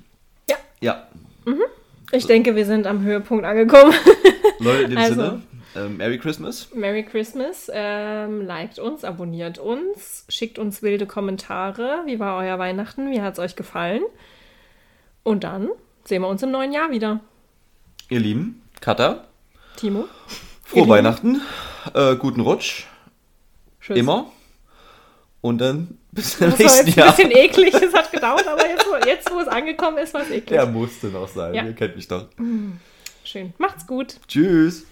Ja. 0.49 0.55
Ja, 0.79 1.07
Ich 2.11 2.25
denke, 2.25 2.55
wir 2.55 2.65
sind 2.65 2.87
am 2.87 3.03
Höhepunkt 3.03 3.45
angekommen. 3.45 3.93
Leute, 4.59 4.83
in 4.83 4.89
dem 4.91 4.97
Also. 4.97 5.13
Sinne, 5.15 5.41
ähm, 5.75 5.97
Merry 5.97 6.17
Christmas. 6.17 6.69
Merry 6.73 7.03
Christmas. 7.03 7.69
Ähm, 7.73 8.41
liked 8.45 8.79
uns, 8.79 9.03
abonniert 9.03 9.59
uns, 9.59 10.25
schickt 10.29 10.57
uns 10.57 10.81
wilde 10.81 11.05
Kommentare. 11.05 12.03
Wie 12.05 12.19
war 12.19 12.37
euer 12.37 12.57
Weihnachten? 12.59 13.11
Wie 13.11 13.21
hat 13.21 13.33
es 13.33 13.39
euch 13.39 13.55
gefallen? 13.55 14.03
Und 15.23 15.43
dann 15.43 15.69
sehen 16.05 16.21
wir 16.21 16.29
uns 16.29 16.41
im 16.41 16.51
neuen 16.51 16.71
Jahr 16.71 16.89
wieder. 16.91 17.19
Ihr 18.09 18.19
Lieben, 18.21 18.61
Katha, 18.79 19.25
Timo? 19.75 20.05
frohe. 20.63 20.87
Weihnachten, 20.87 21.41
äh, 21.93 22.15
guten 22.15 22.39
Rutsch, 22.39 22.85
Tschüss. 23.81 23.97
immer. 23.97 24.31
Und 25.47 25.57
dann 25.59 25.97
bis 26.11 26.37
zum 26.37 26.49
Das 26.49 26.59
war 26.59 26.65
nächsten 26.65 26.87
jetzt 26.87 26.97
ein 26.97 27.03
Jahr. 27.05 27.15
bisschen 27.15 27.31
eklig. 27.31 27.73
Es 27.73 27.93
hat 27.93 28.11
gedauert, 28.11 28.47
aber 28.47 28.67
jetzt, 28.67 28.85
wo- 28.85 29.07
jetzt 29.07 29.31
wo 29.31 29.39
es 29.39 29.47
angekommen 29.47 29.97
ist, 29.97 30.13
war 30.13 30.21
es 30.21 30.27
eklig. 30.29 30.47
Der 30.49 30.65
musste 30.65 31.07
noch 31.07 31.27
sein, 31.27 31.53
Ja. 31.53 31.63
ihr 31.65 31.73
kennt 31.73 31.95
mich 31.95 32.07
doch. 32.07 32.27
Schön. 33.23 33.53
Macht's 33.57 33.85
gut. 33.87 34.15
Tschüss. 34.27 34.85